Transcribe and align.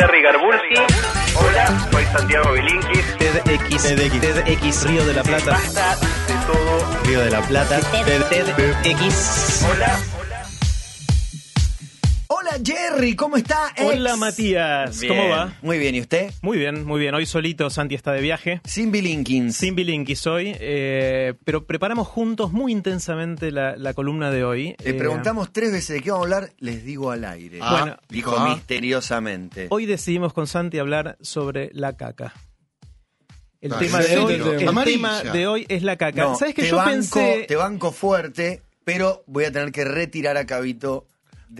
Jerry 0.00 0.22
Garbulski. 0.22 0.76
Hola, 1.34 1.88
soy 1.92 2.04
Santiago 2.06 2.52
Bilinkis. 2.52 3.18
TEDx, 3.18 3.82
TEDx, 3.82 4.20
TEDx, 4.20 4.86
Río 4.86 5.04
de 5.04 5.12
la 5.12 5.22
Plata, 5.22 5.50
Basta 5.50 5.96
de 6.26 6.34
todo. 6.46 7.02
Río 7.04 7.20
de 7.20 7.30
la 7.30 7.42
Plata, 7.42 7.80
TEDx. 7.92 9.66
Hola. 9.70 10.19
Jerry, 12.64 13.14
¿cómo 13.16 13.36
está? 13.36 13.72
Hola. 13.82 14.16
Matías, 14.16 15.00
Bien. 15.00 15.14
¿cómo 15.16 15.28
va? 15.28 15.52
Muy 15.62 15.78
bien, 15.78 15.94
¿y 15.94 16.00
usted? 16.00 16.30
Muy 16.42 16.58
bien, 16.58 16.84
muy 16.84 17.00
bien. 17.00 17.14
Hoy 17.14 17.24
solito 17.26 17.70
Santi 17.70 17.94
está 17.94 18.12
de 18.12 18.20
viaje. 18.20 18.60
Sin 18.64 18.90
Bilinkins. 18.92 19.56
Sin 19.56 19.74
Bilinkis 19.74 20.26
hoy, 20.26 20.54
eh, 20.58 21.34
pero 21.44 21.66
preparamos 21.66 22.08
juntos 22.08 22.52
muy 22.52 22.72
intensamente 22.72 23.50
la, 23.50 23.76
la 23.76 23.94
columna 23.94 24.30
de 24.30 24.44
hoy. 24.44 24.76
Le 24.84 24.90
Eh, 24.90 24.94
preguntamos 24.94 25.52
tres 25.52 25.72
veces 25.72 25.96
de 25.96 26.02
qué 26.02 26.10
vamos 26.10 26.30
a 26.30 26.36
hablar, 26.36 26.52
les 26.58 26.84
digo 26.84 27.10
al 27.10 27.24
aire. 27.24 27.58
Ah, 27.62 27.78
Bueno, 27.80 27.96
dijo 28.08 28.36
ah. 28.36 28.54
misteriosamente. 28.54 29.66
Hoy 29.70 29.86
decidimos 29.86 30.32
con 30.32 30.46
Santi 30.46 30.78
hablar 30.78 31.16
sobre 31.20 31.70
la 31.72 31.96
caca. 31.96 32.32
El 33.60 33.72
Ah, 33.74 33.78
tema 33.78 33.98
de 34.00 34.18
hoy, 34.18 34.34
el 34.34 34.84
tema 34.84 35.22
de 35.22 35.46
hoy 35.46 35.66
es 35.68 35.82
la 35.82 35.96
caca. 35.96 36.22
No, 36.22 36.36
¿Sabes 36.36 36.54
que 36.54 36.62
te 36.62 36.68
yo 36.70 36.76
banco, 36.76 36.90
pensé 36.90 37.44
Te 37.46 37.56
banco 37.56 37.92
fuerte, 37.92 38.62
pero 38.84 39.22
voy 39.26 39.44
a 39.44 39.52
tener 39.52 39.70
que 39.70 39.84
retirar 39.84 40.36
a 40.38 40.46
Cabito 40.46 41.06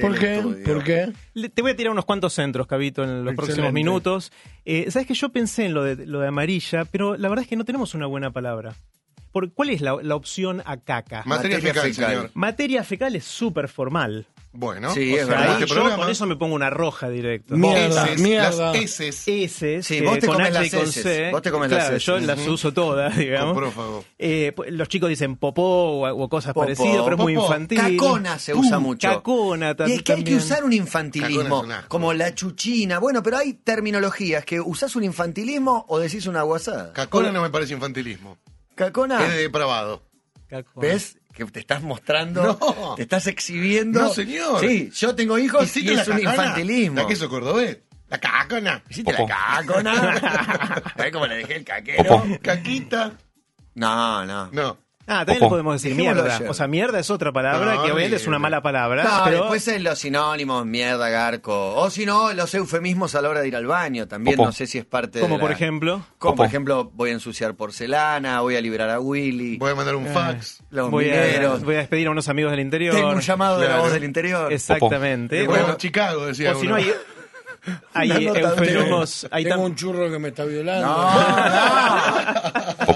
¿Por 0.01 0.19
qué? 0.19 0.37
estudio. 0.37 0.65
¿Por 0.65 0.85
qué? 0.85 1.13
Le- 1.35 1.49
Te 1.49 1.63
voy 1.63 1.73
a 1.73 1.77
tirar 1.77 1.91
unos 1.93 2.05
cuantos 2.05 2.33
centros, 2.33 2.67
Cabito, 2.67 3.03
en 3.03 3.25
los 3.25 3.35
próximos 3.35 3.73
minutos. 3.73 4.33
Eh, 4.65 4.91
Sabes 4.91 5.09
que 5.09 5.15
yo 5.15 5.31
pensé 5.31 5.65
en 5.67 5.75
lo 5.75 5.83
de, 5.83 6.07
lo 6.07 6.21
de 6.21 6.29
amarilla, 6.29 6.85
pero 6.85 7.17
la 7.17 7.29
verdad 7.29 7.43
es 7.43 7.49
que 7.49 7.57
no 7.57 7.65
tenemos 7.65 7.95
una 7.95 8.07
buena 8.07 8.31
palabra. 8.31 8.75
Por, 9.33 9.53
¿Cuál 9.53 9.71
es 9.71 9.81
la, 9.81 9.97
la 10.03 10.17
opción 10.17 10.63
a 10.67 10.77
caca? 10.79 11.23
Materia, 11.25 11.59
Materia 11.59 11.75
fecal, 11.75 11.95
fecal. 11.95 12.11
señor. 12.15 12.31
Materia 12.35 12.85
fecal 12.85 13.17
es 13.17 13.25
súper 13.25 13.69
formal. 13.69 14.27
Bueno, 14.53 14.93
Sí, 14.93 15.13
o 15.15 15.17
es 15.17 15.27
sea, 15.27 15.37
verdad. 15.37 15.43
Ahí 15.45 15.53
este 15.63 15.67
yo 15.69 15.75
programa, 15.77 16.03
con 16.03 16.11
eso 16.11 16.27
me 16.27 16.35
pongo 16.35 16.57
una 16.57 16.71
roja 16.71 17.09
directo. 17.09 17.57
Mierda, 17.57 18.07
las 18.07 19.01
S, 19.01 19.13
Sí, 19.13 19.99
que 20.01 20.03
vos 20.05 20.19
te 20.19 20.27
con 20.27 20.37
comes 20.37 20.57
H 20.57 20.67
y 20.67 20.71
las 20.71 20.83
con. 20.83 20.93
C. 20.93 21.31
Vos 21.31 21.43
te 21.43 21.51
comes 21.53 21.69
claro, 21.69 21.93
las 21.95 22.03
yo 22.05 22.19
las 22.19 22.47
uso 22.49 22.73
todas, 22.73 23.17
digamos. 23.17 23.55
con 23.55 23.63
prófago. 23.63 24.05
Eh, 24.19 24.53
pues, 24.57 24.73
los 24.73 24.89
chicos 24.89 25.09
dicen 25.09 25.37
popó 25.37 25.63
o, 25.63 26.09
o 26.25 26.29
cosas 26.29 26.53
Popó, 26.53 26.65
parecidas, 26.65 27.03
pero 27.05 27.15
es 27.15 27.23
muy 27.23 27.35
popó. 27.37 27.47
infantil. 27.47 27.79
Cacona 27.79 28.39
se 28.41 28.53
usa 28.55 28.79
mucho. 28.81 29.09
Cacona 29.09 29.77
ta- 29.77 29.89
Y 29.89 29.93
es 29.93 30.03
que 30.03 30.13
hay 30.15 30.19
que 30.19 30.25
también. 30.33 30.39
usar 30.39 30.65
un 30.65 30.73
infantilismo, 30.73 31.65
como 31.87 32.13
la 32.13 32.35
chuchina. 32.35 32.99
Bueno, 32.99 33.23
pero 33.23 33.37
hay 33.37 33.53
terminologías 33.53 34.45
que 34.45 34.61
usás 34.61 34.97
un 34.97 35.05
infantilismo 35.05 35.85
o 35.89 36.01
decís 36.01 36.27
una 36.27 36.43
guasada. 36.43 36.93
Cacona 36.93 37.31
no 37.31 37.41
me 37.43 37.51
parece 37.51 37.75
infantilismo. 37.75 38.37
Cacona, 38.75 39.23
Es 39.25 39.33
de 39.33 39.43
depravado. 39.43 40.03
Cacona. 40.49 40.89
¿ves? 40.89 41.19
Que 41.33 41.45
te 41.47 41.61
estás 41.61 41.83
mostrando, 41.83 42.59
No. 42.61 42.95
te 42.97 43.03
estás 43.03 43.27
exhibiendo. 43.27 44.01
No, 44.01 44.09
señor. 44.13 44.61
Sí, 44.61 44.91
yo 44.95 45.15
tengo 45.15 45.39
hijos 45.39 45.63
y 45.63 45.65
¿Hiciste 45.81 45.95
es 46.01 46.09
un 46.09 46.19
infantilismo. 46.21 46.97
La 47.01 47.07
queso 47.07 47.29
cordobés. 47.29 47.79
La 48.09 48.19
cacona. 48.19 48.83
¿Hiciste 48.89 49.13
la 49.13 49.27
cacona? 49.27 50.93
¿Ves 50.97 51.13
cómo 51.13 51.27
le 51.27 51.37
dejé 51.37 51.57
el 51.57 51.65
caquero? 51.65 52.25
Caquita. 52.43 53.13
No, 53.75 54.25
no. 54.27 54.51
No. 54.53 54.79
Ah, 55.13 55.25
también 55.27 55.41
le 55.41 55.49
podemos 55.49 55.75
decir 55.83 55.97
Dejémoslo 55.97 56.23
mierda. 56.23 56.37
ayer. 56.37 56.49
O 56.51 56.55
sea, 56.55 56.67
mierda 56.69 57.01
es 57.01 57.11
otra 57.11 57.33
palabra 57.33 57.75
No, 57.75 57.83
que 57.85 57.91
obviamente 57.91 58.17
es 58.17 58.27
una 58.29 58.39
mala 58.39 58.63
palabra. 58.63 59.03
No, 59.03 59.21
pero 59.25 59.37
después 59.39 59.67
en 59.69 59.83
los 59.83 59.99
sinónimos, 59.99 60.65
mierda, 60.67 61.09
garco. 61.09 61.75
O 61.75 61.91
si 61.91 62.07
no, 62.07 62.33
los 62.33 62.55
eufemismos 62.55 63.15
a 63.17 63.23
la 63.23 63.29
hora 63.29 63.41
de 63.41 63.49
ir 63.49 63.57
al 63.57 63.67
baño 63.67 64.07
también. 64.07 64.37
No 64.37 64.53
sé 64.53 64.67
si 64.69 64.79
es 64.79 64.85
parte 64.85 65.19
de 65.19 65.23
como 65.23 65.37
la- 65.37 65.41
por 65.41 65.51
ejemplo, 65.51 66.03
Como 66.19 66.37
por 66.37 66.47
ejemplo, 66.47 66.91
voy 66.95 67.11
a 67.11 67.15
ensuciar 67.15 67.55
porcelana, 67.57 68.41
voy 68.41 68.55
a 68.55 68.61
liberar 68.61 68.89
a 68.91 69.01
Willy, 69.01 69.57
Voy 69.59 69.73
a 69.73 69.75
mandar 69.75 69.97
un 69.97 70.07
fax. 70.07 70.63
los 70.71 70.91
voy 70.91 71.11
a, 71.11 71.15
mineros. 71.15 71.65
voy 71.65 71.75
a 71.75 71.79
despedir 71.79 72.07
a 72.07 72.11
unos 72.13 72.29
amigos 72.29 72.53
del 72.53 72.61
interior. 72.61 72.95
Tengo 72.95 73.11
un 73.11 73.21
llamado 73.21 73.57
de 73.59 73.63
la 73.65 73.71
Claro. 73.71 73.83
voz 73.83 73.93
del 73.93 74.05
interior. 74.05 74.53
Exactamente. 74.53 75.45
Bueno, 75.47 75.63
Bueno, 75.65 75.77
Chicago, 75.79 76.27
decía 76.27 76.53
o 76.53 76.61
si 76.61 76.67
uno. 76.67 76.77
no 76.77 76.83
hay, 76.83 76.93
hay 77.93 78.11
eufemismos. 78.27 79.29
Hay 79.31 79.45
Tengo 79.45 79.63
un 79.63 79.75
churro 79.75 80.11
que 80.11 80.19
me 80.19 80.29
está 80.29 80.45
violando. 80.45 80.87
No, 80.87 81.11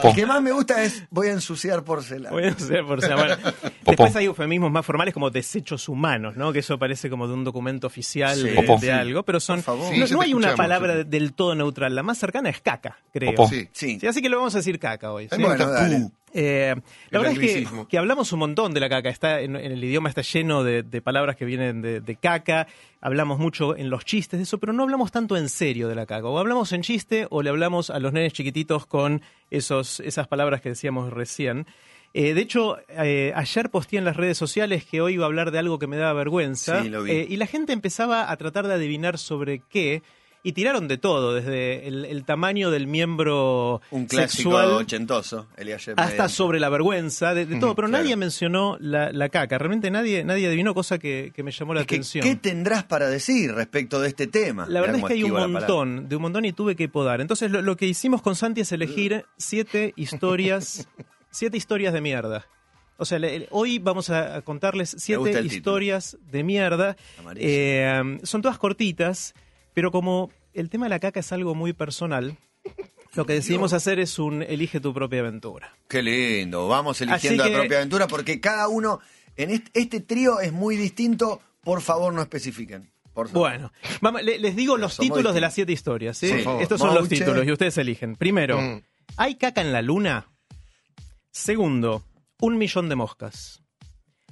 no. 0.09 0.15
Que 0.15 0.27
más 0.27 0.43
me 0.43 0.53
gusta 0.53 0.83
es 0.83 1.05
voy 1.11 1.29
a 1.29 1.33
ensuciar 1.33 1.83
porcelana. 1.84 2.31
Voy 2.31 2.44
a 2.44 2.49
hacer 2.50 2.84
por 2.84 3.00
ser- 3.00 3.15
bueno. 3.15 3.37
Después 3.84 4.16
hay 4.16 4.27
eufemismos 4.27 4.71
más 4.71 4.84
formales 4.84 5.12
como 5.15 5.31
desechos 5.31 5.88
humanos, 5.88 6.37
¿no? 6.37 6.53
Que 6.53 6.61
eso 6.61 6.78
parece 6.78 7.11
como 7.11 7.27
de 7.27 7.34
un 7.34 7.44
documento 7.44 7.87
oficial 7.87 8.37
Sí. 8.37 8.49
de, 8.81 8.93
algo, 8.93 9.22
pero 9.22 9.41
son. 9.41 9.56
Por 9.62 9.77
favor. 9.78 9.93
Sí, 9.94 10.15
no, 10.15 10.21
hay 10.21 10.34
una 10.34 10.55
palabra 10.55 11.05
del 11.05 11.33
todo 11.33 11.55
neutral. 11.55 11.94
La 11.94 12.03
más 12.03 12.19
cercana 12.19 12.50
es 12.50 12.61
caca, 12.61 12.99
creo. 13.12 13.47
Sí. 13.49 13.69
Sí. 13.72 13.99
Sí, 14.00 14.06
así 14.06 14.21
que 14.22 14.28
lo 14.28 14.38
vamos 14.38 14.55
a 14.55 14.59
decir 14.59 14.78
caca 14.78 15.12
hoy. 15.12 15.28
Bueno, 15.38 15.71
dale. 15.71 16.09
Eh, 16.34 16.75
la 17.11 17.19
El 17.21 17.25
verdad 17.25 17.43
es 17.43 17.69
que, 17.89 17.97
hablamos 17.97 18.33
un 18.33 18.41
montón 18.41 18.75
de 18.75 18.81
la 18.81 18.89
caca. 18.89 19.09
Está 19.09 19.41
en, 19.41 19.55
en 19.55 19.71
el 19.71 19.83
idioma 19.83 20.09
está 20.09 20.22
lleno 20.22 20.65
de, 20.65 20.83
de 20.83 21.00
palabras 21.00 21.37
que 21.37 21.45
vienen 21.45 21.81
de, 21.81 22.00
de 22.00 22.17
caca. 22.17 22.67
Hablamos 23.00 23.39
mucho 23.39 23.77
en 23.77 23.89
los 23.89 24.05
chistes 24.05 24.39
de 24.39 24.43
eso, 24.43 24.59
pero 24.59 24.73
no 24.73 24.83
hablamos 24.83 25.12
tanto 25.12 25.37
en 25.37 25.49
serio 25.49 25.89
de 25.89 25.94
la 25.94 26.06
caca. 26.06 26.27
O 26.27 26.39
hablamos 26.39 26.73
en 26.73 26.83
chiste 26.83 27.28
o 27.31 27.43
le 27.43 27.50
hablamos 27.50 27.89
a 27.89 28.00
los 28.00 28.12
nenes 28.12 28.33
chiquititos 28.33 28.84
con 28.87 29.23
esos, 29.50 30.00
esas 30.00 30.27
palabras 30.27 30.61
que 30.61 30.71
decíamos 30.71 31.12
recién. 31.12 31.67
Eh, 32.15 32.34
de 32.34 32.41
hecho, 32.41 32.78
eh, 32.89 33.33
ayer 33.34 33.71
posteé 33.71 34.00
en 34.00 34.05
las 34.05 34.17
redes 34.17 34.37
sociales 34.37 34.84
que 34.84 35.00
hoy 35.00 35.15
iba 35.15 35.25
a 35.25 35.27
hablar 35.27 35.53
de 35.53 35.61
algo 35.61 35.78
que 35.78 35.87
me 35.87 35.97
daba 35.97 36.15
vergüenza. 36.15 36.83
Sí, 36.83 36.89
lo 36.89 37.05
vi. 37.05 37.12
Y 37.12 37.37
la 37.37 37.47
gente 37.47 37.73
empezaba 37.73 38.31
a 38.31 38.37
tratar 38.37 38.67
de 38.67 38.75
adivinar 38.75 39.19
sobre 39.19 39.62
qué. 39.69 40.03
Y 40.47 40.53
tiraron 40.53 40.88
de 40.88 40.99
todo, 40.99 41.32
desde 41.32 41.88
el, 41.88 42.05
el 42.05 42.22
tamaño 42.25 42.71
del 42.71 42.87
miembro 42.87 43.81
Un 43.91 44.05
clásico 44.05 44.50
sexual 44.50 44.72
ochentoso, 44.72 45.47
hasta 45.97 46.28
sobre 46.28 46.60
la 46.60 46.69
vergüenza, 46.69 47.32
de, 47.32 47.47
de 47.47 47.59
todo, 47.59 47.75
pero 47.75 47.88
claro. 47.88 48.03
nadie 48.05 48.15
mencionó 48.16 48.77
la, 48.78 49.10
la 49.10 49.31
caca. 49.31 49.56
Realmente 49.56 49.91
nadie, 49.91 50.22
nadie 50.22 50.47
adivinó, 50.47 50.75
cosa 50.75 50.99
que, 50.99 51.32
que 51.34 51.43
me 51.43 51.50
llamó 51.50 51.72
la 51.72 51.81
Es 51.81 51.87
que, 51.87 51.94
atención. 51.94 52.22
¿Qué 52.25 52.37
tendrás 52.37 52.84
para 52.84 53.09
decir 53.09 53.55
respecto 53.55 53.99
de 54.00 54.09
este 54.09 54.27
tema? 54.27 54.66
La 54.69 54.82
verdad 54.82 54.97
es 54.99 55.05
que 55.06 55.15
hay 55.15 55.22
un 55.22 55.32
montón, 55.32 56.10
de 56.10 56.16
un 56.16 56.21
montón 56.22 56.44
y 56.44 56.53
tuve 56.53 56.76
que 56.76 56.91
podar. 56.91 57.22
Entonces 57.22 57.50
lo, 57.50 57.62
lo 57.62 57.78
que 57.78 57.87
hicimos 57.87 58.21
con 58.21 58.37
Santi 58.37 58.61
es 58.61 58.71
elegir 58.72 59.25
siete 59.38 59.94
historias, 59.97 60.87
siete 61.31 61.56
historias 61.56 61.94
de 61.94 62.03
mierda. 62.03 62.44
O 62.99 63.06
sea, 63.06 63.19
le- 63.19 63.38
le- 63.41 63.49
hoy 63.50 63.78
vamos 63.78 64.11
a 64.11 64.37
a 64.37 64.43
contarles 64.43 64.94
siete 64.99 65.31
título. 65.31 65.44
historias 65.47 66.19
de 66.31 66.44
mierda. 66.44 66.97
Eh, 67.37 68.19
son 68.22 68.43
todas 68.43 68.59
cortitas, 68.59 69.34
pero 69.75 69.91
como 69.93 70.31
el 70.55 70.71
tema 70.71 70.87
de 70.87 70.91
la 70.91 71.01
caca 71.01 71.21
es 71.21 71.31
algo 71.33 71.55
muy 71.55 71.73
personal, 71.73 72.39
lo 73.15 73.27
que 73.27 73.35
decidimos 73.35 73.73
hacer 73.73 73.99
es 74.01 74.19
un 74.19 74.43
elige 74.43 74.81
tu 74.81 74.95
propia 74.95 75.21
aventura. 75.21 75.77
Qué 75.89 76.03
lindo, 76.03 76.67
vamos 76.69 77.01
eligiendo 77.01 77.43
Así 77.43 77.51
la 77.51 77.55
que- 77.57 77.61
propia 77.62 77.79
aventura 77.79 78.07
porque 78.09 78.41
cada 78.41 78.69
uno 78.69 79.01
en 79.37 79.51
este, 79.51 79.71
este 79.81 80.01
trío 80.01 80.41
es 80.41 80.53
muy 80.53 80.77
distinto. 80.77 81.41
Por 81.62 81.81
favor, 81.81 82.12
no 82.15 82.23
especifiquen. 82.23 82.91
Por 83.12 83.29
favor. 83.29 83.51
Bueno, 83.51 83.73
vamos, 84.01 84.23
le- 84.23 84.39
les 84.39 84.57
digo 84.57 84.77
los 84.77 84.97
títulos 84.99 85.35
de 85.35 85.41
las 85.41 85.55
siete 85.55 85.73
historias. 85.73 86.19
¿sí? 86.19 86.29
Por 86.29 86.41
favor. 86.41 86.62
Estos 86.62 86.81
son 86.81 86.95
los 86.95 87.09
títulos 87.09 87.47
y 87.47 87.53
ustedes 87.53 87.79
eligen. 87.79 88.17
Primero, 88.17 88.61
Mm. 88.61 88.83
¿hay 89.17 89.37
caca 89.37 89.61
en 89.61 89.73
la 89.73 89.83
luna? 89.83 90.27
Segundo, 91.31 92.03
un 92.41 92.59
millón 92.59 92.89
de 92.89 92.97
moscas. 92.97 93.61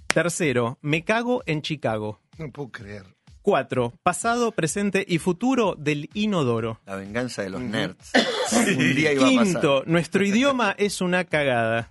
Tercero, 0.09 0.79
me 0.83 1.05
cago 1.05 1.43
en 1.47 1.63
Chicago. 1.63 2.21
No 2.39 2.51
puedo 2.51 2.71
creer. 2.71 3.05
Cuatro, 3.43 3.93
pasado, 4.05 4.53
presente 4.53 5.05
y 5.07 5.19
futuro 5.19 5.75
del 5.77 6.09
inodoro. 6.15 6.81
La 6.87 6.95
venganza 6.95 7.43
de 7.43 7.51
los 7.51 7.61
nerds. 7.61 8.13
Un 8.53 8.95
día 8.95 9.13
iba 9.13 9.27
a 9.27 9.31
pasar. 9.31 9.45
Quinto, 9.45 9.83
nuestro 9.87 10.25
idioma 10.25 10.77
es 10.79 11.01
una 11.01 11.25
cagada. 11.25 11.91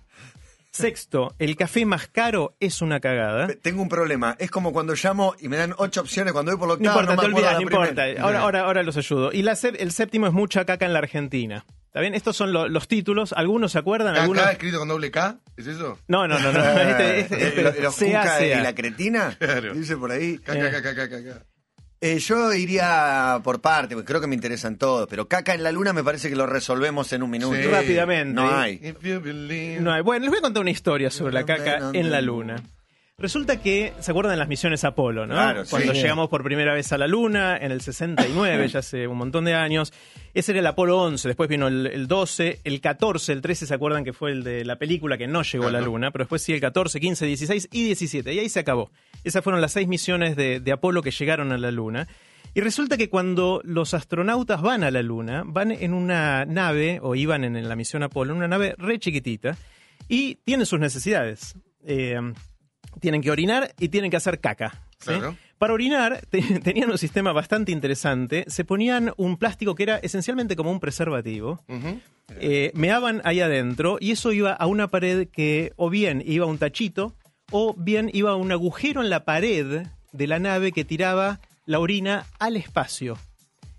Sexto, 0.70 1.34
el 1.38 1.54
café 1.56 1.84
más 1.84 2.08
caro 2.08 2.56
es 2.58 2.80
una 2.80 3.00
cagada. 3.00 3.48
Tengo 3.60 3.82
un 3.82 3.90
problema. 3.90 4.34
Es 4.38 4.50
como 4.50 4.72
cuando 4.72 4.94
llamo 4.94 5.34
y 5.38 5.48
me 5.48 5.58
dan 5.58 5.74
ocho 5.76 6.00
opciones. 6.00 6.32
Cuando 6.32 6.52
voy 6.52 6.58
por 6.58 6.68
lo 6.68 6.78
No 6.78 6.88
importa, 6.88 7.10
me 7.10 7.18
te 7.18 7.26
olvidas, 7.26 7.52
la 7.52 7.52
no 7.52 7.60
importa. 7.60 8.02
Ahora, 8.20 8.40
ahora, 8.40 8.60
ahora 8.60 8.82
los 8.82 8.96
ayudo. 8.96 9.30
Y 9.34 9.42
la 9.42 9.52
el 9.52 9.92
séptimo 9.92 10.26
es 10.26 10.32
mucha 10.32 10.64
caca 10.64 10.86
en 10.86 10.94
la 10.94 11.00
Argentina. 11.00 11.66
¿Está 11.92 12.00
bien? 12.00 12.14
Estos 12.14 12.34
son 12.36 12.54
lo- 12.54 12.68
los 12.68 12.88
títulos. 12.88 13.34
¿Algunos 13.34 13.72
se 13.72 13.78
acuerdan? 13.78 14.16
¿Algunos? 14.16 14.42
¿Acá 14.42 14.52
escrito 14.52 14.78
con 14.78 14.88
doble 14.88 15.10
K? 15.10 15.36
¿Es 15.58 15.66
eso? 15.66 15.98
No, 16.08 16.26
no, 16.26 16.38
no. 16.38 16.50
no. 16.50 16.58
Este, 16.64 17.20
este- 17.20 17.48
este- 17.48 17.60
Eh, 17.60 17.82
los 17.82 17.94
sea, 17.94 18.22
cuca 18.22 18.38
sea. 18.38 18.58
y 18.60 18.62
la 18.62 18.74
cretina. 18.74 19.36
Claro. 19.38 19.74
Dice 19.74 19.98
por 19.98 20.10
ahí. 20.10 20.38
K, 20.38 20.54
K, 20.54 20.70
K, 20.70 20.82
K, 20.82 20.94
K, 20.94 21.08
K, 21.10 21.22
K. 21.22 21.42
Eh, 22.00 22.18
yo 22.18 22.52
iría 22.54 23.40
por 23.44 23.60
parte, 23.60 23.94
porque 23.94 24.06
creo 24.08 24.20
que 24.22 24.26
me 24.26 24.34
interesan 24.34 24.76
todos. 24.78 25.06
Pero 25.08 25.28
caca 25.28 25.52
en 25.54 25.62
la 25.62 25.70
luna 25.70 25.92
me 25.92 26.02
parece 26.02 26.30
que 26.30 26.34
lo 26.34 26.46
resolvemos 26.46 27.12
en 27.12 27.22
un 27.22 27.30
minuto. 27.30 27.54
Sí. 27.56 27.62
Rápidamente. 27.68 28.32
No 28.34 28.50
hay. 28.56 28.80
No 29.80 29.92
hay. 29.92 30.00
Bueno, 30.02 30.22
les 30.24 30.30
voy 30.30 30.38
a 30.38 30.42
contar 30.42 30.62
una 30.62 30.70
historia 30.70 31.10
sobre 31.10 31.34
la 31.34 31.44
caca 31.44 31.90
en 31.92 32.10
la 32.10 32.22
luna. 32.22 32.56
Resulta 33.22 33.60
que, 33.60 33.92
¿se 34.00 34.10
acuerdan 34.10 34.32
de 34.32 34.36
las 34.36 34.48
misiones 34.48 34.82
Apolo, 34.82 35.28
no? 35.28 35.34
Claro, 35.34 35.64
sí. 35.64 35.70
Cuando 35.70 35.92
llegamos 35.92 36.28
por 36.28 36.42
primera 36.42 36.74
vez 36.74 36.90
a 36.90 36.98
la 36.98 37.06
Luna, 37.06 37.56
en 37.56 37.70
el 37.70 37.80
69, 37.80 38.66
ya 38.66 38.80
hace 38.80 39.06
un 39.06 39.16
montón 39.16 39.44
de 39.44 39.54
años. 39.54 39.92
Ese 40.34 40.50
era 40.50 40.58
el 40.58 40.66
Apolo 40.66 41.00
11, 41.00 41.28
después 41.28 41.48
vino 41.48 41.68
el, 41.68 41.86
el 41.86 42.08
12, 42.08 42.62
el 42.64 42.80
14, 42.80 43.32
el 43.32 43.40
13, 43.40 43.66
¿se 43.66 43.74
acuerdan 43.74 44.02
que 44.02 44.12
fue 44.12 44.32
el 44.32 44.42
de 44.42 44.64
la 44.64 44.74
película 44.74 45.16
que 45.16 45.28
no 45.28 45.42
llegó 45.42 45.68
a 45.68 45.70
la. 45.70 45.80
Luna? 45.80 46.10
Pero 46.10 46.24
después 46.24 46.42
sí 46.42 46.52
el 46.52 46.60
14, 46.60 46.98
15, 46.98 47.26
16 47.26 47.68
y 47.70 47.84
17. 47.84 48.34
Y 48.34 48.40
ahí 48.40 48.48
se 48.48 48.58
acabó. 48.58 48.90
Esas 49.22 49.44
fueron 49.44 49.60
las 49.60 49.70
seis 49.70 49.86
misiones 49.86 50.34
de, 50.34 50.58
de 50.58 50.72
Apolo 50.72 51.00
que 51.00 51.12
llegaron 51.12 51.52
a 51.52 51.58
la 51.58 51.70
Luna. 51.70 52.08
Y 52.54 52.60
resulta 52.60 52.96
que 52.96 53.08
cuando 53.08 53.60
los 53.62 53.94
astronautas 53.94 54.60
van 54.62 54.82
a 54.82 54.90
la 54.90 55.00
Luna, 55.00 55.44
van 55.46 55.70
en 55.70 55.94
una 55.94 56.44
nave, 56.44 56.98
o 57.00 57.14
iban 57.14 57.44
en, 57.44 57.54
en 57.54 57.68
la 57.68 57.76
misión 57.76 58.02
Apolo, 58.02 58.32
en 58.32 58.38
una 58.38 58.48
nave 58.48 58.74
re 58.78 58.98
chiquitita, 58.98 59.56
y 60.08 60.34
tienen 60.44 60.66
sus 60.66 60.80
necesidades. 60.80 61.54
Eh, 61.86 62.18
tienen 63.00 63.20
que 63.22 63.30
orinar 63.30 63.72
y 63.78 63.88
tienen 63.88 64.10
que 64.10 64.16
hacer 64.16 64.40
caca. 64.40 64.82
¿sí? 64.98 65.06
Claro. 65.06 65.36
Para 65.58 65.74
orinar 65.74 66.20
te- 66.30 66.40
tenían 66.60 66.90
un 66.90 66.98
sistema 66.98 67.32
bastante 67.32 67.72
interesante. 67.72 68.44
Se 68.48 68.64
ponían 68.64 69.12
un 69.16 69.36
plástico 69.36 69.74
que 69.74 69.82
era 69.84 69.98
esencialmente 69.98 70.56
como 70.56 70.70
un 70.70 70.80
preservativo. 70.80 71.62
Eh, 72.40 72.70
meaban 72.74 73.20
ahí 73.24 73.40
adentro 73.40 73.98
y 74.00 74.12
eso 74.12 74.32
iba 74.32 74.52
a 74.52 74.66
una 74.66 74.88
pared 74.88 75.28
que 75.28 75.72
o 75.76 75.90
bien 75.90 76.22
iba 76.24 76.46
a 76.46 76.48
un 76.48 76.58
tachito 76.58 77.14
o 77.50 77.74
bien 77.76 78.10
iba 78.12 78.30
a 78.30 78.36
un 78.36 78.52
agujero 78.52 79.02
en 79.02 79.10
la 79.10 79.24
pared 79.24 79.86
de 80.12 80.26
la 80.26 80.38
nave 80.38 80.72
que 80.72 80.84
tiraba 80.84 81.40
la 81.66 81.78
orina 81.78 82.24
al 82.38 82.56
espacio. 82.56 83.18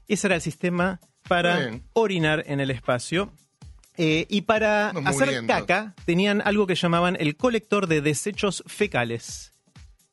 Ese 0.08 0.28
era 0.28 0.36
el 0.36 0.42
sistema 0.42 1.00
para 1.28 1.58
Bien. 1.58 1.84
orinar 1.94 2.44
en 2.48 2.60
el 2.60 2.70
espacio. 2.70 3.32
Eh, 3.98 4.26
y 4.30 4.42
para 4.42 4.90
hacer 4.90 5.46
caca 5.46 5.94
tenían 6.06 6.42
algo 6.42 6.66
que 6.66 6.76
llamaban 6.76 7.16
el 7.20 7.36
colector 7.36 7.88
de 7.88 8.02
desechos 8.02 8.64
fecales. 8.66 9.54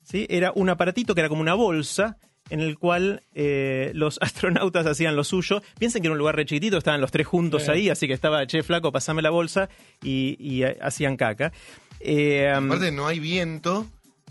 ¿Sí? 0.02 0.26
Era 0.28 0.52
un 0.54 0.68
aparatito 0.68 1.14
que 1.14 1.20
era 1.20 1.28
como 1.28 1.40
una 1.40 1.54
bolsa 1.54 2.18
en 2.50 2.60
el 2.60 2.78
cual 2.78 3.22
eh, 3.32 3.92
los 3.94 4.18
astronautas 4.20 4.86
hacían 4.86 5.16
lo 5.16 5.24
suyo. 5.24 5.62
Piensen 5.78 6.02
que 6.02 6.08
era 6.08 6.12
un 6.12 6.18
lugar 6.18 6.36
re 6.36 6.44
chiquitito, 6.44 6.76
estaban 6.76 7.00
los 7.00 7.10
tres 7.10 7.26
juntos 7.26 7.68
ahí, 7.68 7.88
así 7.88 8.06
que 8.06 8.12
estaba, 8.12 8.46
che, 8.46 8.62
flaco, 8.62 8.92
pasame 8.92 9.22
la 9.22 9.30
bolsa 9.30 9.68
y, 10.02 10.36
y, 10.38 10.64
eh, 10.64 10.76
hacían 10.82 11.16
caca. 11.16 11.52
Eh, 12.00 12.52
Aparte, 12.54 12.92
no 12.92 13.06
hay 13.06 13.20
viento, 13.20 13.86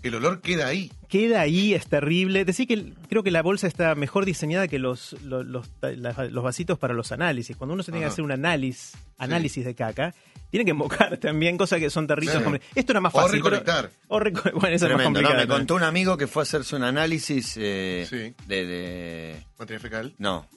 el 0.07 0.15
olor 0.15 0.41
queda 0.41 0.67
ahí. 0.67 0.91
queda 1.09 1.41
ahí, 1.41 1.73
es 1.73 1.87
terrible. 1.87 2.45
Decir 2.45 2.67
que 2.67 2.93
creo 3.09 3.21
que 3.23 3.31
la 3.31 3.41
bolsa 3.41 3.67
está 3.67 3.93
mejor 3.95 4.25
diseñada 4.25 4.67
que 4.67 4.79
los, 4.79 5.13
los, 5.23 5.45
los- 5.45 5.67
la- 5.81 6.13
los 6.31 6.43
vasitos 6.43 6.79
para 6.79 6.93
los 6.93 7.11
análisis. 7.11 7.57
Cuando 7.57 7.73
uno 7.73 7.83
se 7.83 7.91
tiene 7.91 8.05
que 8.05 8.11
hacer 8.11 8.23
un 8.23 8.31
análisis, 8.31 8.93
análisis 9.17 9.65
de 9.65 9.75
caca, 9.75 10.13
tiene 10.49 10.63
que 10.65 10.71
invocar 10.71 11.17
también 11.19 11.57
cosas 11.57 11.79
que 11.79 11.89
son 11.89 12.07
terribles. 12.07 12.41
Sí. 12.43 12.59
Esto 12.75 12.93
era 12.93 13.01
más 13.01 13.13
O 13.13 13.21
fácil. 13.21 13.41
pero- 13.43 13.57
recolectar. 13.57 13.91
o 14.07 14.19
reco- 14.19 14.51
bueno, 14.59 14.75
eso 14.75 14.85
es 14.85 14.91
más 14.93 14.97
Tremendo, 14.97 15.21
¿no? 15.21 15.27
complicado. 15.27 15.47
Me 15.47 15.47
contó 15.47 15.75
un 15.75 15.83
amigo 15.83 16.17
que 16.17 16.27
fue 16.27 16.41
a 16.41 16.43
hacerse 16.43 16.75
un 16.75 16.83
análisis 16.83 17.55
eh, 17.57 18.05
Sí. 18.09 18.33
de, 18.47 18.65
de- 18.65 19.43
Materia 19.57 19.79
fecal. 19.79 20.13
No, 20.17 20.47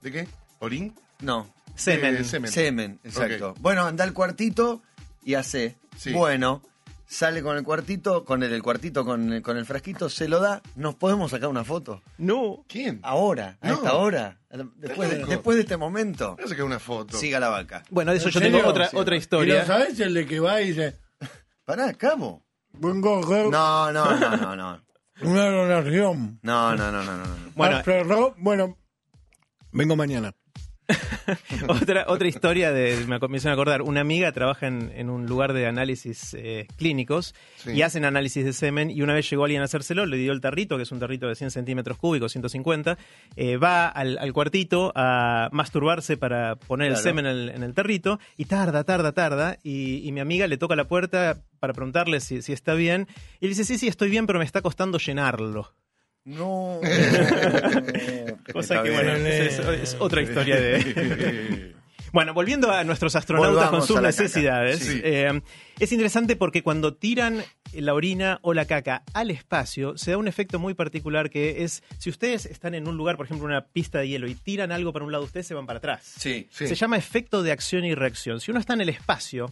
¿De 0.00 0.12
qué? 0.12 0.28
¿Orín? 0.60 0.94
no. 1.20 1.52
Semen. 1.74 2.16
Eh, 2.16 2.24
semen. 2.24 2.50
Semen, 2.52 3.00
exacto. 3.02 3.54
Bueno, 3.60 3.86
anda 3.86 4.04
al 4.04 4.12
cuartito 4.12 4.82
y 5.24 5.34
hace. 5.34 5.76
Sí. 5.96 6.12
Bueno, 6.12 6.62
sale 7.12 7.42
con 7.42 7.56
el 7.56 7.62
cuartito, 7.62 8.24
con 8.24 8.42
el, 8.42 8.52
el 8.52 8.62
cuartito 8.62 9.04
con, 9.04 9.32
el- 9.32 9.42
con 9.42 9.56
el 9.56 9.66
frasquito, 9.66 10.08
se 10.08 10.28
lo 10.28 10.40
da. 10.40 10.62
¿Nos 10.76 10.94
podemos 10.94 11.30
sacar 11.30 11.48
una 11.48 11.62
foto? 11.64 12.02
No. 12.18 12.64
¿Quién? 12.68 13.00
Ahora, 13.02 13.58
a 13.60 13.68
No. 13.68 13.74
esta 13.74 13.94
hora. 13.94 14.38
Después 14.76 15.10
de, 15.10 15.24
después 15.26 15.56
de 15.56 15.62
este 15.62 15.76
momento. 15.76 16.36
Voy 16.36 16.44
a 16.44 16.48
sacar 16.48 16.64
una 16.64 16.78
foto. 16.78 17.16
Siga 17.16 17.38
la 17.40 17.48
vaca. 17.48 17.82
Bueno, 17.90 18.12
de 18.12 18.18
eso 18.18 18.28
¿En 18.28 18.34
yo 18.34 18.40
tengo 18.40 18.66
otra, 18.66 18.88
Sí. 18.88 18.96
otra 18.96 19.14
¿Y 19.14 19.18
historia. 19.18 19.60
lo 19.60 19.66
sabes 19.66 20.00
el 20.00 20.14
de 20.14 20.26
que 20.26 20.40
va 20.40 20.60
y 20.62 20.68
dice, 20.68 20.96
Pará, 21.64 21.92
cabo. 21.94 22.42
vengo 22.72 23.16
a 23.16 23.20
hacer 23.20 23.46
No, 23.50 23.92
no, 23.92 24.18
no, 24.18 24.36
no, 24.36 24.56
no. 24.56 24.82
una 25.22 25.46
donación? 25.50 26.38
No, 26.42 26.74
no, 26.76 26.90
no, 26.90 27.02
no, 27.04 27.16
no. 27.16 27.24
no. 27.26 27.34
Bueno, 27.54 27.80
pero, 27.84 28.34
bueno, 28.38 28.76
vengo 29.70 29.96
mañana. 29.96 30.32
otra, 31.68 32.04
otra 32.08 32.28
historia 32.28 32.72
de, 32.72 33.04
me 33.06 33.18
me 33.28 33.36
hicieron 33.36 33.52
acordar, 33.58 33.82
una 33.82 34.00
amiga 34.00 34.32
trabaja 34.32 34.66
en, 34.66 34.92
en 34.94 35.10
un 35.10 35.26
lugar 35.26 35.52
de 35.52 35.66
análisis 35.66 36.34
eh, 36.34 36.66
clínicos 36.76 37.34
Sí. 37.56 37.70
y 37.72 37.82
hacen 37.82 38.04
análisis 38.04 38.44
de 38.44 38.52
semen 38.52 38.90
y 38.90 39.02
una 39.02 39.14
vez 39.14 39.30
llegó 39.30 39.44
alguien 39.44 39.62
a 39.62 39.66
hacérselo, 39.66 40.04
le 40.06 40.16
dio 40.16 40.32
el 40.32 40.40
tarrito, 40.40 40.76
que 40.76 40.82
es 40.82 40.90
un 40.92 40.98
tarrito 40.98 41.28
de 41.28 41.36
100 41.36 41.52
centímetros 41.52 41.96
cúbicos, 41.96 42.32
150, 42.32 42.98
eh, 43.36 43.56
va 43.56 43.86
al, 43.88 44.18
al 44.18 44.32
cuartito 44.32 44.92
a 44.96 45.48
masturbarse 45.52 46.16
para 46.16 46.56
poner 46.56 46.90
el 46.90 46.96
semen 46.96 47.26
en 47.26 47.32
el, 47.36 47.48
en 47.50 47.62
el 47.62 47.74
tarrito 47.74 48.18
y 48.36 48.46
tarda, 48.46 48.82
tarda, 48.84 49.12
tarda 49.12 49.58
y, 49.62 50.06
y 50.06 50.12
mi 50.12 50.20
amiga 50.20 50.46
le 50.48 50.56
toca 50.56 50.74
la 50.74 50.88
puerta 50.88 51.38
para 51.60 51.72
preguntarle 51.72 52.20
si, 52.20 52.42
si 52.42 52.52
está 52.52 52.74
bien 52.74 53.06
y 53.40 53.44
le 53.46 53.50
dice, 53.50 53.64
sí, 53.64 53.78
sí, 53.78 53.86
estoy 53.86 54.10
bien, 54.10 54.26
pero 54.26 54.40
me 54.40 54.44
está 54.44 54.60
costando 54.62 54.98
llenarlo. 54.98 55.72
No. 56.24 56.80
Cosa 58.52 58.82
que, 58.82 58.90
bueno, 58.90 59.12
es, 59.16 59.96
otra 59.98 60.22
historia 60.22 60.56
de... 60.56 61.72
Bueno, 62.12 62.34
volviendo 62.34 62.70
a 62.70 62.84
nuestros 62.84 63.16
astronautas 63.16 63.54
Volvamos 63.54 63.78
con 63.78 63.86
sus 63.86 64.02
necesidades, 64.02 64.80
Sí. 64.80 65.00
eh, 65.02 65.40
es 65.80 65.92
interesante 65.92 66.36
porque 66.36 66.62
cuando 66.62 66.92
tiran 66.94 67.42
la 67.72 67.94
orina 67.94 68.38
o 68.42 68.52
la 68.52 68.66
caca 68.66 69.02
al 69.14 69.30
espacio, 69.30 69.96
se 69.96 70.10
da 70.10 70.18
un 70.18 70.28
efecto 70.28 70.58
muy 70.58 70.74
particular 70.74 71.30
que 71.30 71.64
es, 71.64 71.82
si 71.96 72.10
ustedes 72.10 72.44
están 72.44 72.74
en 72.74 72.86
un 72.86 72.98
lugar, 72.98 73.16
por 73.16 73.24
ejemplo, 73.24 73.46
una 73.46 73.64
pista 73.64 74.00
de 74.00 74.08
hielo, 74.08 74.28
y 74.28 74.34
tiran 74.34 74.72
algo 74.72 74.92
para 74.92 75.06
un 75.06 75.12
lado, 75.12 75.24
ustedes 75.24 75.46
se 75.46 75.54
van 75.54 75.64
para 75.64 75.78
atrás. 75.78 76.02
Sí. 76.18 76.48
Sí. 76.50 76.68
Se 76.68 76.74
llama 76.74 76.98
efecto 76.98 77.42
de 77.42 77.50
acción 77.50 77.86
y 77.86 77.94
reacción. 77.94 78.40
Si 78.40 78.50
uno 78.50 78.60
está 78.60 78.74
en 78.74 78.82
el 78.82 78.90
espacio, 78.90 79.50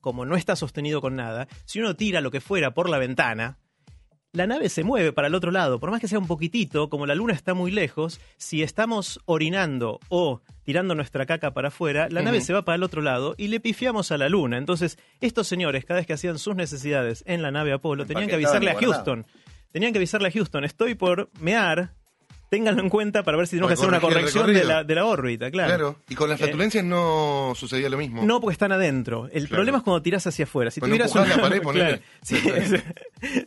como 0.00 0.26
no 0.26 0.36
está 0.36 0.56
sostenido 0.56 1.00
con 1.00 1.16
nada, 1.16 1.48
si 1.64 1.80
uno 1.80 1.96
tira 1.96 2.20
lo 2.20 2.30
que 2.30 2.42
fuera 2.42 2.74
por 2.74 2.90
la 2.90 2.98
ventana, 2.98 3.56
la 4.32 4.46
nave 4.46 4.68
se 4.68 4.84
mueve 4.84 5.12
para 5.12 5.28
el 5.28 5.34
otro 5.34 5.50
lado, 5.50 5.80
por 5.80 5.90
más 5.90 6.00
que 6.00 6.08
sea 6.08 6.18
un 6.18 6.26
poquitito, 6.26 6.88
como 6.88 7.06
la 7.06 7.14
luna 7.14 7.32
está 7.32 7.54
muy 7.54 7.70
lejos, 7.70 8.20
si 8.36 8.62
estamos 8.62 9.20
orinando 9.24 9.98
o 10.08 10.40
tirando 10.62 10.94
nuestra 10.94 11.26
caca 11.26 11.52
para 11.52 11.68
afuera, 11.68 12.08
la 12.10 12.22
nave 12.22 12.40
se 12.40 12.52
va 12.52 12.64
para 12.64 12.76
el 12.76 12.82
otro 12.84 13.02
lado 13.02 13.34
y 13.36 13.48
le 13.48 13.58
pifiamos 13.58 14.12
a 14.12 14.18
la 14.18 14.28
luna. 14.28 14.56
Entonces, 14.58 14.98
estos 15.20 15.48
señores, 15.48 15.84
cada 15.84 15.98
vez 15.98 16.06
que 16.06 16.12
hacían 16.12 16.38
sus 16.38 16.54
necesidades 16.54 17.24
en 17.26 17.42
la 17.42 17.50
nave 17.50 17.72
Apolo, 17.72 18.06
tenían 18.06 18.28
que 18.28 18.36
avisarle 18.36 18.70
a. 18.70 18.76
Houston. 18.76 19.26
Tenían 19.72 19.92
que 19.92 19.98
avisarle 19.98 20.28
a 20.28 20.32
Houston, 20.32 20.64
estoy 20.64 20.94
por 20.94 21.30
mear, 21.40 21.94
ténganlo 22.50 22.82
en 22.82 22.90
cuenta 22.90 23.22
para 23.22 23.38
ver 23.38 23.46
si 23.46 23.52
tenemos 23.56 23.68
que 23.70 23.74
hacer 23.74 23.88
una 23.88 24.00
corrección 24.00 24.52
de 24.52 24.64
la, 24.64 24.84
de 24.84 24.94
la 24.94 25.06
órbita, 25.06 25.50
claro. 25.50 25.68
Claro. 25.68 25.96
Y 26.10 26.14
con 26.16 26.28
las 26.28 26.38
Eh, 26.40 26.44
flatulencias 26.44 26.84
no 26.84 27.52
sucedía 27.56 27.88
lo 27.88 27.96
mismo. 27.96 28.22
no, 28.24 28.40
porque 28.40 28.52
están 28.52 28.72
adentro. 28.72 29.26
El 29.32 29.44
Claro. 29.46 29.48
problema 29.60 29.78
es 29.78 29.84
cuando 29.84 30.02
tirás 30.02 30.26
hacia 30.26 30.44
afuera. 30.44 30.70
Si 30.70 30.80
Cuando 30.80 30.96
tuvieras 30.96 31.14
una- 31.14 31.36
la 31.36 31.42
pared, 31.42 31.62
ponele. 31.62 31.86
Claro. 31.86 32.02
Sí, 32.22 32.36
es- 32.54 32.82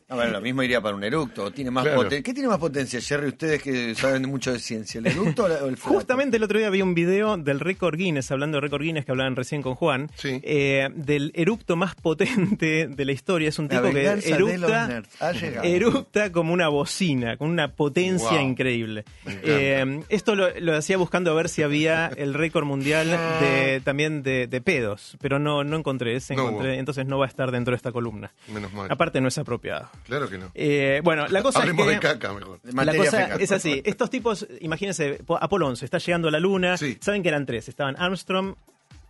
Ah, 0.07 0.15
bueno, 0.15 0.31
lo 0.33 0.41
mismo 0.41 0.61
iría 0.63 0.79
para 0.81 0.95
un 0.95 1.03
eructo. 1.03 1.51
Tiene 1.51 1.71
más 1.71 1.83
Claro. 1.83 2.03
poten- 2.03 2.21
¿Qué 2.23 2.33
tiene 2.33 2.47
más 2.47 2.59
potencia, 2.59 3.01
Jerry? 3.01 3.29
Ustedes 3.29 3.61
que 3.61 3.95
saben 3.95 4.29
mucho 4.29 4.53
de 4.53 4.59
ciencia, 4.59 4.99
¿el 4.99 5.07
eructo 5.07 5.45
o 5.45 5.67
el 5.67 5.77
flato? 5.77 5.95
Justamente 5.95 6.37
el 6.37 6.43
otro 6.43 6.59
día 6.59 6.69
vi 6.69 6.81
un 6.81 6.93
video 6.93 7.37
del 7.37 7.59
récord 7.59 7.97
Guinness, 7.97 8.31
hablando 8.31 8.57
de 8.57 8.61
récord 8.61 8.83
Guinness 8.83 9.03
que 9.05 9.11
hablaban 9.11 9.35
recién 9.35 9.61
con 9.63 9.73
Juan, 9.75 10.09
Sí. 10.15 10.39
eh, 10.43 10.89
del 10.95 11.31
eructo 11.35 11.75
más 11.75 11.95
potente 11.95 12.87
de 12.87 13.05
la 13.05 13.11
historia. 13.11 13.49
Es 13.49 13.57
un 13.59 13.67
tipo 13.67 13.81
que 13.91 14.19
eructa, 14.25 14.87
nerds. 14.87 15.21
Ha 15.21 15.31
llegado. 15.31 15.67
eructa 15.67 16.31
como 16.31 16.53
una 16.53 16.67
bocina, 16.69 17.35
con 17.37 17.49
una 17.49 17.73
potencia 17.73 18.29
Wow. 18.29 18.41
increíble. 18.47 18.92
Eh, 19.25 20.01
esto 20.09 20.35
lo, 20.35 20.49
lo 20.59 20.75
hacía 20.75 20.97
buscando 20.97 21.31
a 21.31 21.33
ver 21.33 21.49
si 21.49 21.63
había 21.63 22.07
el 22.07 22.33
récord 22.33 22.65
mundial 22.65 23.09
de, 23.39 23.81
también 23.83 24.23
de, 24.23 24.47
de 24.47 24.61
pedos, 24.61 25.17
pero 25.21 25.39
no, 25.39 25.63
no 25.63 25.77
encontré 25.77 26.15
ese, 26.15 26.35
No 26.35 26.47
encontré, 26.49 26.77
entonces 26.79 27.05
no 27.05 27.17
va 27.19 27.25
a 27.25 27.29
estar 27.29 27.51
dentro 27.51 27.71
de 27.71 27.77
esta 27.77 27.91
columna. 27.91 28.31
Menos 28.47 28.71
mal. 28.73 28.87
Aparte 28.91 29.21
no 29.21 29.27
es 29.27 29.37
apropiado. 29.37 29.89
Claro 30.05 30.29
que 30.29 30.37
no. 30.37 30.51
Eh, 30.53 31.01
bueno, 31.03 31.27
la 31.27 31.41
cosa 31.43 31.59
Hablemos 31.59 31.87
es 31.87 31.93
de 31.93 31.99
caca 31.99 32.33
mejor. 32.33 32.61
De 32.61 32.71
La 32.71 32.75
materia 32.75 33.05
cosa 33.05 33.17
fecal. 33.23 33.41
es 33.41 33.51
así. 33.51 33.81
Estos 33.85 34.09
tipos, 34.09 34.47
imagínense, 34.61 35.15
po- 35.25 35.37
Apolo 35.41 35.67
11 35.67 35.85
está 35.85 35.97
llegando 35.97 36.27
a 36.27 36.31
la 36.31 36.39
Luna. 36.39 36.77
Sí. 36.77 36.97
Saben 37.01 37.23
que 37.23 37.29
eran 37.29 37.45
tres. 37.45 37.69
Estaban 37.69 37.95
Armstrong, 37.97 38.55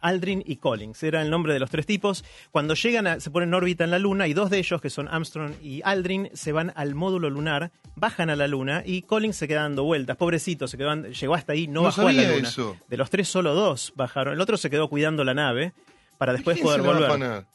Aldrin 0.03 0.43
y 0.45 0.57
Collins. 0.57 1.01
Era 1.01 1.21
el 1.21 1.29
nombre 1.31 1.53
de 1.53 1.59
los 1.59 1.69
tres 1.71 1.85
tipos. 1.87 2.23
Cuando 2.51 2.75
llegan, 2.75 3.07
a- 3.07 3.19
se 3.19 3.31
ponen 3.31 3.49
en 3.49 3.55
órbita 3.55 3.83
en 3.83 3.91
la 3.91 3.97
Luna 3.99 4.27
y 4.27 4.33
dos 4.33 4.49
de 4.51 4.59
ellos, 4.59 4.79
que 4.81 4.89
son 4.91 5.07
Armstrong 5.07 5.53
y 5.63 5.81
Aldrin, 5.83 6.29
se 6.33 6.51
van 6.51 6.71
al 6.75 6.93
módulo 6.93 7.29
lunar, 7.29 7.71
bajan 7.95 8.29
a 8.29 8.35
la 8.35 8.47
Luna 8.47 8.83
y 8.85 9.01
Collins 9.03 9.35
se 9.35 9.47
queda 9.47 9.61
dando 9.63 9.83
vueltas. 9.83 10.17
Pobrecito, 10.17 10.67
se 10.67 10.77
quedó, 10.77 10.93
llegó 10.95 11.33
hasta 11.35 11.53
ahí, 11.53 11.67
no, 11.67 11.81
No 11.81 11.83
bajó 11.83 12.07
a 12.07 12.11
la 12.13 12.23
Luna. 12.35 12.47
eso. 12.49 12.77
De 12.87 12.97
los 12.97 13.09
tres, 13.09 13.27
solo 13.27 13.53
dos 13.55 13.93
bajaron. 13.95 14.33
El 14.33 14.41
otro 14.41 14.57
se 14.57 14.69
quedó 14.69 14.87
cuidando 14.89 15.23
la 15.23 15.33
nave 15.33 15.73
para 16.17 16.33
después 16.33 16.55
¿Quién 16.57 16.65
poder 16.67 16.81
volver. 16.81 17.45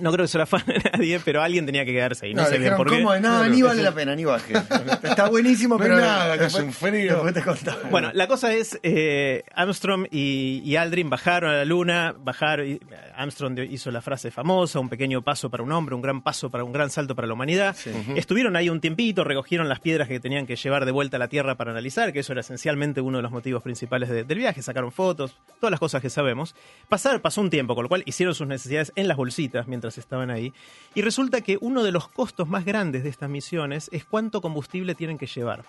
No 0.00 0.12
creo 0.12 0.24
que 0.24 0.28
se 0.28 0.38
la 0.38 0.44
afane 0.44 0.76
nadie, 0.92 1.20
pero 1.24 1.42
alguien 1.42 1.66
tenía 1.66 1.84
que 1.84 1.92
quedarse 1.92 2.26
ahí. 2.26 2.34
No, 2.34 2.42
No, 2.42 2.48
sé 2.48 2.58
bien 2.58 2.76
por 2.76 2.88
qué. 2.90 2.96
¿cómo? 3.02 3.14
No, 3.14 3.20
Claro. 3.20 3.48
ni 3.48 3.62
vale 3.62 3.82
la 3.82 3.92
pena, 3.92 4.14
ni 4.16 4.24
baje. 4.24 4.54
Está 5.02 5.28
buenísimo, 5.28 5.76
No 5.78 5.84
hay 5.84 5.90
pero... 5.90 6.00
nada, 6.04 6.34
que 6.36 6.44
después- 6.44 6.64
un 6.64 6.72
frío. 6.72 7.22
te. 7.32 7.42
Bueno, 7.90 8.10
la 8.14 8.26
cosa 8.26 8.52
es, 8.52 8.78
eh, 8.82 9.44
Armstrong 9.54 10.06
y, 10.10 10.62
y 10.64 10.76
Aldrin 10.76 11.10
bajaron 11.10 11.50
a 11.50 11.56
la 11.56 11.64
luna, 11.64 12.14
bajaron, 12.18 12.66
y 12.68 12.80
Armstrong 13.14 13.58
hizo 13.70 13.90
la 13.90 14.00
frase 14.00 14.30
famosa, 14.30 14.80
un 14.80 14.88
pequeño 14.88 15.22
paso 15.22 15.50
para 15.50 15.62
un 15.62 15.72
hombre, 15.72 15.94
un 15.94 16.02
gran 16.02 16.22
paso 16.22 16.50
para 16.50 16.64
un 16.64 16.72
gran 16.72 16.90
salto 16.90 17.14
para 17.14 17.26
la 17.28 17.34
humanidad. 17.34 17.76
Estuvieron 18.16 18.56
ahí 18.56 18.68
un 18.68 18.80
tiempito, 18.80 19.24
recogieron 19.24 19.68
las 19.68 19.80
piedras 19.80 20.08
que 20.08 20.20
tenían 20.20 20.46
que 20.46 20.56
llevar 20.56 20.84
de 20.84 20.92
vuelta 20.92 21.16
a 21.16 21.20
la 21.20 21.28
Tierra 21.28 21.56
para 21.56 21.70
analizar, 21.70 22.12
que 22.12 22.20
eso 22.20 22.32
era 22.32 22.40
esencialmente 22.40 23.00
uno 23.00 23.18
de 23.18 23.22
los 23.22 23.32
motivos 23.32 23.62
principales 23.62 24.08
de- 24.08 24.24
del 24.24 24.38
viaje, 24.38 24.62
sacaron 24.62 24.92
fotos, 24.92 25.36
todas 25.60 25.70
las 25.70 25.80
cosas 25.80 26.00
que 26.02 26.10
sabemos. 26.10 26.54
Pasar, 26.88 27.20
pasó 27.20 27.40
un 27.40 27.50
tiempo, 27.50 27.74
con 27.74 27.82
lo 27.84 27.88
cual 27.88 28.02
hicieron 28.06 28.34
sus 28.34 28.46
necesidades 28.46 28.92
en 28.96 29.08
las 29.08 29.16
bolsitas 29.16 29.66
mientras 29.68 29.89
estaban 29.98 30.30
ahí. 30.30 30.52
Y 30.94 31.02
resulta 31.02 31.40
que 31.40 31.58
uno 31.60 31.82
de 31.82 31.92
los 31.92 32.08
costos 32.08 32.48
más 32.48 32.64
grandes 32.64 33.02
de 33.02 33.08
estas 33.10 33.30
misiones 33.30 33.88
es 33.92 34.04
cuánto 34.04 34.40
combustible 34.40 34.94
tienen 34.94 35.18
que 35.18 35.26
llevar. 35.26 35.64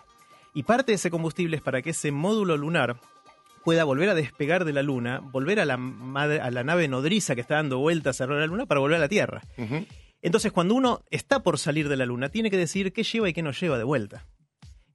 Y 0.53 0.63
parte 0.63 0.91
de 0.91 0.95
ese 0.95 1.09
combustible 1.11 1.55
es 1.57 1.61
para 1.61 1.81
que 1.81 1.91
ese 1.91 2.11
módulo 2.11 2.57
lunar 2.57 2.97
pueda 3.63 3.83
volver 3.83 4.09
a 4.09 4.15
despegar 4.15 4.65
de 4.65 4.73
la 4.73 4.81
Luna, 4.81 5.19
volver 5.19 5.59
a 5.59 5.65
la, 5.65 5.77
madre- 5.77 6.41
a 6.41 6.49
la 6.51 6.63
nave 6.63 6.87
nodriza 6.87 7.35
que 7.35 7.41
está 7.41 7.55
dando 7.55 7.77
vueltas 7.77 8.19
alrededor 8.19 8.41
de 8.41 8.47
la 8.47 8.51
Luna 8.51 8.65
para 8.65 8.79
volver 8.79 8.97
a 8.97 9.01
la 9.01 9.07
Tierra. 9.07 9.41
Entonces, 10.23 10.51
cuando 10.51 10.75
uno 10.75 11.01
está 11.09 11.41
por 11.43 11.57
salir 11.59 11.87
de 11.87 11.95
la 11.95 12.05
Luna, 12.05 12.29
tiene 12.29 12.49
que 12.51 12.57
decidir 12.57 12.91
qué 12.91 13.03
lleva 13.03 13.29
y 13.29 13.33
qué 13.33 13.41
no 13.43 13.51
lleva 13.51 13.77
de 13.77 13.83
vuelta. 13.83 14.25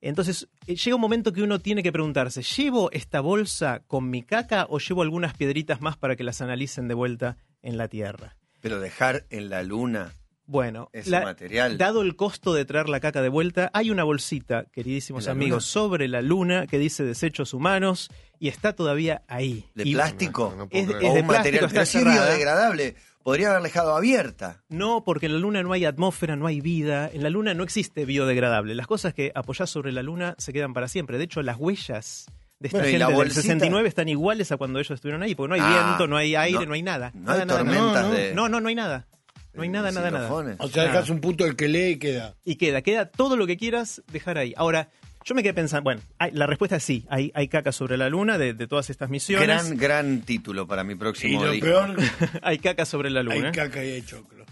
Entonces, 0.01 0.49
eh, 0.67 0.77
llega 0.77 0.95
un 0.95 1.01
momento 1.01 1.33
que 1.33 1.43
uno 1.43 1.59
tiene 1.59 1.83
que 1.83 1.91
preguntarse, 1.91 2.43
¿llevo 2.43 2.91
esta 2.93 3.21
bolsa 3.21 3.83
con 3.87 4.11
mi 4.11 4.23
caca 4.23 4.67
o 4.69 4.79
llevo 4.79 5.03
algunas 5.03 5.35
piedritas 5.35 5.81
más 5.81 5.97
para 5.97 6.17
que 6.17 6.23
las 6.25 6.41
analicen 6.43 6.87
de 6.87 6.95
vuelta 6.95 7.37
en 7.63 7.77
la 7.79 7.89
Tierra? 7.89 8.37
Pero 8.69 8.81
dejar 8.81 9.25
en 9.31 9.49
la 9.51 9.63
luna 9.63 10.13
Bueno, 10.47 10.89
Ese 10.93 11.11
material. 11.21 11.77
dado 11.79 12.03
el 12.03 12.15
costo 12.17 12.55
de 12.55 12.65
traer 12.65 12.89
la 12.89 13.01
caca 13.01 13.21
de 13.23 13.29
vuelta, 13.29 13.71
hay 13.75 13.91
una 13.91 14.05
bolsita, 14.05 14.65
queridísimos 14.73 15.25
¿En 15.25 15.27
la 15.27 15.33
amigos, 15.33 15.65
luna? 15.65 15.73
sobre 15.73 16.09
la 16.09 16.23
luna 16.23 16.67
que 16.67 16.79
dice 16.79 17.03
desechos 17.05 17.53
humanos 17.55 18.11
y 18.39 18.49
está 18.49 18.73
todavía 18.75 19.23
ahí. 19.29 19.65
¿De 19.75 19.83
Y 19.89 19.95
plástico? 19.95 20.51
No, 20.51 20.57
no 20.65 20.69
puedo 20.69 20.83
Es, 20.85 20.89
creer. 20.91 21.05
es 21.05 21.11
o 21.11 21.15
de 21.15 21.21
un 21.23 21.27
plástico, 21.27 21.37
material, 21.39 21.65
está 21.65 21.75
pero 21.75 21.87
cerrada. 21.87 22.27
biodegradable. 22.27 22.97
Podría 23.25 23.51
haber 23.51 23.63
dejado 23.65 23.97
abierta. 23.97 24.63
No, 24.69 25.03
porque 25.05 25.27
en 25.27 25.33
la 25.33 25.39
luna 25.41 25.63
no 25.65 25.73
hay 25.73 25.85
atmósfera, 25.85 26.37
no 26.37 26.47
hay 26.47 26.61
vida. 26.61 27.11
En 27.13 27.25
la 27.25 27.31
luna 27.31 27.55
no 27.55 27.65
existe 27.65 28.05
biodegradable. 28.05 28.77
Las 28.77 28.87
cosas 28.87 29.15
que 29.15 29.33
apoyás 29.35 29.69
sobre 29.69 29.91
la 29.91 30.05
luna 30.05 30.37
se 30.39 30.53
quedan 30.53 30.73
para 30.75 30.87
siempre. 30.87 31.19
De 31.19 31.25
hecho, 31.25 31.43
las 31.43 31.57
huellas 31.57 32.27
de 32.59 32.69
esta 32.69 32.79
Bueno, 32.79 32.89
¿y 32.89 32.91
gente 32.93 32.99
la 32.99 33.07
del 33.09 33.17
bolsita? 33.17 33.43
69 33.43 33.89
están 33.89 34.09
iguales 34.09 34.51
a 34.53 34.57
cuando 34.57 34.79
ellos 34.79 34.91
estuvieron 34.93 35.23
ahí, 35.23 35.35
porque 35.35 35.49
no 35.49 35.55
hay 35.55 35.61
Ah, 35.63 35.85
viento, 35.87 36.07
no 36.07 36.17
hay 36.17 36.35
aire, 36.35 36.59
no- 36.61 36.67
no, 36.67 36.75
hay 36.75 36.83
nada. 36.83 37.11
No 37.15 37.21
nada, 37.23 37.41
hay 37.43 37.47
nada, 37.47 37.63
nada. 37.65 37.77
tormentas 37.79 38.03
No, 38.05 38.09
no. 38.09 38.15
de. 38.15 38.35
No, 38.35 38.49
no, 38.49 38.61
no 38.61 38.69
hay 38.69 38.75
nada. 38.75 39.07
No 39.55 39.63
hay 39.63 39.69
nada, 39.71 39.91
nada, 39.91 40.11
nada. 40.11 40.31
O 40.33 40.69
sea, 40.69 40.85
Nada. 40.85 40.93
dejas 40.93 41.09
un 41.11 41.21
punto 41.21 41.47
el 41.47 41.57
que 41.57 41.69
lee 41.69 41.93
y 41.93 41.97
queda. 41.99 42.35
Y 42.45 42.57
queda, 42.57 42.83
queda 42.83 43.07
todo 43.11 43.37
lo 43.39 43.47
que 43.47 43.57
quieras 43.57 44.03
dejar 44.13 44.37
ahí. 44.37 44.53
Ahora, 44.57 44.91
yo 45.25 45.35
me 45.35 45.43
quedé 45.43 45.55
pensando, 45.55 45.83
bueno, 45.85 46.03
hay- 46.19 46.31
la 46.33 46.47
respuesta 46.47 46.77
es 46.77 46.83
sí, 46.85 47.07
hay, 47.09 47.33
hay 47.35 47.49
caca 47.49 47.73
sobre 47.73 47.97
la 47.97 48.11
luna 48.11 48.37
de, 48.37 48.53
de 48.53 48.67
todas 48.67 48.91
estas 48.91 49.09
misiones. 49.09 49.47
Gran, 49.49 49.77
gran 49.79 50.21
título 50.21 50.67
para 50.67 50.85
mi 50.85 50.93
Y 50.93 50.97
próximo 50.97 51.43
lo 51.45 51.53
disco. 51.53 51.67
peor, 51.69 51.97
hay 52.43 52.59
caca 52.59 52.85
sobre 52.85 53.09
la 53.09 53.23
luna. 53.23 53.47
hay 53.47 53.53
caca 53.53 53.83
y 53.83 53.93
hay 53.93 54.03
choclo. 54.03 54.45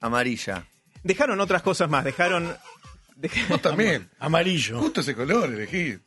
Amarilla. 0.00 0.64
Dejaron 1.02 1.40
otras 1.40 1.62
cosas 1.62 1.90
más, 1.90 2.04
dejaron... 2.04 2.54
dej- 3.16 3.48
Vos 3.48 3.60
también. 3.62 4.08
Amarillo. 4.20 4.78
Justo 4.80 5.00
ese 5.00 5.14
color 5.16 5.52
elegí. 5.52 5.98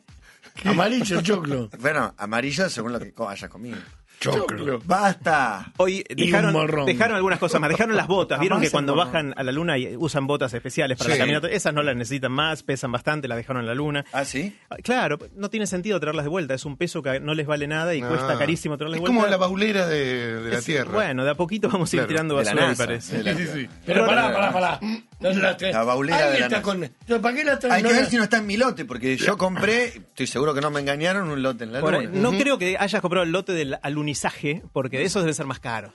Amarillo 0.63 1.21
choclo. 1.21 1.69
Bueno, 1.79 2.13
amarilla 2.17 2.69
según 2.69 2.93
lo 2.93 2.99
que 2.99 3.13
hayas 3.27 3.49
comido. 3.49 3.77
Choclo. 4.17 4.79
¡Basta! 4.85 5.73
Hoy 5.75 6.01
Y 6.09 6.15
dejaron, 6.27 6.55
un 6.55 6.61
morrón. 6.61 6.85
dejaron 6.85 7.17
algunas 7.17 7.37
cosas 7.37 7.59
más, 7.59 7.69
dejaron 7.69 7.97
las 7.97 8.07
botas. 8.07 8.39
Vieron 8.39 8.59
Jamás 8.59 8.69
que 8.69 8.71
cuando 8.71 8.95
morrón. 8.95 9.11
bajan 9.11 9.33
a 9.35 9.43
la 9.43 9.51
luna 9.51 9.77
y 9.77 9.93
usan 9.97 10.25
botas 10.25 10.53
especiales 10.53 10.97
para 10.97 11.09
Sí. 11.11 11.19
la 11.19 11.23
caminata. 11.25 11.49
Esas 11.49 11.73
no 11.73 11.83
las 11.83 11.97
necesitan 11.97 12.31
más, 12.31 12.63
pesan 12.63 12.93
bastante, 12.93 13.27
las 13.27 13.37
dejaron 13.37 13.63
en 13.63 13.67
la 13.67 13.75
luna. 13.75 14.05
¿Ah, 14.13 14.23
sí? 14.23 14.55
Ah, 14.69 14.77
Claro, 14.81 15.19
no 15.35 15.49
tiene 15.49 15.67
sentido 15.67 15.99
traerlas 15.99 16.23
de 16.23 16.29
vuelta. 16.29 16.53
Es 16.53 16.63
un 16.63 16.77
peso 16.77 17.03
que 17.03 17.19
no 17.19 17.33
les 17.33 17.45
vale 17.45 17.67
nada 17.67 17.93
y 17.93 18.01
Ah. 18.01 18.07
cuesta 18.07 18.37
carísimo 18.37 18.77
traerlas 18.77 18.99
Es 18.99 19.03
de 19.03 19.09
vuelta. 19.09 19.19
como 19.21 19.29
la 19.29 19.37
baulera 19.37 19.85
de, 19.85 20.41
de 20.43 20.49
la 20.49 20.57
Es- 20.59 20.65
Tierra. 20.65 20.91
Bueno, 20.93 21.25
de 21.25 21.31
a 21.31 21.35
poquito 21.35 21.67
vamos 21.69 21.91
a 21.91 21.95
ir 21.97 21.99
Claro, 21.99 22.07
tirando 22.07 22.35
basura, 22.35 22.67
me 22.69 22.75
parece. 22.75 23.17
de 23.17 23.23
la- 23.23 23.35
Sí, 23.37 23.45
sí, 23.45 23.51
sí. 23.63 23.69
Pero 23.85 24.05
pará, 24.07 24.31
pará, 24.33 24.53
pará. 24.53 24.79
La, 25.19 25.31
La 25.71 25.83
baulera 25.83 26.29
de 26.29 26.39
la 26.41 26.45
está 26.47 26.61
con. 26.61 26.89
Yo, 27.07 27.21
¿Para 27.21 27.35
qué 27.35 27.43
la 27.45 27.57
traen? 27.57 27.75
Hay 27.75 27.83
que 27.83 27.93
ver 27.93 28.03
la- 28.03 28.09
si 28.09 28.17
no 28.17 28.23
está 28.23 28.37
en 28.37 28.45
mi 28.45 28.57
lote, 28.57 28.83
porque 28.85 29.15
yo 29.15 29.37
compré, 29.37 29.85
estoy 29.85 30.27
seguro 30.27 30.53
que 30.53 30.59
no 30.61 30.69
me 30.71 30.81
engañaron, 30.81 31.29
un 31.29 31.41
lote 31.41 31.63
en 31.63 31.71
la 31.73 31.79
luna. 31.79 31.99
ahí- 31.99 32.09
no 32.11 32.31
creo 32.31 32.57
que 32.57 32.77
hayas 32.77 33.01
comprado 33.01 33.23
el 33.23 33.31
lote 33.31 33.53
del 33.53 33.77
alunizaje, 33.81 34.61
porque 34.73 35.03
esos 35.03 35.23
deben 35.23 35.33
ser 35.33 35.45
más 35.45 35.59
caros. 35.59 35.93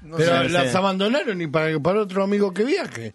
No 0.00 0.16
Pero 0.16 0.36
sé. 0.38 0.42
sé. 0.44 0.48
las 0.50 0.74
abandonaron 0.74 1.40
y 1.40 1.46
para, 1.48 1.78
para 1.80 2.00
otro 2.00 2.22
amigo 2.22 2.52
que 2.54 2.64
viaje. 2.64 3.14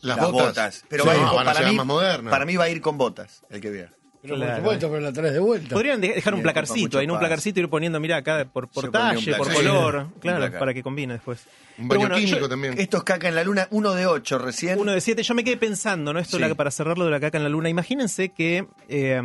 Las, 0.00 0.16
Las 0.16 0.30
botas. 0.32 0.46
botas. 0.48 0.84
Pero 0.88 1.04
Sí, 1.04 1.08
va 1.08 1.12
a 1.14 1.16
ir 1.16 1.22
no, 1.22 1.28
con- 1.28 1.36
van 1.36 1.48
a 1.48 1.52
para, 1.52 1.68
mí, 1.68 1.76
más 1.76 1.86
modernas. 1.86 2.30
para 2.30 2.44
mí 2.44 2.56
va 2.56 2.64
a 2.64 2.68
ir 2.70 2.80
con 2.80 2.98
botas, 2.98 3.42
el 3.50 3.60
que 3.60 3.70
vea. 3.70 3.92
Pero 4.22 4.36
Claro. 4.36 4.52
por 4.52 4.60
supuesto, 4.62 4.88
pero 4.88 5.00
la 5.00 5.12
traes 5.12 5.32
de 5.32 5.40
vuelta. 5.40 5.74
Podrían 5.74 6.00
de- 6.00 6.12
dejar 6.14 6.32
un 6.34 6.42
placarcito, 6.42 6.98
ahí 6.98 7.04
en 7.04 7.10
un 7.10 7.18
placarcito 7.18 7.58
ir 7.58 7.68
poniendo, 7.68 7.98
mira, 7.98 8.18
acá 8.18 8.46
por, 8.52 8.68
por 8.68 8.88
talle, 8.90 9.34
por 9.34 9.52
color, 9.52 10.06
Sí, 10.14 10.20
claro, 10.20 10.58
para 10.60 10.72
que 10.72 10.82
combine 10.82 11.14
después. 11.14 11.44
Un 11.76 11.88
baño 11.88 12.00
bueno, 12.02 12.14
químico 12.16 12.38
yo- 12.38 12.48
también. 12.48 12.78
Esto 12.78 12.98
es 12.98 13.02
caca 13.02 13.28
en 13.28 13.34
la 13.34 13.42
luna, 13.42 13.66
uno 13.70 13.94
de 13.94 14.06
ocho 14.06 14.38
recién. 14.38 14.78
Uno 14.78 14.92
de 14.92 15.00
siete. 15.00 15.22
Yo 15.24 15.34
me 15.34 15.42
quedé 15.42 15.56
pensando, 15.56 16.12
¿no? 16.12 16.20
Esto 16.20 16.36
Sí. 16.36 16.40
la- 16.42 16.54
para 16.54 16.70
cerrarlo 16.70 17.04
de 17.04 17.10
la 17.10 17.18
caca 17.18 17.36
en 17.38 17.42
la 17.42 17.48
luna. 17.50 17.68
Imagínense 17.68 18.28
que 18.28 18.66
eh, 18.88 19.20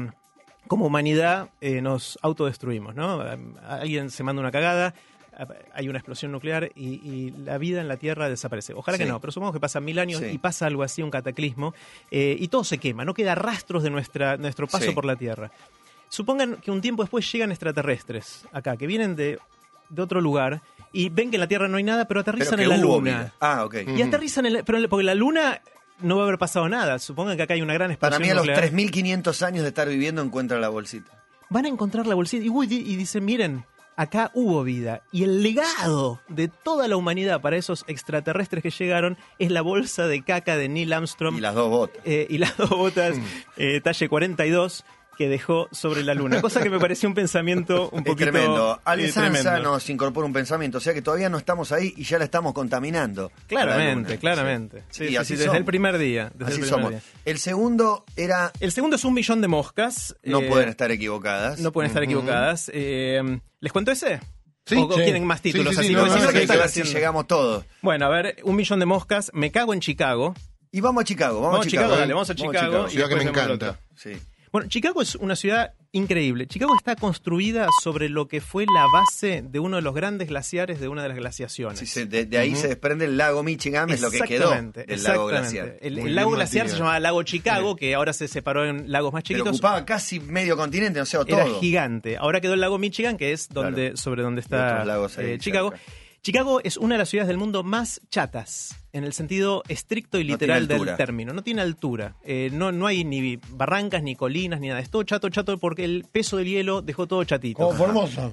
como 0.68 0.88
humanidad 0.88 1.50
eh, 1.62 1.82
nos 1.82 2.18
autodestruimos, 2.24 2.96
¿no? 2.96 3.24
Alguien 3.68 4.10
se 4.10 4.24
manda 4.24 4.40
una 4.42 4.52
cagada, 4.52 4.96
hay 5.74 5.88
una 5.90 6.00
explosión 6.00 6.32
nuclear 6.32 6.72
y, 6.76 6.88
y 6.96 7.34
la 7.46 7.58
vida 7.58 7.80
en 7.82 7.88
la 7.88 7.98
Tierra 7.98 8.28
desaparece. 8.30 8.74
Ojalá 8.74 8.98
que 8.98 9.06
no, 9.06 9.20
pero 9.22 9.32
supongamos 9.32 9.54
que 9.56 9.60
pasan 9.60 9.86
mil 9.86 10.00
años 10.00 10.20
Sí. 10.20 10.26
y 10.34 10.38
pasa 10.38 10.66
algo 10.66 10.84
así, 10.84 11.02
un 11.04 11.12
cataclismo, 11.12 11.74
eh, 12.12 12.36
y 12.40 12.48
todo 12.48 12.64
se 12.64 12.78
quema, 12.80 13.06
no 13.06 13.14
queda 13.14 13.36
rastros 13.36 13.84
de 13.84 13.90
nuestra, 13.90 14.38
nuestro 14.38 14.68
paso 14.68 14.86
Sí. 14.86 14.92
por 14.92 15.06
la 15.06 15.16
Tierra. 15.16 15.52
Supongan 16.10 16.56
que 16.58 16.72
un 16.72 16.82
tiempo 16.82 17.04
después 17.04 17.30
llegan 17.32 17.52
extraterrestres 17.52 18.46
acá, 18.52 18.78
que 18.78 18.88
vienen 18.88 19.16
de, 19.16 19.40
de 19.90 20.02
otro 20.02 20.22
lugar 20.22 20.62
y 20.94 21.10
ven 21.10 21.30
que 21.30 21.36
en 21.36 21.42
la 21.42 21.48
Tierra 21.48 21.68
no 21.68 21.78
hay 21.78 21.84
nada, 21.84 22.08
pero 22.08 22.22
aterrizan 22.22 22.60
en 22.60 22.70
la 22.70 22.78
luna. 22.78 23.12
vida. 23.12 23.34
Ah, 23.40 23.66
ok. 23.66 23.76
Y 23.96 24.02
aterrizan 24.02 24.46
en 24.46 24.54
la, 24.54 24.64
pero 24.64 24.88
porque 24.90 25.04
la 25.04 25.16
luna 25.16 25.62
no 26.00 26.16
va 26.16 26.24
a 26.24 26.26
haber 26.28 26.38
pasado 26.40 26.70
nada. 26.70 26.98
Supongan 27.00 27.36
que 27.38 27.44
acá 27.44 27.54
hay 27.56 27.62
una 27.62 27.74
gran 27.74 27.92
explosión 27.92 28.20
Para 28.22 28.24
mí 28.26 28.32
a 28.32 28.36
los 28.36 28.46
nuclear. 28.48 28.72
3.500 28.72 29.42
años 29.46 29.64
de 29.64 29.68
estar 29.70 29.88
viviendo 29.90 30.22
encuentra 30.22 30.60
la 30.60 30.70
bolsita. 30.70 31.12
Van 31.50 31.66
a 31.66 31.68
encontrar 31.68 32.08
la 32.08 32.16
bolsita 32.16 32.46
y, 32.46 32.50
uy, 32.50 32.68
y 32.72 32.96
dicen, 32.96 33.26
miren, 33.26 33.66
acá 33.98 34.32
hubo 34.34 34.64
vida. 34.64 35.02
Y 35.12 35.24
el 35.24 35.44
legado 35.44 36.22
de 36.30 36.48
toda 36.48 36.88
la 36.88 36.96
humanidad 36.96 37.42
para 37.42 37.58
esos 37.58 37.84
extraterrestres 37.88 38.64
que 38.64 38.70
llegaron 38.70 39.18
es 39.40 39.52
la 39.52 39.62
bolsa 39.62 40.08
de 40.08 40.22
caca 40.24 40.56
de 40.56 40.70
Neil 40.70 40.94
Armstrong 40.94 41.38
Y 41.38 41.42
las 41.42 41.56
dos 41.56 41.70
botas. 41.70 42.02
eh, 42.06 42.28
y 42.30 42.38
las 42.38 42.56
dos 42.56 42.70
botas 42.70 43.18
eh, 43.58 43.82
talle 43.82 44.08
42 44.08 44.86
que 45.18 45.28
dejó 45.28 45.68
sobre 45.72 46.04
la 46.04 46.14
luna. 46.14 46.40
Cosa 46.42 46.62
que 46.62 46.70
me 46.70 46.80
pareció 46.80 47.10
un 47.10 47.16
pensamiento 47.16 47.90
un 47.92 48.00
Es 48.00 48.06
poquito 48.06 48.32
tremendo. 48.32 48.80
Ale 48.86 49.06
eh, 49.06 49.12
Sanza 49.12 49.42
tremendo. 49.52 49.72
nos 49.72 49.90
incorpora 49.90 50.26
un 50.28 50.34
pensamiento, 50.34 50.78
o 50.78 50.82
sea 50.82 50.94
que 50.94 51.02
todavía 51.02 51.30
no 51.30 51.38
estamos 51.38 51.72
ahí 51.72 51.94
y 51.98 52.04
ya 52.04 52.18
la 52.20 52.26
estamos 52.26 52.54
contaminando. 52.54 53.26
a 53.26 53.30
la 53.40 53.48
Claramente, 53.48 54.18
claramente. 54.20 54.84
Sí, 54.90 55.16
así 55.18 55.30
sí, 55.30 55.34
desde 55.34 55.46
somos. 55.46 55.58
el 55.60 55.66
primer 55.66 55.98
día. 55.98 56.32
desde 56.36 56.46
Así 56.46 56.62
el 56.62 56.68
primer 56.68 56.70
somos. 56.70 56.90
día. 56.92 57.02
El 57.26 57.40
segundo 57.40 58.06
era 58.16 58.52
El 58.60 58.72
segundo 58.72 58.96
es 58.96 59.04
un 59.06 59.14
millón 59.14 59.42
de 59.42 59.48
moscas. 59.48 60.16
no 60.24 60.40
eh, 60.42 60.48
pueden 60.48 60.70
estar 60.70 60.92
equivocadas. 60.92 61.60
No 61.60 61.72
pueden 61.72 61.90
estar 61.90 62.04
equivocadas. 62.04 62.70
Eh, 62.74 63.40
¿Les 63.60 63.72
cuento 63.74 63.92
ese? 63.92 64.20
Sí. 64.66 64.76
¿O, 64.78 64.94
Sí. 64.94 65.02
quieren 65.02 65.26
más 65.26 65.42
títulos? 65.42 65.76
Sí, 65.76 65.82
sí, 65.82 65.86
Así 65.88 65.94
no, 65.94 66.06
no, 66.06 66.16
no, 66.16 66.24
no, 66.26 66.30
¿qué 66.32 66.40
hay 66.40 66.48
que 66.48 66.54
si 66.54 66.60
haciendo? 66.60 66.92
llegamos 66.92 67.26
todos. 67.28 67.66
Bueno, 67.82 68.06
a 68.06 68.10
ver, 68.10 68.36
un 68.44 68.56
millón 68.56 68.80
de 68.80 68.86
moscas. 68.86 69.32
Me 69.34 69.50
cago 69.52 69.74
en 69.74 69.80
Chicago. 69.80 70.36
Y 70.72 70.82
vamos 70.82 71.02
a 71.02 71.06
Chicago, 71.06 71.36
vamos, 71.40 71.52
Vamos 71.54 71.68
a 71.68 71.70
Chicago, 71.70 71.96
dale, 71.96 72.14
vamos 72.14 72.30
a 72.30 72.34
Vamos 72.34 72.54
Chicago. 72.54 72.88
y 72.88 72.92
Ciudad 72.92 73.08
que 73.08 73.16
me 73.16 73.24
encanta. 73.24 73.54
otro. 73.54 73.78
Sí. 73.96 74.12
Bueno, 74.52 74.68
Chicago 74.70 75.02
es 75.02 75.16
una 75.16 75.36
ciudad 75.36 75.74
increíble. 75.92 76.48
Chicago 76.48 76.74
está 76.78 76.96
construida 76.96 77.68
sobre 77.84 78.08
lo 78.10 78.28
que 78.28 78.40
fue 78.42 78.66
la 78.74 78.86
base 78.92 79.44
de 79.44 79.60
uno 79.60 79.78
de 79.78 79.82
los 79.82 79.94
grandes 79.94 80.28
glaciares 80.30 80.80
de 80.80 80.88
una 80.88 81.02
de 81.04 81.10
las 81.10 81.18
glaciaciones. 81.18 81.80
Sí, 81.80 81.86
se- 81.86 82.06
de, 82.06 82.26
de 82.26 82.38
ahí 82.38 82.56
se 82.56 82.68
desprende 82.68 83.06
el 83.06 83.18
lago 83.18 83.44
Michigan, 83.44 83.90
es 83.90 84.02
lo 84.02 84.12
que 84.12 84.20
quedó 84.22 84.50
del 84.52 85.04
lago 85.04 85.26
glaciar. 85.28 85.78
El, 85.82 86.16
lago 86.16 86.32
glaciar 86.32 86.70
se 86.70 86.78
llamaba 86.78 87.00
Lago 87.00 87.24
Chicago, 87.24 87.76
que 87.76 87.96
ahora 87.96 88.14
se 88.14 88.28
separó 88.28 88.66
en 88.66 88.92
lagos 88.92 89.12
más 89.14 89.24
Pero 89.24 89.40
chiquitos. 89.40 89.56
ocupaba 89.58 89.86
casi 89.86 90.20
medio 90.20 90.56
continente, 90.58 91.02
o 91.02 91.06
sea, 91.06 91.24
todo. 91.26 91.40
Era 91.40 91.50
gigante. 91.60 92.18
Ahora 92.18 92.40
quedó 92.42 92.54
el 92.54 92.62
lago 92.62 92.78
Michigan, 92.78 93.18
que 93.18 93.32
es 93.32 93.50
donde, 93.50 93.82
Claro. 93.88 93.98
sobre 93.98 94.24
donde 94.24 94.42
está 94.42 94.84
eh, 95.18 95.38
Chicago. 95.40 95.72
cerca. 95.72 95.84
Chicago 96.22 96.60
es 96.64 96.78
una 96.78 96.96
de 96.96 97.00
las 97.00 97.10
ciudades 97.10 97.28
del 97.30 97.38
mundo 97.38 97.64
más 97.64 98.02
chatas, 98.10 98.76
en 98.92 99.04
el 99.06 99.14
sentido 99.14 99.64
estricto 99.70 100.20
y 100.20 100.24
literal 100.26 100.68
del 100.68 100.96
término. 100.98 101.32
No 101.34 101.42
tiene 101.42 101.62
altura. 101.62 102.16
Eh, 102.24 102.50
no, 102.52 102.72
no 102.72 102.86
hay 102.88 103.06
ni 103.06 103.38
barrancas, 103.52 104.04
ni 104.04 104.16
colinas, 104.16 104.60
ni 104.60 104.68
nada. 104.68 104.82
Es 104.82 104.90
todo 104.90 105.04
chato, 105.04 105.30
chato, 105.30 105.58
porque 105.58 105.86
el 105.86 106.06
peso 106.12 106.38
del 106.38 106.48
hielo 106.48 106.82
dejó 106.82 107.08
todo 107.08 107.24
chatito. 107.24 107.58
Como 107.64 107.78
Formosa. 107.78 108.32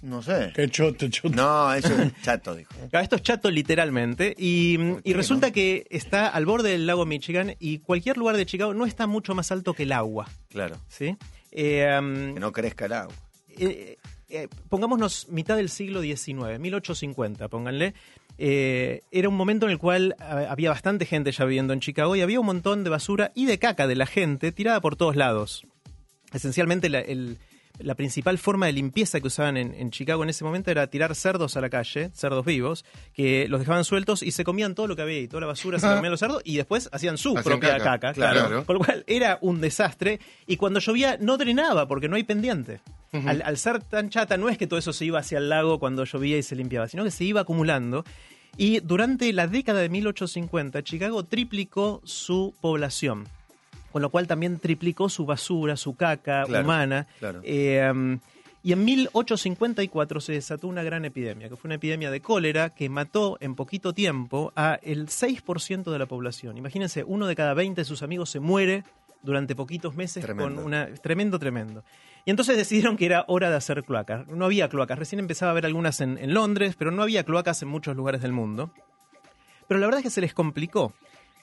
No 0.00 0.22
sé. 0.22 0.52
Qué 0.54 0.68
chote, 0.68 1.08
chote. 1.08 1.34
No, 1.34 1.72
eso 1.72 1.88
es 2.00 2.12
chato, 2.22 2.54
dijo. 2.54 2.70
Claro, 2.90 3.02
Esto 3.02 3.16
es 3.16 3.22
chato 3.22 3.50
literalmente. 3.50 4.34
Y, 4.36 4.76
resulta 5.12 5.48
no? 5.48 5.52
que 5.54 5.86
está 5.90 6.28
al 6.28 6.44
borde 6.44 6.70
del 6.70 6.86
lago 6.86 7.06
Michigan 7.06 7.54
y 7.58 7.78
cualquier 7.78 8.18
lugar 8.18 8.36
de 8.36 8.44
Chicago 8.44 8.74
no 8.74 8.84
está 8.84 9.06
mucho 9.06 9.34
más 9.34 9.50
alto 9.50 9.72
que 9.72 9.84
el 9.84 9.92
agua. 9.92 10.28
Claro. 10.50 10.76
¿sí? 10.88 11.16
Eh, 11.52 11.88
um, 11.98 12.34
Que 12.34 12.40
no 12.40 12.52
crezca 12.52 12.84
el 12.84 12.92
agua. 12.92 13.14
eh, 13.58 13.96
eh, 14.34 14.48
pongámonos 14.68 15.28
mitad 15.30 15.56
del 15.56 15.68
siglo 15.68 16.02
XIX, 16.02 16.58
1850, 16.58 17.48
pónganle. 17.48 17.94
Eh, 18.36 19.02
era 19.12 19.28
un 19.28 19.36
momento 19.36 19.66
en 19.66 19.72
el 19.72 19.78
cual 19.78 20.16
eh, 20.20 20.46
había 20.48 20.70
bastante 20.70 21.06
gente 21.06 21.30
ya 21.32 21.44
viviendo 21.44 21.72
en 21.72 21.80
Chicago 21.80 22.16
y 22.16 22.20
había 22.20 22.40
un 22.40 22.46
montón 22.46 22.82
de 22.84 22.90
basura 22.90 23.30
y 23.34 23.46
de 23.46 23.58
caca 23.58 23.86
de 23.86 23.94
la 23.94 24.06
gente 24.06 24.50
tirada 24.52 24.80
por 24.80 24.96
todos 24.96 25.14
lados. 25.16 25.64
Esencialmente 26.32 26.88
la, 26.88 27.00
el- 27.00 27.38
la 27.80 27.96
principal 27.96 28.38
forma 28.38 28.66
de 28.66 28.72
limpieza 28.72 29.20
que 29.20 29.26
usaban 29.26 29.56
en, 29.56 29.74
en 29.74 29.90
Chicago 29.90 30.22
en 30.22 30.28
ese 30.30 30.44
momento 30.44 30.70
era 30.70 30.86
tirar 30.86 31.12
cerdos 31.16 31.56
a 31.56 31.60
la 31.60 31.68
calle, 31.70 32.10
cerdos 32.14 32.46
vivos, 32.46 32.84
que 33.12 33.48
los 33.48 33.58
dejaban 33.58 33.84
sueltos 33.84 34.22
y 34.22 34.30
se 34.30 34.44
comían 34.44 34.76
todo 34.76 34.86
lo 34.86 34.94
que 34.94 35.02
había 35.02 35.18
y 35.18 35.26
toda 35.26 35.40
la 35.40 35.46
basura 35.48 35.80
se 35.80 35.88
comían 35.92 36.12
los 36.12 36.20
cerdos 36.20 36.40
y 36.44 36.56
después 36.56 36.88
hacían 36.92 37.18
su 37.18 37.30
Hacían 37.36 37.58
propia 37.58 37.78
caca, 37.78 37.84
caca, 37.98 38.12
claro. 38.12 38.40
claro. 38.46 38.64
Con 38.64 38.78
lo 38.78 38.84
cual 38.84 39.02
era 39.08 39.38
un 39.40 39.60
desastre 39.60 40.20
y 40.46 40.56
cuando 40.56 40.78
llovía 40.78 41.18
no 41.20 41.36
drenaba 41.36 41.88
porque 41.88 42.08
no 42.08 42.14
hay 42.14 42.22
pendiente. 42.22 42.80
Al, 43.26 43.42
al 43.42 43.56
ser 43.58 43.82
tan 43.82 44.10
chata 44.10 44.36
no 44.36 44.48
es 44.48 44.58
que 44.58 44.66
todo 44.66 44.78
eso 44.78 44.92
se 44.92 45.04
iba 45.04 45.18
hacia 45.20 45.38
el 45.38 45.48
lago 45.48 45.78
cuando 45.78 46.04
llovía 46.04 46.36
y 46.38 46.42
se 46.42 46.56
limpiaba, 46.56 46.88
sino 46.88 47.04
que 47.04 47.10
se 47.10 47.24
iba 47.24 47.40
acumulando. 47.42 48.04
Y 48.56 48.80
durante 48.80 49.32
la 49.32 49.46
década 49.48 49.80
de 49.80 49.88
1850 49.88 50.82
Chicago 50.84 51.24
triplicó 51.24 52.00
su 52.04 52.54
población, 52.60 53.26
con 53.92 54.02
lo 54.02 54.10
cual 54.10 54.26
también 54.26 54.58
triplicó 54.58 55.08
su 55.08 55.26
basura, 55.26 55.76
su 55.76 55.94
caca 55.96 56.44
Claro, 56.44 56.64
humana. 56.64 57.06
claro. 57.18 57.40
Eh, 57.44 57.88
um, 57.92 58.18
y 58.62 58.72
en 58.72 58.82
1854 58.84 60.20
se 60.20 60.32
desató 60.32 60.68
una 60.68 60.82
gran 60.82 61.04
epidemia, 61.04 61.48
que 61.50 61.56
fue 61.56 61.68
una 61.68 61.74
epidemia 61.74 62.10
de 62.10 62.20
cólera 62.20 62.70
que 62.70 62.88
mató 62.88 63.36
en 63.40 63.54
poquito 63.56 63.92
tiempo 63.92 64.52
a 64.56 64.78
el 64.82 65.06
6% 65.08 65.90
de 65.92 65.98
la 65.98 66.06
población. 66.06 66.56
Imagínense, 66.56 67.04
uno 67.04 67.26
de 67.26 67.36
cada 67.36 67.52
20 67.54 67.82
de 67.82 67.84
sus 67.84 68.02
amigos 68.02 68.30
se 68.30 68.40
muere 68.40 68.84
durante 69.22 69.54
poquitos 69.54 69.94
meses 69.96 70.24
Tremendo. 70.24 70.54
con 70.56 70.64
una 70.64 70.86
tremendo, 70.94 71.38
tremendo. 71.38 71.84
Y 72.24 72.30
entonces 72.30 72.56
decidieron 72.56 72.96
que 72.96 73.06
era 73.06 73.24
hora 73.28 73.50
de 73.50 73.56
hacer 73.56 73.84
cloacas. 73.84 74.26
No 74.28 74.46
había 74.46 74.68
cloacas, 74.68 74.98
recién 74.98 75.18
empezaba 75.18 75.50
a 75.50 75.52
haber 75.52 75.66
algunas 75.66 76.00
en, 76.00 76.32
Londres, 76.32 76.74
pero 76.78 76.90
no 76.90 77.02
había 77.02 77.24
cloacas 77.24 77.62
en 77.62 77.68
muchos 77.68 77.96
lugares 77.96 78.22
del 78.22 78.32
mundo. 78.32 78.72
Pero 79.68 79.80
la 79.80 79.86
verdad 79.86 80.00
es 80.00 80.04
que 80.04 80.10
se 80.10 80.20
les 80.20 80.32
complicó. 80.32 80.94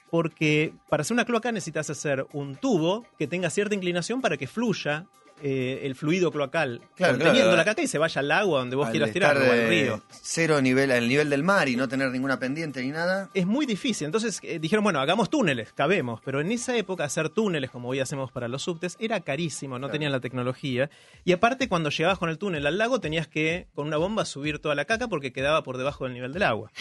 Porque 0.10 0.74
para 0.90 1.02
hacer 1.02 1.14
una 1.14 1.26
cloaca 1.26 1.52
necesitas 1.52 1.90
hacer 1.90 2.26
un 2.34 2.56
tubo 2.56 3.06
que 3.18 3.28
tenga 3.28 3.50
cierta 3.50 3.76
inclinación 3.76 4.22
para 4.22 4.38
que 4.38 4.48
fluya 4.48 5.06
eh, 5.44 5.82
el 5.84 5.96
fluido 5.96 6.32
cloacal 6.32 6.82
Claro, 6.96 7.14
conteniendo 7.14 7.50
claro. 7.52 7.58
la 7.58 7.66
caca 7.66 7.82
y 7.82 7.88
se 7.88 7.98
vaya 7.98 8.20
al 8.20 8.32
agua 8.32 8.60
donde 8.60 8.76
vos 8.76 8.86
Al 8.88 8.92
quieras 8.92 9.12
tirarlo, 9.12 9.46
o 9.48 9.52
al 9.52 9.68
río. 9.68 10.02
Cero 10.22 10.62
nivel, 10.62 10.92
al 10.92 11.08
nivel 11.10 11.30
del 11.30 11.44
mar 11.44 11.68
y 11.70 11.76
no 11.76 11.88
tener 11.88 12.12
ninguna 12.12 12.40
pendiente 12.40 12.82
ni 12.82 12.90
nada. 12.90 13.30
es 13.34 13.46
muy 13.48 13.66
difícil. 13.66 14.06
Entonces 14.06 14.40
eh, 14.44 14.60
dijeron, 14.60 14.84
bueno, 14.84 15.00
hagamos 15.00 15.30
túneles, 15.30 15.74
cabemos. 15.74 16.22
Pero 16.24 16.42
en 16.42 16.52
esa 16.52 16.76
época 16.78 17.04
hacer 17.04 17.30
túneles, 17.30 17.70
como 17.72 17.90
hoy 17.90 18.00
hacemos 18.00 18.32
para 18.32 18.48
los 18.48 18.62
subtes, 18.64 18.98
era 19.00 19.20
carísimo, 19.22 19.76
no 19.80 19.88
Claro. 19.88 19.92
tenían 19.94 20.12
la 20.12 20.20
tecnología. 20.20 20.90
Y 21.26 21.32
aparte, 21.32 21.68
cuando 21.68 21.90
llegabas 21.90 22.20
con 22.20 22.30
el 22.30 22.38
túnel 22.38 22.66
al 22.68 22.78
lago, 22.78 23.00
tenías 23.00 23.28
que, 23.28 23.68
con 23.74 23.88
una 23.88 23.98
bomba, 23.98 24.26
subir 24.26 24.60
toda 24.60 24.76
la 24.76 24.86
caca 24.86 25.08
porque 25.08 25.34
quedaba 25.34 25.64
por 25.64 25.78
debajo 25.78 26.04
del 26.06 26.14
nivel 26.14 26.34
del 26.34 26.44
agua. 26.44 26.72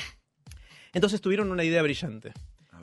Entonces 0.92 1.20
tuvieron 1.20 1.50
una 1.50 1.64
idea 1.64 1.82
brillante. 1.82 2.32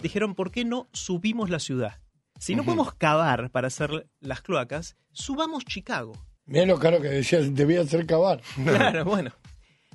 Dijeron, 0.02 0.36
¿por 0.36 0.52
qué 0.52 0.64
no 0.64 0.88
subimos 0.94 1.50
la 1.50 1.60
ciudad? 1.60 2.00
Si 2.40 2.56
no 2.56 2.64
podemos 2.64 2.94
cavar 2.94 3.50
para 3.52 3.68
hacer 3.68 4.08
las 4.20 4.42
cloacas, 4.42 4.96
subamos 5.12 5.66
Chicago. 5.66 6.14
Mirá 6.46 6.66
lo 6.66 6.80
caro 6.80 7.02
que 7.02 7.10
decías, 7.10 7.54
debía 7.54 7.84
ser 7.86 8.06
cavar. 8.06 8.42
Claro, 8.64 9.06
bueno. 9.06 9.32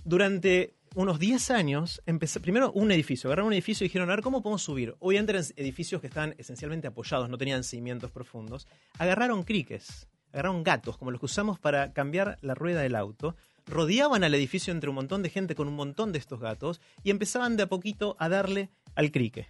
Durante 0.04 0.74
unos 0.94 1.18
10 1.18 1.50
años, 1.50 2.02
empezó, 2.06 2.40
primero 2.40 2.72
un 2.72 2.90
edificio, 2.92 3.28
agarraron 3.28 3.48
un 3.48 3.52
edificio 3.54 3.84
y 3.84 3.88
dijeron, 3.88 4.10
a 4.10 4.14
ver, 4.14 4.22
¿cómo 4.22 4.42
podemos 4.42 4.62
subir? 4.62 4.94
Obviamente 4.98 5.32
eran 5.32 5.44
edificios 5.56 6.00
que 6.00 6.08
estaban 6.08 6.34
esencialmente 6.38 6.88
apoyados, 6.88 7.30
no 7.30 7.38
tenían 7.38 7.64
cimientos 7.64 8.10
profundos. 8.10 8.66
Agarraron 8.98 9.44
criques, 9.44 10.08
agarraron 10.32 10.62
gatos, 10.62 10.98
como 10.98 11.10
los 11.10 11.20
que 11.20 11.26
usamos 11.26 11.58
para 11.58 11.92
cambiar 11.92 12.36
la 12.42 12.54
rueda 12.54 12.82
del 12.82 12.96
auto, 12.96 13.36
rodeaban 13.66 14.24
al 14.24 14.34
edificio 14.34 14.72
entre 14.72 14.90
un 14.90 14.96
montón 14.96 15.22
de 15.22 15.30
gente 15.30 15.54
con 15.54 15.68
un 15.68 15.74
montón 15.74 16.12
de 16.12 16.18
estos 16.18 16.40
gatos 16.40 16.80
y 17.02 17.10
empezaban 17.10 17.56
de 17.56 17.62
a 17.62 17.68
poquito 17.68 18.16
a 18.18 18.28
darle 18.28 18.70
al 18.94 19.12
crique. 19.12 19.48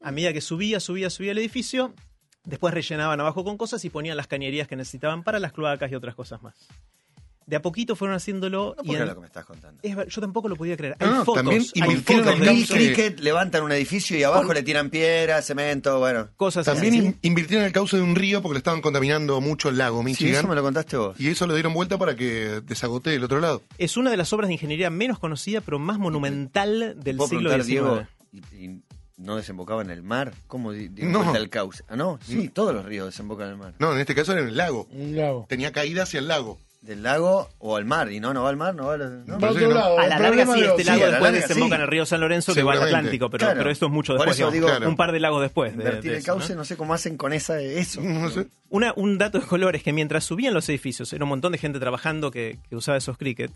A 0.00 0.12
medida 0.12 0.32
que 0.32 0.40
subía, 0.40 0.80
subía, 0.80 1.10
subía 1.10 1.32
el 1.32 1.38
edificio, 1.38 1.94
después 2.44 2.74
rellenaban 2.74 3.20
abajo 3.20 3.44
con 3.44 3.56
cosas 3.56 3.84
y 3.84 3.90
ponían 3.90 4.16
las 4.16 4.26
cañerías 4.26 4.68
que 4.68 4.76
necesitaban 4.76 5.22
para 5.22 5.38
las 5.38 5.52
cloacas 5.52 5.90
y 5.90 5.94
otras 5.94 6.14
cosas 6.14 6.42
más. 6.42 6.54
De 7.44 7.56
a 7.56 7.60
poquito 7.60 7.96
fueron 7.96 8.16
haciéndolo 8.16 8.76
No 8.84 8.92
y 8.92 8.94
en- 8.94 9.04
lo 9.04 9.14
que 9.16 9.20
me 9.20 9.26
estás 9.26 9.44
contando. 9.44 9.80
es 9.82 9.96
yo 10.08 10.20
tampoco 10.20 10.48
lo 10.48 10.54
podía 10.54 10.76
creer. 10.76 10.96
No, 11.00 11.06
Hay 11.06 11.12
no, 11.12 11.24
fotos, 11.24 11.42
también 11.42 11.62
hay 11.74 11.80
invirtieron 11.82 12.24
fotos 12.24 12.40
en 12.40 12.46
cauce- 12.46 12.74
cricket 12.74 13.18
levantan 13.20 13.64
un 13.64 13.72
edificio 13.72 14.16
y 14.16 14.22
abajo 14.22 14.54
le 14.54 14.62
tiran 14.62 14.90
piedra, 14.90 15.42
cemento, 15.42 15.98
bueno. 15.98 16.28
cosas 16.36 16.64
También 16.64 16.94
así. 16.94 17.04
in- 17.04 17.18
invirtieron 17.22 17.62
en 17.62 17.66
el 17.66 17.72
cauce 17.72 17.96
de 17.96 18.02
un 18.04 18.14
río 18.14 18.42
porque 18.42 18.54
le 18.54 18.58
estaban 18.58 18.80
contaminando 18.80 19.40
mucho 19.40 19.70
el 19.70 19.76
lago 19.76 19.98
Sí, 19.98 20.04
Michigan. 20.04 20.34
eso 20.36 20.48
me 20.48 20.54
lo 20.54 20.62
contaste 20.62 20.96
vos. 20.96 21.18
Y 21.20 21.28
eso 21.30 21.48
lo 21.48 21.54
dieron 21.54 21.74
vuelta 21.74 21.98
para 21.98 22.14
que 22.14 22.60
desagote 22.64 23.10
del 23.10 23.24
otro 23.24 23.40
lado. 23.40 23.60
Es 23.76 23.96
una 23.96 24.12
de 24.12 24.16
las 24.18 24.32
obras 24.32 24.46
de 24.46 24.54
ingeniería 24.54 24.88
menos 24.90 25.18
conocida, 25.18 25.60
pero 25.62 25.80
más 25.80 25.98
monumental 25.98 26.94
del 27.02 27.16
¿Puedo 27.16 27.28
siglo 27.28 27.50
XIX. 27.50 27.66
Diego, 27.66 28.06
y, 28.32 28.38
y 28.64 28.82
no 29.22 29.36
desembocaba 29.36 29.82
en 29.82 29.90
el 29.90 30.02
mar? 30.02 30.32
¿Cómo 30.46 30.72
di- 30.72 30.88
dio 30.88 31.06
No. 31.08 31.34
el 31.34 31.48
cauce? 31.48 31.82
Ah, 31.88 31.96
no, 31.96 32.18
sí, 32.26 32.48
todos 32.48 32.74
los 32.74 32.84
ríos 32.84 33.06
desembocan 33.06 33.46
en 33.46 33.52
el 33.52 33.58
mar. 33.58 33.74
No, 33.78 33.92
en 33.94 34.00
este 34.00 34.14
caso 34.14 34.32
era 34.32 34.42
en 34.42 34.48
el 34.48 34.56
lago. 34.56 34.86
Un 34.92 35.16
lago. 35.16 35.46
Tenía 35.48 35.72
caída 35.72 36.02
hacia 36.02 36.18
el 36.20 36.28
lago. 36.28 36.58
Del 36.82 37.04
lago 37.04 37.48
o 37.60 37.76
al 37.76 37.84
mar. 37.84 38.10
Y 38.10 38.18
no, 38.18 38.34
no 38.34 38.42
va 38.42 38.48
al 38.50 38.56
mar, 38.56 38.74
no 38.74 38.86
va 38.86 38.94
al... 38.94 39.24
¿no? 39.24 39.36
Otro 39.36 39.52
no. 39.52 39.68
lado. 39.70 39.98
A 40.00 40.02
la 40.02 40.18
larga 40.18 40.26
problema 40.44 40.54
sí, 40.54 40.60
este 40.64 40.82
lago 40.84 40.96
sí, 40.98 41.00
la 41.04 41.06
después 41.10 41.22
larga 41.32 41.46
desemboca 41.46 41.68
sí. 41.68 41.74
en 41.76 41.80
el 41.82 41.86
río 41.86 42.06
San 42.06 42.20
Lorenzo 42.20 42.54
que 42.54 42.62
va 42.64 42.72
al. 42.72 42.82
Atlántico, 42.82 43.30
pero, 43.30 43.38
Claro. 43.46 43.58
pero 43.58 43.70
esto 43.70 43.86
es 43.86 43.92
mucho 43.92 44.16
Por 44.16 44.26
después. 44.26 44.40
eso 44.40 44.50
digo- 44.50 44.66
Claro. 44.66 44.88
Un 44.88 44.96
par 44.96 45.12
de 45.12 45.20
lagos 45.20 45.42
después. 45.42 45.76
de- 45.76 45.78
Invertir 45.78 46.10
de 46.10 46.16
el 46.16 46.22
eso, 46.24 46.26
cauce, 46.32 46.54
¿no? 46.54 46.58
¿no? 46.58 46.64
sé 46.64 46.76
cómo 46.76 46.92
hacen 46.92 47.16
con 47.16 47.32
esa 47.32 47.60
eso. 47.60 48.00
No 48.00 48.28
sé. 48.30 48.48
Una- 48.68 48.92
un 48.96 49.16
dato 49.16 49.38
de 49.38 49.46
color 49.46 49.76
es 49.76 49.84
que 49.84 49.92
mientras 49.92 50.24
subían 50.24 50.54
los 50.54 50.68
edificios, 50.68 51.12
era 51.12 51.24
un 51.24 51.28
montón 51.28 51.52
de 51.52 51.58
gente 51.58 51.78
trabajando 51.78 52.32
que, 52.32 52.58
que 52.68 52.74
usaba 52.74 52.98
esos 52.98 53.16
cricket, 53.16 53.52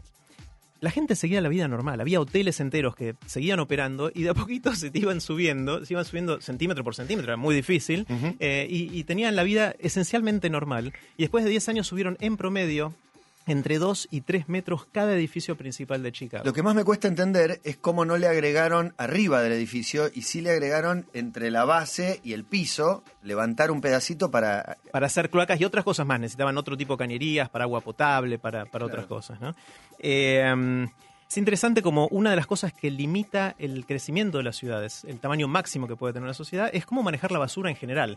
la 0.86 0.92
gente 0.92 1.16
seguía 1.16 1.40
la 1.40 1.48
vida 1.48 1.66
normal. 1.66 2.00
Había 2.00 2.20
hoteles 2.20 2.60
enteros 2.60 2.94
que 2.94 3.16
seguían 3.26 3.58
operando 3.58 4.12
y 4.14 4.22
de 4.22 4.30
a 4.30 4.34
poquito 4.34 4.72
se 4.76 4.92
te 4.92 5.00
iban 5.00 5.20
subiendo, 5.20 5.84
se 5.84 5.94
iban 5.94 6.04
subiendo 6.04 6.40
centímetro 6.40 6.84
por 6.84 6.94
centímetro, 6.94 7.32
era 7.32 7.36
muy 7.36 7.56
difícil, 7.56 8.06
eh, 8.38 8.68
y, 8.70 8.96
y 8.96 9.02
tenían 9.02 9.34
la 9.34 9.42
vida 9.42 9.74
esencialmente 9.80 10.48
normal. 10.48 10.92
Y 11.16 11.24
después 11.24 11.42
de 11.42 11.50
10 11.50 11.70
años 11.70 11.88
subieron 11.88 12.16
en 12.20 12.36
promedio 12.36 12.94
entre 13.46 13.78
2 13.78 14.08
y 14.10 14.22
3 14.22 14.48
metros 14.48 14.86
cada 14.90 15.14
edificio 15.14 15.56
principal 15.56 16.02
de 16.02 16.12
Chicago. 16.12 16.44
Lo 16.44 16.52
que 16.52 16.62
más 16.62 16.74
me 16.74 16.84
cuesta 16.84 17.08
entender 17.08 17.60
es 17.64 17.76
cómo 17.76 18.04
no 18.04 18.16
le 18.16 18.26
agregaron 18.26 18.94
arriba 18.98 19.42
del 19.42 19.52
edificio 19.52 20.10
y 20.12 20.22
sí 20.22 20.40
le 20.40 20.50
agregaron 20.50 21.06
entre 21.14 21.50
la 21.50 21.64
base 21.64 22.20
y 22.24 22.32
el 22.32 22.44
piso, 22.44 23.04
levantar 23.22 23.70
un 23.70 23.80
pedacito 23.80 24.30
para... 24.30 24.78
para 24.90 25.06
hacer 25.06 25.30
cloacas 25.30 25.60
y 25.60 25.64
otras 25.64 25.84
cosas 25.84 26.06
más. 26.06 26.20
Necesitaban 26.20 26.58
otro 26.58 26.76
tipo 26.76 26.94
de 26.94 26.98
cañerías 26.98 27.48
para 27.48 27.64
agua 27.64 27.80
potable, 27.80 28.38
para, 28.38 28.66
para 28.66 28.86
otras 28.86 29.06
cosas. 29.06 29.40
¿no? 29.40 29.54
Eh, 29.98 30.86
es 31.28 31.36
interesante 31.38 31.82
como 31.82 32.06
una 32.08 32.30
de 32.30 32.36
las 32.36 32.46
cosas 32.46 32.72
que 32.72 32.90
limita 32.90 33.56
el 33.58 33.84
crecimiento 33.84 34.38
de 34.38 34.44
las 34.44 34.56
ciudades, 34.56 35.04
el 35.04 35.18
tamaño 35.18 35.48
máximo 35.48 35.88
que 35.88 35.96
puede 35.96 36.12
tener 36.12 36.24
una 36.24 36.34
sociedad, 36.34 36.70
es 36.72 36.86
cómo 36.86 37.02
manejar 37.02 37.32
la 37.32 37.40
basura 37.40 37.68
en 37.68 37.76
general. 37.76 38.16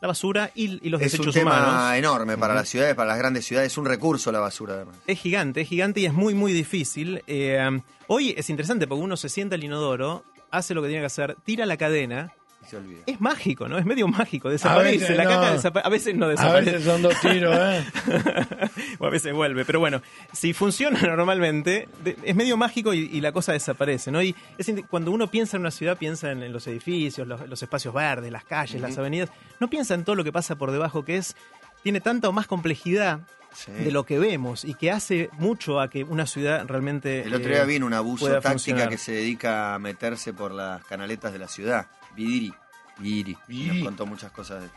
La 0.00 0.08
basura 0.08 0.50
y, 0.54 0.84
y 0.86 0.90
los 0.90 1.00
Es 1.02 1.12
un 1.14 1.18
desechos 1.26 1.34
tema 1.34 1.58
humanos. 1.58 1.96
enorme 1.96 2.38
para 2.38 2.54
las 2.54 2.68
ciudades, 2.68 2.94
para 2.94 3.08
las 3.08 3.18
grandes 3.18 3.44
ciudades, 3.44 3.72
es 3.72 3.78
un 3.78 3.84
recurso 3.84 4.30
la 4.30 4.38
basura 4.40 4.74
además. 4.74 4.96
Es 5.06 5.18
gigante, 5.18 5.62
es 5.62 5.68
gigante 5.68 6.00
y 6.00 6.06
es 6.06 6.12
muy, 6.12 6.34
muy 6.34 6.52
difícil. 6.52 7.22
Eh, 7.26 7.80
hoy 8.06 8.34
es 8.36 8.48
interesante 8.48 8.86
porque 8.86 9.02
uno 9.02 9.16
se 9.16 9.28
sienta 9.28 9.56
al 9.56 9.64
inodoro, 9.64 10.24
hace 10.50 10.72
lo 10.74 10.82
que 10.82 10.88
tiene 10.88 11.02
que 11.02 11.06
hacer, 11.06 11.36
tira 11.44 11.66
la 11.66 11.76
cadena. 11.76 12.32
Y 12.62 12.66
se 12.66 12.76
olvida. 12.76 13.00
Es 13.06 13.20
mágico, 13.20 13.68
¿no? 13.68 13.78
Es 13.78 13.84
medio 13.86 14.08
mágico. 14.08 14.50
Desaparece. 14.50 14.98
veces 14.98 15.16
la 15.16 15.24
no. 15.24 15.30
caca 15.30 15.54
desapa- 15.56 15.82
A 15.84 15.88
veces 15.88 16.14
no 16.16 16.26
A 16.26 16.28
desaparece. 16.30 16.70
veces 16.72 16.84
son 16.86 17.02
dos 17.02 17.14
tiros, 17.20 17.56
¿eh? 17.58 17.84
o 18.98 19.06
a 19.06 19.10
veces 19.10 19.32
vuelve. 19.32 19.64
Pero 19.64 19.80
bueno, 19.80 20.02
si 20.32 20.52
funciona 20.52 21.00
normalmente, 21.16 21.88
es 22.22 22.34
medio 22.36 22.56
mágico 22.56 22.92
y, 22.94 23.00
y 23.12 23.20
la 23.20 23.32
cosa 23.32 23.52
desaparece, 23.52 24.10
¿no? 24.10 24.22
Y 24.22 24.34
es 24.58 24.70
cuando 24.90 25.10
uno 25.12 25.28
piensa 25.30 25.56
en 25.56 25.60
una 25.62 25.70
ciudad, 25.70 25.96
piensa 25.96 26.30
en, 26.32 26.42
en 26.42 26.52
los 26.52 26.66
edificios, 26.66 27.26
los, 27.26 27.48
los 27.48 27.62
espacios 27.62 27.94
verdes, 27.94 28.30
las 28.32 28.44
calles, 28.44 28.80
las 28.80 28.98
avenidas. 28.98 29.30
No 29.60 29.70
piensa 29.70 29.94
en 29.94 30.04
todo 30.04 30.16
lo 30.16 30.24
que 30.24 30.32
pasa 30.32 30.56
por 30.56 30.70
debajo, 30.72 31.04
que 31.04 31.16
es 31.16 31.36
tiene 31.82 32.00
tanta 32.00 32.28
o 32.28 32.32
más 32.32 32.46
complejidad 32.46 33.20
Sí. 33.54 33.72
de 33.72 33.90
lo 33.90 34.04
que 34.04 34.18
vemos 34.18 34.62
y 34.62 34.74
que 34.74 34.90
hace 34.92 35.30
mucho 35.38 35.80
a 35.80 35.88
que 35.88 36.04
una 36.04 36.26
ciudad 36.26 36.66
realmente. 36.68 37.22
El 37.22 37.34
otro 37.34 37.48
eh, 37.48 37.54
día 37.54 37.64
vino 37.64 37.86
un 37.86 37.94
abuso 37.94 38.26
táctica 38.26 38.50
funcionar. 38.50 38.88
que 38.90 38.98
se 38.98 39.12
dedica 39.12 39.74
a 39.74 39.78
meterse 39.78 40.34
por 40.34 40.52
las 40.52 40.84
canaletas 40.84 41.32
de 41.32 41.38
la 41.38 41.48
ciudad. 41.48 41.86
Vidiri. 42.18 42.52
Vidiri. 42.98 43.36
Y 43.46 43.52
Vidiri. 43.52 43.78
Nos 43.78 43.84
contó 43.86 44.06
muchas 44.06 44.32
cosas 44.32 44.62
de 44.62 44.68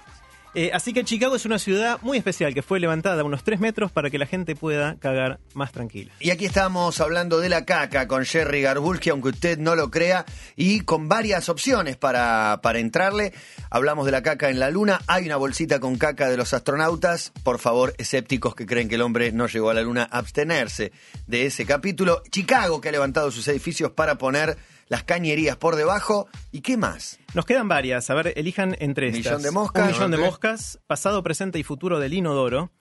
Eh, 0.54 0.70
así 0.74 0.94
que 0.94 1.04
Chicago 1.06 1.36
es 1.36 1.46
una 1.46 1.58
ciudad 1.58 1.98
muy 2.02 2.18
especial 2.18 2.54
que 2.54 2.62
fue 2.62 2.80
levantada 2.80 3.22
a 3.22 3.24
unos 3.24 3.44
3 3.44 3.60
metros 3.62 3.90
para 3.92 4.10
que 4.10 4.20
la 4.20 4.26
gente 4.26 4.54
pueda 4.56 4.98
cagar 4.98 5.40
más 5.54 5.72
tranquila. 5.72 6.12
Y 6.20 6.30
aquí 6.30 6.46
estamos 6.46 7.00
hablando 7.00 7.40
de 7.40 7.48
la 7.50 7.66
caca 7.66 8.08
con 8.08 8.26
Jerry 8.26 8.62
Garbulski, 8.62 9.10
aunque 9.10 9.30
usted 9.30 9.58
no 9.58 9.76
lo 9.76 9.90
crea, 9.90 10.26
y 10.56 10.82
con 10.82 11.08
varias 11.08 11.48
opciones 11.50 11.96
para, 11.96 12.60
para 12.62 12.80
entrarle. 12.80 13.34
Hablamos 13.70 14.06
de 14.06 14.12
la 14.12 14.22
caca 14.22 14.50
en 14.50 14.60
la 14.60 14.70
luna, 14.70 15.00
hay 15.08 15.26
una 15.26 15.38
bolsita 15.38 15.80
con 15.80 15.98
caca 15.98 16.30
de 16.30 16.38
los 16.38 16.54
astronautas. 16.54 17.32
Por 17.44 17.58
favor, 17.58 17.96
escépticos 17.98 18.54
que 18.54 18.66
creen 18.68 18.90
que 18.90 18.96
el 18.96 19.02
hombre 19.02 19.32
no 19.32 19.48
llegó 19.48 19.70
a 19.70 19.74
la 19.74 19.82
luna, 19.82 20.04
abstenerse 20.04 20.92
de 21.28 21.46
ese 21.46 21.66
capítulo. 21.66 22.22
Chicago, 22.30 22.82
que 22.82 22.90
ha 22.90 22.92
levantado 22.92 23.32
sus 23.32 23.48
edificios 23.48 23.92
para 23.92 24.18
poner 24.18 24.58
las 24.92 25.04
cañerías 25.06 25.56
por 25.56 25.78
debajo. 25.78 26.28
¿Y 26.52 26.60
qué 26.60 26.76
más? 26.76 27.18
Nos 27.34 27.46
quedan 27.46 27.70
varias. 27.70 28.10
A 28.10 28.14
ver, 28.14 28.34
elijan 28.36 28.76
entre 28.80 29.08
Un 29.08 29.16
estas. 29.16 29.32
millón 29.32 29.42
de 29.44 29.52
moscas. 29.52 29.84
Un 29.88 29.94
millón 29.94 30.12
de 30.12 30.18
moscas. 30.18 30.80
Pasado, 30.86 31.24
presente 31.24 31.58
y 31.60 31.64
futuro 31.64 31.98
del 31.98 32.14
inodoro. 32.14 32.72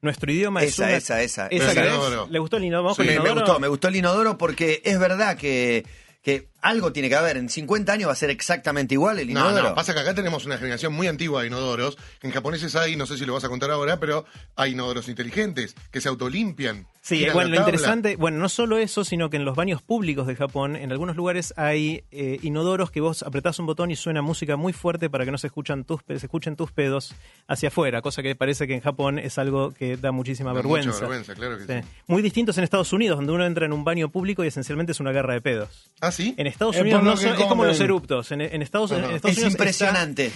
Nuestro 0.00 0.30
idioma 0.30 0.62
es 0.62 0.74
Esa, 0.74 0.84
una- 0.84 0.96
esa, 0.96 1.22
esa. 1.22 1.46
¿Esa 1.48 1.72
inodoro. 1.74 2.28
¿Le 2.30 2.38
gustó 2.38 2.58
el 2.58 2.64
inodoro? 2.66 2.84
¿Vamos 2.84 2.96
con 2.98 3.06
Me, 3.06 3.14
el 3.14 3.22
me 3.22 3.32
gustó, 3.32 3.58
me 3.58 3.66
gustó 3.66 3.88
el 3.88 3.96
inodoro 3.96 4.38
porque 4.38 4.80
es 4.84 4.96
verdad 5.00 5.36
que, 5.36 5.84
que 6.22 6.48
algo 6.62 6.92
tiene 6.92 7.08
que 7.08 7.14
haber. 7.16 7.36
En 7.36 7.48
50 7.48 7.92
años 7.92 8.08
va 8.08 8.12
a 8.12 8.16
ser 8.16 8.30
exactamente 8.30 8.94
igual 8.94 9.18
el 9.18 9.32
No, 9.32 9.40
inodoro. 9.40 9.68
no, 9.70 9.74
pasa 9.74 9.94
que 9.94 10.00
acá 10.00 10.14
tenemos 10.14 10.44
una 10.46 10.58
generación 10.58 10.92
muy 10.92 11.06
antigua 11.06 11.42
de 11.42 11.48
inodoros. 11.48 11.96
En 12.22 12.30
japoneses 12.32 12.74
hay, 12.76 12.96
no 12.96 13.06
sé 13.06 13.16
si 13.18 13.24
lo 13.26 13.34
vas 13.34 13.44
a 13.44 13.48
contar 13.48 13.70
ahora, 13.70 13.98
pero 14.00 14.24
hay 14.56 14.72
inodoros 14.72 15.08
inteligentes 15.08 15.74
que 15.90 16.00
se 16.00 16.08
autolimpian. 16.08 16.86
Sí, 17.02 17.24
bueno, 17.32 17.50
lo 17.50 17.56
interesante, 17.56 18.16
bueno, 18.16 18.38
no 18.38 18.48
solo 18.48 18.78
eso, 18.78 19.04
sino 19.04 19.30
que 19.30 19.36
en 19.36 19.44
los 19.44 19.54
baños 19.54 19.80
públicos 19.80 20.26
de 20.26 20.34
Japón, 20.34 20.74
en 20.74 20.90
algunos 20.90 21.14
lugares 21.14 21.54
hay 21.56 22.02
eh, 22.10 22.40
inodoros 22.42 22.90
que 22.90 23.00
vos 23.00 23.22
apretás 23.22 23.60
un 23.60 23.66
botón 23.66 23.92
y 23.92 23.96
suena 23.96 24.22
música 24.22 24.56
muy 24.56 24.72
fuerte 24.72 25.08
para 25.08 25.24
que 25.24 25.30
no 25.30 25.38
se 25.38 25.46
escuchan 25.46 25.84
tus 25.84 26.02
pe- 26.02 26.18
se 26.18 26.26
escuchen 26.26 26.56
tus 26.56 26.72
pedos 26.72 27.14
hacia 27.46 27.68
afuera, 27.68 28.02
cosa 28.02 28.24
que 28.24 28.34
parece 28.34 28.66
que 28.66 28.74
en 28.74 28.80
Japón 28.80 29.20
es 29.20 29.38
algo 29.38 29.70
que 29.72 29.96
da 29.96 30.10
muchísima 30.10 30.50
Da 30.50 30.54
vergüenza. 30.56 30.88
mucha 30.88 31.00
vergüenza, 31.02 31.34
claro 31.36 31.58
que 31.58 31.80
sí. 31.82 31.88
Muy 32.08 32.22
distintos 32.22 32.58
en 32.58 32.64
Estados 32.64 32.92
Unidos, 32.92 33.18
donde 33.18 33.32
uno 33.32 33.46
entra 33.46 33.66
en 33.66 33.72
un 33.72 33.84
baño 33.84 34.08
público 34.10 34.42
y 34.42 34.48
esencialmente 34.48 34.90
es 34.90 34.98
una 34.98 35.12
guerra 35.12 35.34
de 35.34 35.40
pedos. 35.42 35.92
¿Ah, 36.00 36.10
sí? 36.10 36.34
En 36.36 36.45
Estados 36.46 36.76
Es 36.76 36.82
Unidos 36.82 37.02
no 37.02 37.16
son- 37.16 37.34
es 37.34 37.44
como 37.44 37.64
los 37.64 37.80
eruptos. 37.80 38.30
En, 38.32 38.40
en 38.40 38.62
Estados, 38.62 38.90
en. 38.92 38.98
Estados 39.04 39.16
Es 39.16 39.38
Unidos 39.38 39.38
está- 39.38 39.48
impresionante. 39.64 40.32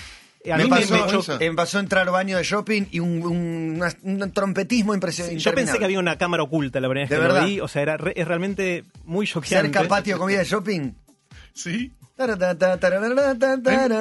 a 0.50 0.56
me, 0.56 0.64
mí 0.64 0.70
me- 0.70 0.76
pasó, 0.76 1.38
me 1.38 1.52
pasó 1.54 1.78
entrar 1.80 2.06
al 2.06 2.12
baño 2.12 2.36
de 2.38 2.42
shopping 2.44 2.84
y 2.90 2.98
un, 3.00 3.22
un- 3.22 3.74
una- 3.76 3.94
un 4.02 4.32
trompetismo 4.32 4.94
impresionante. 4.94 5.38
Yo 5.38 5.54
pensé 5.54 5.78
que 5.78 5.84
había 5.84 5.98
una 5.98 6.16
cámara 6.16 6.42
oculta 6.42 6.80
la 6.80 6.88
primera 6.88 7.04
vez 7.04 7.10
De 7.10 7.16
que 7.16 7.22
verdad. 7.22 7.42
lo 7.42 7.46
vi. 7.46 7.60
O 7.60 7.68
sea, 7.68 7.82
era 7.82 7.96
re- 7.96 8.14
es 8.16 8.26
realmente 8.26 8.84
muy 9.04 9.26
choqueante. 9.26 9.68
Cerca 9.68 9.88
patio 9.88 10.18
comida 10.18 10.38
de 10.38 10.44
shopping. 10.44 10.92
Sí. 11.52 11.92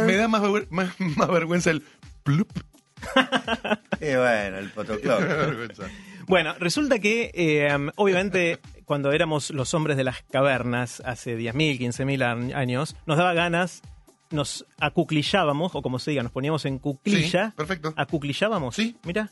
Me, 0.06 0.15
da 0.17 0.28
más, 0.28 0.41
ver- 0.52 0.67
más, 0.69 0.89
más 1.00 1.28
vergüenza 1.30 1.72
el 1.72 1.84
plup. 2.24 2.50
Y 4.02 4.15
bueno, 4.15 4.58
el. 4.60 4.72
Bueno, 6.28 6.54
resulta 6.60 7.00
que, 7.00 7.32
eh, 7.34 7.69
obviamente, 7.95 8.60
cuando 8.89 9.12
éramos 9.12 9.52
los 9.52 9.75
hombres 9.75 9.97
de 9.97 10.04
las 10.04 10.23
cavernas 10.23 10.99
hace 11.06 11.38
10.000, 11.38 11.78
15.000 11.78 12.23
a- 12.23 12.60
años, 12.60 12.95
nos 13.06 13.17
daba 13.19 13.34
ganas, 13.34 13.84
nos 14.32 14.65
acuclillábamos, 14.80 15.75
o 15.75 15.82
como 15.84 15.99
se 15.99 16.10
diga, 16.10 16.23
nos 16.23 16.32
poníamos 16.32 16.65
en 16.65 16.80
cuclilla. 16.80 17.49
Sí, 17.52 17.54
perfecto. 17.56 17.93
Acuclillábamos. 17.95 18.75
Sí. 18.75 18.97
Mira. 19.04 19.30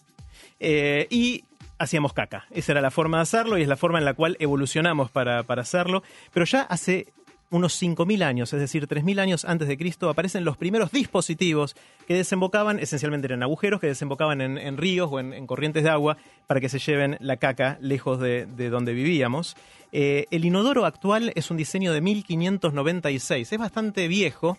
Eh, 0.60 1.08
y 1.10 1.44
hacíamos 1.80 2.14
caca. 2.14 2.46
Esa 2.52 2.74
era 2.74 2.82
la 2.82 2.92
forma 2.92 3.18
de 3.18 3.24
hacerlo 3.24 3.58
y 3.58 3.64
es 3.64 3.68
la 3.68 3.78
forma 3.78 3.98
en 3.98 4.06
la 4.06 4.14
cual 4.14 4.38
evolucionamos 4.40 5.10
para, 5.10 5.42
para 5.42 5.64
hacerlo. 5.64 6.04
Pero 6.34 6.46
ya 6.46 6.62
hace 6.62 7.08
unos 7.50 7.82
5.000 7.82 8.24
años, 8.24 8.52
es 8.54 8.60
decir, 8.60 8.88
3.000 8.88 9.20
años 9.20 9.46
antes 9.46 9.68
de 9.68 9.78
Cristo, 9.78 10.10
aparecen 10.10 10.44
los 10.44 10.58
primeros 10.58 10.92
dispositivos 10.92 11.76
que 12.08 12.14
desembocaban, 12.14 12.80
esencialmente 12.80 13.28
eran 13.28 13.44
agujeros, 13.44 13.80
que 13.80 13.88
desembocaban 13.88 14.42
en, 14.42 14.78
ríos 14.78 15.10
o 15.12 15.20
en, 15.20 15.34
en 15.34 15.48
corrientes 15.48 15.84
de 15.84 15.90
agua 15.90 16.18
para 16.48 16.60
que 16.60 16.70
se 16.70 16.80
lleven 16.80 17.18
la 17.20 17.38
caca 17.38 17.78
lejos 17.82 18.20
de, 18.20 18.46
de 18.46 18.70
donde 18.70 18.94
vivíamos. 18.94 19.56
Eh, 19.92 20.26
el 20.32 20.44
inodoro 20.44 20.86
actual 20.86 21.32
es 21.36 21.50
un 21.50 21.58
diseño 21.58 21.94
de 21.94 22.02
1596, 22.02 23.54
es 23.54 23.60
bastante 23.60 24.08
viejo, 24.08 24.58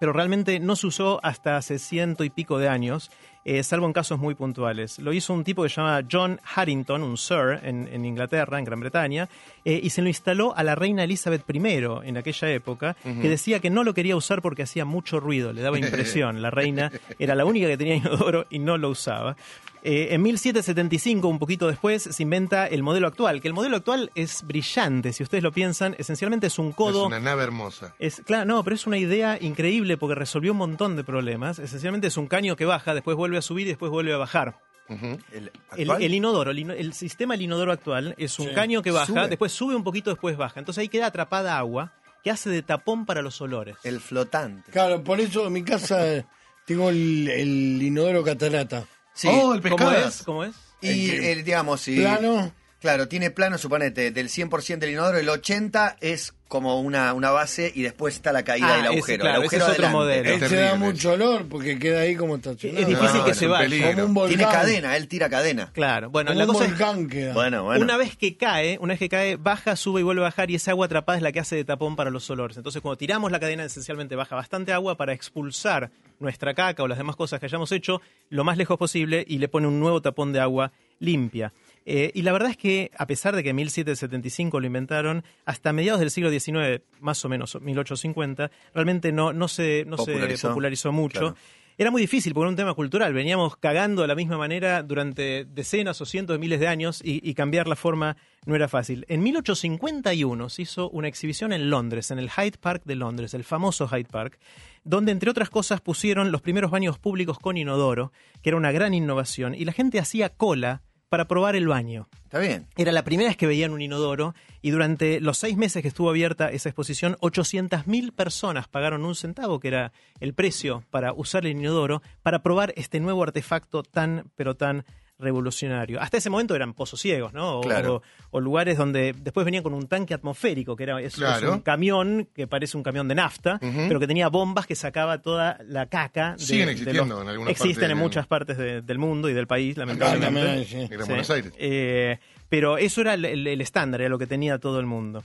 pero 0.00 0.12
realmente 0.12 0.58
no 0.58 0.76
se 0.76 0.88
usó 0.88 1.20
hasta 1.22 1.56
hace 1.56 1.78
ciento 1.78 2.24
y 2.24 2.30
pico 2.30 2.58
de 2.58 2.68
años, 2.68 3.10
eh, 3.48 3.62
salvo 3.62 3.86
en 3.86 3.92
casos 3.92 4.18
muy 4.18 4.34
puntuales. 4.34 4.98
Lo 4.98 5.12
hizo 5.12 5.32
un 5.32 5.44
tipo 5.44 5.62
que 5.62 5.68
se 5.68 5.76
llama 5.76 6.02
John 6.10 6.40
Harrington, 6.56 7.00
un 7.04 7.16
Sir, 7.16 7.60
en, 7.62 7.88
en 7.92 8.04
Inglaterra, 8.04 8.58
en 8.58 8.64
Gran 8.64 8.80
Bretaña, 8.80 9.28
eh, 9.64 9.78
y 9.80 9.90
se 9.90 10.02
lo 10.02 10.08
instaló 10.08 10.52
a 10.56 10.64
la 10.64 10.74
reina 10.74 11.04
Elizabeth 11.04 11.44
I 11.48 11.60
en 12.02 12.16
aquella 12.16 12.50
época, 12.50 12.96
que 13.04 13.28
decía 13.28 13.60
que 13.60 13.70
no 13.70 13.84
lo 13.84 13.94
quería 13.94 14.16
usar 14.16 14.42
porque 14.42 14.64
hacía 14.64 14.84
mucho 14.84 15.20
ruido, 15.20 15.52
le 15.52 15.62
daba 15.62 15.78
impresión. 15.78 16.42
La 16.42 16.50
reina 16.50 16.90
era 17.20 17.36
la 17.36 17.44
única 17.44 17.68
que 17.68 17.76
tenía 17.76 17.94
inodoro 17.94 18.46
y 18.50 18.58
no 18.58 18.78
lo 18.78 18.90
usaba. 18.90 19.36
Eh, 19.82 20.08
en 20.10 20.22
1775, 20.22 21.28
un 21.28 21.38
poquito 21.38 21.68
después, 21.68 22.02
se 22.02 22.22
inventa 22.22 22.66
el 22.66 22.82
modelo 22.82 23.06
actual, 23.06 23.40
que 23.40 23.48
el 23.48 23.54
modelo 23.54 23.76
actual 23.76 24.10
es 24.14 24.42
brillante, 24.46 25.12
si 25.12 25.22
ustedes 25.22 25.44
lo 25.44 25.52
piensan, 25.52 25.94
esencialmente 25.98 26.46
es 26.48 26.58
un 26.58 26.72
codo... 26.72 27.02
Es 27.02 27.06
una 27.06 27.20
nave 27.20 27.44
hermosa. 27.44 27.94
Es, 27.98 28.20
claro, 28.24 28.44
no, 28.44 28.64
pero 28.64 28.74
es 28.76 28.86
una 28.86 28.98
idea 28.98 29.38
increíble 29.40 29.96
porque 29.96 30.14
resolvió 30.14 30.52
un 30.52 30.58
montón 30.58 30.96
de 30.96 31.04
problemas. 31.04 31.58
Esencialmente 31.58 32.08
es 32.08 32.16
un 32.16 32.26
caño 32.26 32.56
que 32.56 32.64
baja, 32.64 32.94
después 32.94 33.16
vuelve 33.16 33.38
a 33.38 33.42
subir 33.42 33.66
y 33.66 33.70
después 33.70 33.90
vuelve 33.90 34.12
a 34.12 34.16
bajar. 34.16 34.58
El, 34.88 35.20
El, 35.32 35.50
¿actual? 35.90 36.02
el 36.02 36.14
inodoro, 36.14 36.50
el, 36.52 36.58
ino- 36.60 36.72
el 36.72 36.92
sistema 36.92 37.34
del 37.34 37.42
inodoro 37.42 37.72
actual 37.72 38.14
es 38.18 38.38
un 38.38 38.48
Sí. 38.48 38.54
caño 38.54 38.82
que 38.82 38.92
baja, 38.92 39.06
Sube. 39.06 39.28
después 39.28 39.50
sube 39.52 39.74
un 39.74 39.82
poquito, 39.82 40.10
después 40.10 40.36
baja. 40.36 40.60
Entonces 40.60 40.80
ahí 40.82 40.88
queda 40.88 41.06
atrapada 41.06 41.58
agua 41.58 41.92
que 42.22 42.30
hace 42.30 42.50
de 42.50 42.62
tapón 42.62 43.04
para 43.04 43.20
los 43.22 43.40
olores. 43.40 43.76
El 43.82 44.00
flotante. 44.00 44.70
Claro, 44.70 45.02
por 45.02 45.20
eso 45.20 45.46
en 45.48 45.52
mi 45.52 45.62
casa 45.64 46.06
eh, 46.06 46.24
tengo 46.66 46.90
el, 46.90 47.26
el 47.28 47.82
inodoro 47.82 48.22
catarata. 48.22 48.84
Sí. 49.16 49.26
Oh, 49.28 49.54
el 49.54 49.62
¿Cómo 49.62 49.76
pescado. 49.76 50.08
es? 50.08 50.22
¿Cómo 50.22 50.44
es? 50.44 50.54
y 50.82 51.10
el 51.10 51.42
digamos, 51.42 51.80
sí. 51.80 51.96
Plano. 51.96 52.52
Claro, 52.86 53.08
tiene 53.08 53.30
plano, 53.32 53.58
suponete, 53.58 54.12
del 54.12 54.28
100% 54.28 54.78
del 54.78 54.90
inodoro, 54.90 55.18
el 55.18 55.28
80 55.28 55.96
es 56.00 56.32
como 56.46 56.80
una, 56.80 57.12
una 57.14 57.32
base 57.32 57.72
y 57.74 57.82
después 57.82 58.14
está 58.14 58.30
la 58.32 58.44
caída 58.44 58.68
Ah, 58.68 58.76
del 58.76 58.84
ese, 58.84 58.94
agujero. 58.94 59.22
claro, 59.22 59.40
el 59.40 59.46
ese 59.46 59.56
agujero 59.56 59.64
es 59.72 59.78
otro 59.78 59.86
adelante. 59.88 59.98
modelo. 60.22 60.30
Es 60.36 60.42
Ese 60.42 60.54
da 60.56 60.62
terrible. 60.70 60.86
mucho 60.92 61.12
olor 61.12 61.48
porque 61.48 61.78
queda 61.80 62.00
ahí 62.02 62.14
como 62.14 62.36
estacionado. 62.36 62.80
Es 62.82 62.86
difícil 62.86 63.18
No, 63.18 63.24
que 63.24 63.30
es 63.32 63.36
se 63.36 63.46
un 63.46 63.50
vaya. 63.50 63.64
peligro. 63.64 63.90
Como 63.94 64.04
un 64.04 64.14
volcán. 64.14 64.36
Tiene 64.38 64.52
cadena, 64.52 64.96
él 64.96 65.08
tira 65.08 65.28
cadena. 65.28 65.70
Claro, 65.72 66.10
bueno, 66.10 66.28
Como 66.30 66.38
la 66.38 66.44
un 66.46 66.52
cosa 66.52 66.64
es 66.66 66.70
volcán 66.70 67.08
queda. 67.08 67.34
Bueno, 67.34 67.64
bueno. 67.64 67.82
Una 67.82 67.96
vez 67.96 68.16
que 68.16 68.36
cae, 68.36 68.78
una 68.80 68.92
vez 68.92 69.00
que 69.00 69.08
cae, 69.08 69.34
baja, 69.34 69.74
sube 69.74 70.00
y 70.00 70.04
vuelve 70.04 70.20
a 70.22 70.24
bajar 70.24 70.48
y 70.52 70.54
esa 70.54 70.70
agua 70.70 70.86
atrapada 70.86 71.18
es 71.18 71.22
la 71.24 71.32
que 71.32 71.40
hace 71.40 71.56
de 71.56 71.64
tapón 71.64 71.96
para 71.96 72.10
los 72.10 72.30
olores. 72.30 72.56
Entonces, 72.56 72.80
cuando 72.80 72.96
tiramos 72.98 73.32
la 73.32 73.40
cadena, 73.40 73.64
esencialmente 73.64 74.14
baja 74.14 74.36
bastante 74.36 74.72
agua 74.72 74.96
para 74.96 75.12
expulsar 75.14 75.90
nuestra 76.20 76.54
caca 76.54 76.84
o 76.84 76.86
las 76.88 76.96
demás 76.98 77.16
cosas 77.16 77.40
que 77.40 77.46
hayamos 77.46 77.72
hecho 77.72 78.00
lo 78.30 78.44
más 78.44 78.56
lejos 78.56 78.78
posible 78.78 79.24
y 79.26 79.38
le 79.38 79.48
pone 79.48 79.66
un 79.66 79.80
nuevo 79.80 80.00
tapón 80.00 80.32
de 80.32 80.38
agua 80.38 80.70
limpia. 81.00 81.52
Eh, 81.88 82.10
y 82.14 82.22
la 82.22 82.32
verdad 82.32 82.50
es 82.50 82.56
que, 82.56 82.90
a 82.98 83.06
pesar 83.06 83.36
de 83.36 83.44
que 83.44 83.50
en 83.50 83.56
1775 83.56 84.58
lo 84.58 84.66
inventaron, 84.66 85.24
hasta 85.44 85.72
mediados 85.72 86.00
del 86.00 86.10
siglo 86.10 86.30
XIX, 86.30 86.82
más 87.00 87.24
o 87.24 87.28
menos 87.28 87.58
1850, 87.60 88.50
realmente 88.74 89.12
no, 89.12 89.32
no, 89.32 89.46
se, 89.46 89.84
no 89.86 89.96
Popularizó. 89.96 90.48
se 90.48 90.48
popularizó 90.48 90.92
mucho. 90.92 91.20
Claro. 91.20 91.36
Era 91.78 91.90
muy 91.90 92.00
difícil 92.00 92.32
porque 92.32 92.44
era 92.44 92.50
un 92.50 92.56
tema 92.56 92.74
cultural. 92.74 93.12
Veníamos 93.12 93.56
cagando 93.56 94.02
de 94.02 94.08
la 94.08 94.14
misma 94.14 94.38
manera 94.38 94.82
durante 94.82 95.44
decenas 95.44 96.00
o 96.00 96.06
cientos 96.06 96.34
de 96.34 96.38
miles 96.38 96.58
de 96.58 96.68
años 96.68 97.02
y, 97.04 97.20
y 97.28 97.34
cambiar 97.34 97.68
la 97.68 97.76
forma 97.76 98.16
no 98.46 98.56
era 98.56 98.66
fácil. 98.66 99.04
En 99.08 99.22
1851 99.22 100.48
se 100.48 100.62
hizo 100.62 100.88
una 100.88 101.06
exhibición 101.06 101.52
en 101.52 101.68
Londres, 101.68 102.10
en 102.10 102.18
el 102.18 102.30
Hyde 102.30 102.58
Park 102.58 102.82
de 102.84 102.96
Londres, 102.96 103.34
el 103.34 103.44
famoso 103.44 103.86
Hyde 103.88 104.08
Park, 104.10 104.38
donde 104.84 105.12
entre 105.12 105.30
otras 105.30 105.50
cosas 105.50 105.82
pusieron 105.82 106.32
los 106.32 106.40
primeros 106.40 106.70
baños 106.70 106.98
públicos 106.98 107.38
con 107.38 107.58
inodoro, 107.58 108.10
que 108.42 108.48
era 108.48 108.56
una 108.56 108.72
gran 108.72 108.94
innovación, 108.94 109.54
y 109.54 109.66
la 109.66 109.72
gente 109.72 109.98
hacía 109.98 110.30
cola 110.30 110.82
para 111.08 111.28
probar 111.28 111.56
el 111.56 111.68
baño. 111.68 112.08
Está 112.24 112.38
bien. 112.38 112.66
Era 112.76 112.92
la 112.92 113.04
primera 113.04 113.30
vez 113.30 113.36
que 113.36 113.46
veían 113.46 113.72
un 113.72 113.80
inodoro 113.80 114.34
y 114.62 114.70
durante 114.70 115.20
los 115.20 115.38
seis 115.38 115.56
meses 115.56 115.82
que 115.82 115.88
estuvo 115.88 116.10
abierta 116.10 116.50
esa 116.50 116.68
exposición, 116.68 117.16
800.000 117.20 118.12
personas 118.12 118.68
pagaron 118.68 119.04
un 119.04 119.14
centavo, 119.14 119.60
que 119.60 119.68
era 119.68 119.92
el 120.20 120.34
precio 120.34 120.82
para 120.90 121.12
usar 121.12 121.46
el 121.46 121.52
inodoro, 121.52 122.02
para 122.22 122.42
probar 122.42 122.72
este 122.76 123.00
nuevo 123.00 123.22
artefacto 123.22 123.82
tan, 123.82 124.30
pero 124.34 124.56
tan 124.56 124.84
revolucionario. 125.18 126.00
Hasta 126.00 126.18
ese 126.18 126.30
momento 126.30 126.54
eran 126.54 126.74
pozos 126.74 127.00
ciegos, 127.00 127.32
¿no? 127.32 127.58
O, 127.58 127.60
Claro. 127.62 127.96
o- 127.96 128.02
o 128.36 128.40
lugares 128.40 128.76
donde 128.78 129.14
después 129.18 129.44
venían 129.44 129.62
con 129.62 129.74
un 129.74 129.86
tanque 129.88 130.14
atmosférico, 130.14 130.76
que 130.76 130.82
era 130.84 131.00
es- 131.00 131.06
es 131.14 131.14
Claro. 131.16 131.52
un 131.52 131.60
camión 131.60 132.28
que 132.34 132.46
parece 132.46 132.76
un 132.76 132.82
camión 132.82 133.08
de 133.08 133.14
nafta, 133.14 133.58
pero 133.60 133.98
que 134.00 134.06
tenía 134.06 134.28
bombas 134.28 134.66
que 134.66 134.74
sacaba 134.74 135.22
toda 135.22 135.58
la 135.66 135.86
caca. 135.86 136.32
de- 136.32 136.38
Siguen 136.44 136.66
de 136.66 136.72
existiendo 136.72 137.14
los- 137.14 137.22
en 137.22 137.28
algunas 137.28 137.50
Existen 137.52 137.74
partes 137.74 137.90
en 137.90 137.98
muchas 137.98 138.26
partes 138.26 138.58
de- 138.58 138.82
del 138.82 138.98
mundo 138.98 139.28
y 139.28 139.34
del 139.34 139.46
país, 139.46 139.76
Acá 139.76 139.86
lamentablemente. 139.86 140.40
también, 140.40 140.64
sí. 140.66 140.76
Era 140.76 140.94
en 140.96 141.02
Sí. 141.02 141.08
Buenos 141.08 141.30
Aires. 141.30 141.52
Eh, 141.58 142.18
pero 142.48 142.78
eso 142.78 143.00
era 143.00 143.14
el, 143.14 143.24
el- 143.24 143.46
el 143.46 143.60
estándar, 143.60 144.00
era 144.00 144.10
lo 144.10 144.18
que 144.18 144.26
tenía 144.26 144.58
todo 144.58 144.78
el 144.80 144.86
mundo. 144.86 145.22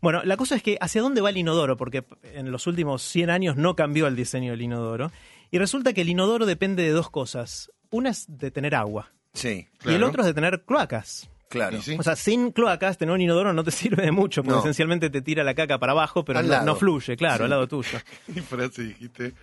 Bueno, 0.00 0.22
la 0.24 0.36
cosa 0.36 0.54
es 0.54 0.62
que 0.62 0.78
hacia 0.80 1.02
dónde 1.02 1.20
va 1.20 1.30
el 1.30 1.36
inodoro, 1.36 1.76
porque 1.76 2.04
en 2.22 2.50
los 2.52 2.66
últimos 2.66 3.02
100 3.02 3.30
años 3.30 3.56
no 3.56 3.74
cambió 3.74 4.06
el 4.06 4.14
diseño 4.16 4.52
del 4.52 4.62
inodoro, 4.62 5.10
y 5.50 5.58
resulta 5.58 5.92
que 5.92 6.02
el 6.02 6.08
inodoro 6.08 6.46
depende 6.46 6.82
de 6.84 6.90
dos 6.90 7.10
cosas. 7.10 7.70
Una 7.90 8.10
es 8.10 8.26
de 8.28 8.50
tener 8.50 8.74
agua, 8.74 9.12
Sí, 9.34 9.66
y 9.84 9.92
el 9.94 10.02
otro 10.02 10.22
es 10.22 10.26
de 10.26 10.34
tener 10.34 10.62
cloacas. 10.64 11.28
claro. 11.48 11.76
Y 11.78 11.82
sí. 11.82 11.96
O 11.98 12.02
sea, 12.02 12.16
sin 12.16 12.50
cloacas, 12.52 12.98
tener 12.98 13.14
un 13.14 13.20
inodoro 13.20 13.52
no 13.52 13.62
te 13.64 13.70
sirve 13.72 14.02
de 14.04 14.10
mucho, 14.12 14.42
porque 14.42 14.54
No. 14.56 14.60
esencialmente 14.60 15.10
te 15.10 15.22
tira 15.22 15.44
la 15.44 15.54
caca 15.54 15.78
para 15.78 15.92
abajo, 15.92 16.24
pero 16.24 16.42
no, 16.42 16.76
fluye, 16.76 17.16
claro, 17.16 17.44
al 17.44 17.50
lado 17.50 17.66
tuyo. 17.68 17.98
¿Qué 18.34 18.42
frase 18.42 18.82
dijiste? 18.82 19.34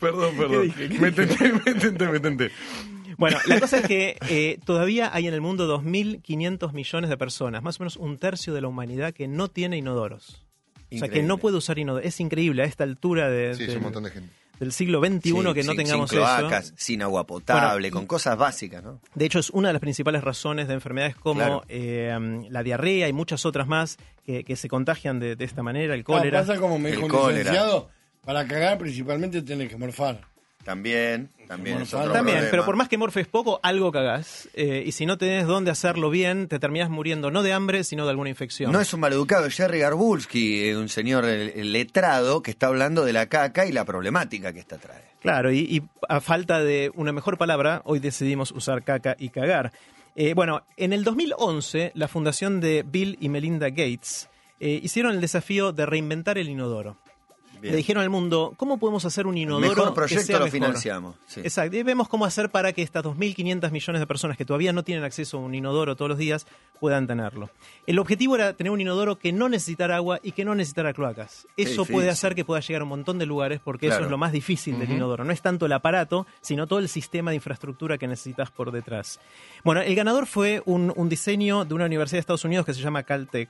perdón, 0.00 0.36
perdón. 0.36 0.74
Me 1.00 1.12
tenté, 1.12 1.52
me 1.52 1.74
tenté, 1.74 2.06
me 2.08 2.20
tenté. 2.20 2.50
Bueno, 3.18 3.38
la 3.46 3.60
cosa 3.60 3.78
es 3.78 3.86
que 3.86 4.18
eh, 4.28 4.58
todavía 4.64 5.10
hay 5.14 5.26
en 5.26 5.32
el 5.34 5.40
mundo 5.40 5.66
2.500 5.80 6.72
millones 6.74 7.08
de 7.10 7.16
personas, 7.16 7.62
más 7.62 7.80
o 7.80 7.82
menos 7.82 7.96
un 7.96 8.18
tercio 8.18 8.52
de 8.52 8.60
la 8.60 8.68
humanidad 8.68 9.14
que 9.14 9.26
no 9.26 9.48
tiene 9.48 9.78
inodoros. 9.78 10.42
O 10.92 10.98
sea, 10.98 11.08
que 11.08 11.22
no 11.22 11.38
puede 11.38 11.56
usar 11.56 11.78
inodoro. 11.78 12.04
Es 12.04 12.20
increíble 12.20 12.62
a 12.62 12.66
esta 12.66 12.84
altura 12.84 13.28
de- 13.28 13.54
Sí, 13.56 13.64
es 13.64 13.74
un 13.76 13.82
montón 13.82 14.04
de 14.04 14.10
gente. 14.10 14.30
Del 14.60 14.72
siglo 14.72 15.00
XXI 15.00 15.20
Sí, 15.22 15.34
que 15.34 15.42
no 15.42 15.52
sin- 15.72 15.76
tengamos 15.76 16.10
sin 16.10 16.18
cloacas, 16.18 16.64
eso. 16.66 16.74
sin 16.78 17.02
agua 17.02 17.26
potable, 17.26 17.88
Bueno, 17.90 17.96
con 17.96 18.06
cosas 18.06 18.36
básicas, 18.38 18.82
¿no? 18.82 19.00
De 19.14 19.24
hecho, 19.26 19.38
es 19.38 19.50
una 19.50 19.68
de 19.68 19.74
las 19.74 19.80
principales 19.80 20.22
razones 20.24 20.68
de 20.68 20.74
enfermedades 20.74 21.16
como 21.16 21.40
Claro. 21.40 21.64
eh, 21.68 22.46
la 22.50 22.62
diarrea 22.62 23.08
y 23.08 23.12
muchas 23.12 23.44
otras 23.46 23.66
más 23.66 23.96
que, 24.24 24.44
que 24.44 24.56
se 24.56 24.68
contagian 24.68 25.20
de, 25.20 25.36
de 25.36 25.44
esta 25.44 25.62
manera, 25.62 25.94
el 25.94 26.04
cólera. 26.04 26.40
pasa 26.40 26.58
como 26.58 26.78
me 26.78 26.88
El 26.90 26.96
dijo 26.96 27.06
un 27.06 27.12
cólera. 27.12 27.38
licenciado, 27.50 27.88
para 28.24 28.46
cagar 28.46 28.78
principalmente 28.78 29.42
tenés 29.42 29.68
que 29.68 29.76
morfar. 29.76 30.20
También, 30.66 31.30
también 31.46 31.80
es 31.80 31.92
Bueno, 31.92 32.06
otro 32.06 32.12
También, 32.12 32.36
problema. 32.38 32.50
pero 32.50 32.64
por 32.66 32.74
más 32.76 32.88
que 32.88 32.98
morfes 32.98 33.28
poco, 33.28 33.60
algo 33.62 33.92
cagás. 33.92 34.48
Eh, 34.52 34.82
y 34.84 34.90
si 34.92 35.06
no 35.06 35.16
tenés 35.16 35.46
dónde 35.46 35.70
hacerlo 35.70 36.10
bien, 36.10 36.48
te 36.48 36.58
terminás 36.58 36.90
muriendo 36.90 37.30
no 37.30 37.42
de 37.44 37.52
hambre, 37.52 37.84
sino 37.84 38.04
de 38.04 38.10
alguna 38.10 38.30
infección. 38.30 38.72
No 38.72 38.80
es 38.80 38.92
un 38.92 38.98
maleducado, 38.98 39.46
es 39.46 39.54
Jerry 39.54 39.78
Garbulski, 39.78 40.64
eh, 40.68 40.76
un 40.76 40.88
señor 40.88 41.24
letrado 41.24 42.42
que 42.42 42.50
está 42.50 42.66
hablando 42.66 43.04
de 43.04 43.12
la 43.12 43.26
caca 43.26 43.64
y 43.64 43.70
la 43.72 43.84
problemática 43.84 44.52
que 44.52 44.58
esta 44.58 44.76
trae. 44.78 45.02
Claro, 45.20 45.52
y, 45.52 45.60
y 45.60 45.82
a 46.08 46.20
falta 46.20 46.60
de 46.62 46.90
una 46.94 47.12
mejor 47.12 47.38
palabra, 47.38 47.80
hoy 47.84 48.00
decidimos 48.00 48.50
usar 48.50 48.82
caca 48.82 49.16
y 49.18 49.28
cagar. 49.28 49.72
Eh, 50.16 50.34
bueno, 50.34 50.62
en 50.76 50.92
el 50.92 51.04
2011, 51.04 51.92
la 51.94 52.08
fundación 52.08 52.60
de 52.60 52.84
Bill 52.84 53.18
y 53.20 53.28
Melinda 53.28 53.68
Gates 53.68 54.28
eh, 54.60 54.80
hicieron 54.82 55.12
el 55.12 55.20
desafío 55.20 55.72
de 55.72 55.86
reinventar 55.86 56.38
el 56.38 56.48
inodoro. 56.48 56.96
Bien. 57.60 57.72
Le 57.72 57.76
dijeron 57.76 58.02
al 58.02 58.10
mundo, 58.10 58.54
¿cómo 58.56 58.78
podemos 58.78 59.04
hacer 59.04 59.26
un 59.26 59.36
inodoro 59.36 59.68
mejor 59.68 59.88
que 59.88 59.94
proyecto 59.94 60.26
sea 60.26 60.38
lo 60.38 60.44
mejor? 60.46 60.60
financiamos. 60.60 61.16
sí. 61.26 61.40
Exacto, 61.40 61.76
y 61.76 61.82
vemos 61.82 62.08
cómo 62.08 62.24
hacer 62.24 62.50
para 62.50 62.72
que 62.72 62.82
estas 62.82 63.04
2.500 63.04 63.70
millones 63.70 64.00
de 64.00 64.06
personas 64.06 64.36
que 64.36 64.44
todavía 64.44 64.72
no 64.72 64.82
tienen 64.84 65.04
acceso 65.04 65.38
a 65.38 65.40
un 65.40 65.54
inodoro 65.54 65.96
todos 65.96 66.08
los 66.08 66.18
días 66.18 66.46
puedan 66.80 67.06
tenerlo. 67.06 67.50
El 67.86 67.98
objetivo 67.98 68.36
era 68.36 68.52
tener 68.52 68.70
un 68.70 68.80
inodoro 68.80 69.18
que 69.18 69.32
no 69.32 69.48
necesitara 69.48 69.96
agua 69.96 70.20
y 70.22 70.32
que 70.32 70.44
no 70.44 70.54
necesitara 70.54 70.92
cloacas. 70.92 71.46
Eso 71.56 71.84
puede 71.84 72.10
hacer 72.10 72.34
que 72.34 72.44
pueda 72.44 72.60
llegar 72.60 72.82
a 72.82 72.84
un 72.84 72.90
montón 72.90 73.18
de 73.18 73.26
lugares 73.26 73.60
porque 73.62 73.88
eso 73.88 74.00
es 74.00 74.10
lo 74.10 74.18
más 74.18 74.32
difícil 74.32 74.78
del 74.78 74.90
inodoro. 74.92 75.24
No 75.24 75.32
es 75.32 75.42
tanto 75.42 75.66
el 75.66 75.72
aparato, 75.72 76.26
sino 76.40 76.66
todo 76.66 76.78
el 76.78 76.88
sistema 76.88 77.30
de 77.30 77.36
infraestructura 77.36 77.98
que 77.98 78.06
necesitas 78.06 78.50
por 78.50 78.70
detrás. 78.70 79.20
Bueno, 79.64 79.80
el 79.80 79.94
ganador 79.94 80.26
fue 80.26 80.62
un, 80.66 80.92
un 80.96 81.08
diseño 81.08 81.64
de 81.64 81.74
una 81.74 81.86
universidad 81.86 82.16
de 82.18 82.20
Estados 82.20 82.44
Unidos 82.44 82.66
que 82.66 82.74
se 82.74 82.80
llama 82.80 83.02
Caltech 83.02 83.48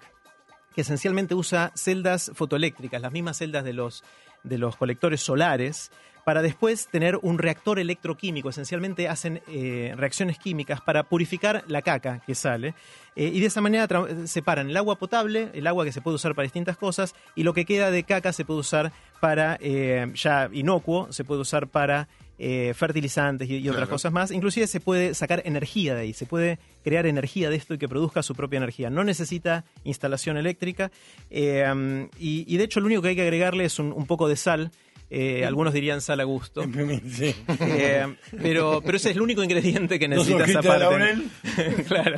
que 0.77 0.83
esencialmente 0.83 1.35
usa 1.35 1.73
celdas 1.75 2.31
fotoeléctricas, 2.35 3.01
las 3.01 3.11
mismas 3.11 3.39
celdas 3.39 3.65
de 3.65 3.73
los, 3.73 4.05
de 4.43 4.59
los 4.59 4.77
colectores 4.77 5.23
solares 5.23 5.91
para 6.27 6.43
después 6.43 6.89
tener 6.89 7.21
un 7.23 7.39
reactor 7.39 7.79
electroquímico. 7.79 8.51
Esencialmente 8.51 9.07
hacen 9.07 9.43
eh, 9.47 9.95
reacciones 9.97 10.39
químicas 10.41 10.81
para 10.81 11.05
purificar 11.05 11.63
la 11.69 11.83
caca 11.83 12.21
que 12.27 12.35
sale. 12.35 12.75
Eh, 13.15 13.31
y 13.33 13.39
de 13.39 13.47
esa 13.47 13.61
manera 13.61 13.87
separan 14.25 14.69
el 14.69 14.77
agua 14.77 14.97
potable, 14.99 15.51
el 15.55 15.69
agua 15.69 15.85
que 15.85 15.93
se 15.93 16.01
puede 16.01 16.17
usar 16.17 16.35
para 16.35 16.43
distintas 16.43 16.77
cosas, 16.77 17.15
y 17.37 17.45
lo 17.45 17.55
que 17.55 17.65
queda 17.65 17.93
de 17.93 18.03
caca 18.03 18.33
se 18.33 18.45
puede 18.45 18.59
usar 18.59 18.91
para, 19.21 19.57
eh, 19.61 20.11
ya 20.17 20.51
inocuo, 20.53 21.13
se 21.13 21.23
puede 21.23 21.43
usar 21.43 21.69
para 21.69 22.09
eh, 22.41 22.75
fertilizantes 22.75 23.49
y, 23.49 23.59
y 23.59 23.69
otras 23.69 23.83
Claro. 23.83 23.91
cosas 23.93 24.13
más. 24.13 24.33
Inclusive 24.33 24.67
se 24.67 24.81
puede 24.81 25.15
sacar 25.15 25.43
energía 25.45 25.95
de 25.95 26.01
ahí, 26.01 26.13
se 26.13 26.27
puede 26.27 26.59
crear 26.83 27.07
energía 27.07 27.51
de 27.51 27.57
esto 27.57 27.75
y 27.75 27.79
que 27.79 27.87
produzca 27.89 28.25
su 28.25 28.35
propia 28.35 28.57
energía. 28.57 28.91
No 28.91 29.05
necesita 29.05 29.65
instalación 29.85 30.37
eléctrica 30.39 30.91
eh, 31.31 32.09
y, 32.19 32.45
y 32.53 32.57
de 32.57 32.65
hecho 32.65 32.81
lo 32.81 32.87
único 32.87 33.01
que 33.03 33.11
hay 33.11 33.15
que 33.17 33.23
agregarle 33.23 33.65
es 33.65 33.79
un, 33.79 33.93
un 33.93 34.07
poco 34.07 34.27
de 34.27 34.35
sal. 34.35 34.73
Eh, 35.11 35.45
algunos 35.45 35.73
dirían 35.73 36.01
sal 36.01 36.21
a 36.21 36.25
gusto. 36.25 36.65
Sí. 37.07 37.35
Eh, 37.61 38.17
pero, 38.43 38.83
pero 38.85 38.97
ese 38.97 39.11
es 39.11 39.17
el 39.17 39.23
único 39.23 39.43
ingrediente 39.43 39.99
que 39.99 40.09
Dos 40.09 40.29
necesita 40.29 40.45
esa 40.45 40.59
hojitas 40.61 40.63
de 40.65 40.69
parte. 40.69 40.85
laurel. 40.85 41.85
claro. 41.87 42.17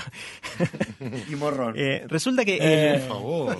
Y 1.31 1.35
morrón. 1.37 1.75
Eh, 1.77 2.05
resulta 2.09 2.45
que 2.45 2.99
Por 3.01 3.09
favor. 3.09 3.57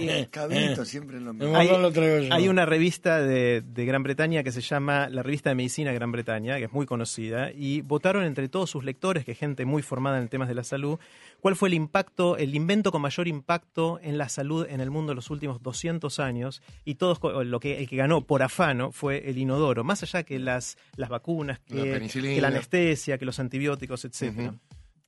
Siempre 0.85 1.21
lo 1.21 1.33
mismo. 1.35 1.79
lo 1.79 1.93
traigo 1.93 2.19
yo. 2.21 2.35
Hay 2.35 2.49
una 2.49 2.67
revista 2.67 3.21
de, 3.21 3.63
de 3.63 3.85
Gran 3.85 4.03
Bretaña 4.03 4.43
que 4.43 4.53
se 4.53 4.61
llama 4.61 5.09
la 5.09 5.23
Revista 5.23 5.51
de 5.51 5.55
Medicina 5.57 5.91
de 5.91 5.97
Gran 5.97 6.13
Bretaña, 6.13 6.57
que 6.59 6.65
es 6.65 6.73
muy 6.73 6.87
conocida, 6.87 7.51
y 7.53 7.81
votaron 7.83 8.25
entre 8.25 8.49
todos 8.49 8.71
sus 8.71 8.85
lectores, 8.85 9.25
que 9.25 9.33
es 9.33 9.39
gente 9.39 9.65
muy 9.65 9.83
formada 9.83 10.19
en 10.19 10.29
temas 10.29 10.49
de 10.49 10.55
la 10.55 10.65
salud, 10.65 10.99
cuál 11.41 11.57
fue 11.57 11.69
el 11.69 11.75
impacto, 11.75 12.37
el 12.37 12.55
invento 12.55 12.91
con 12.93 13.03
mayor 13.03 13.29
impacto 13.29 13.99
en 14.03 14.19
la 14.19 14.29
salud 14.29 14.67
en 14.69 14.81
el 14.81 14.91
mundo 14.91 15.13
en 15.13 15.17
los 15.17 15.31
últimos 15.31 15.63
200 15.63 16.19
años, 16.21 16.63
y 16.85 16.95
todos 16.97 17.19
lo 17.47 17.61
que 17.61 17.79
el 17.79 17.89
que 17.89 17.97
ganó 17.97 18.23
por 18.23 18.43
afano 18.43 18.93
fue 18.93 19.18
el 19.27 19.39
inodoro, 19.39 19.85
más 19.85 20.03
allá 20.03 20.23
que 20.23 20.39
las, 20.39 20.77
las 20.97 21.09
vacunas, 21.09 21.61
La 21.69 21.83
que, 21.85 21.91
que 22.37 22.41
la 22.41 22.49
anestesia, 22.49 23.19
que 23.19 23.25
los 23.25 23.39
antibióticos, 23.39 24.05
etcétera. 24.05 24.55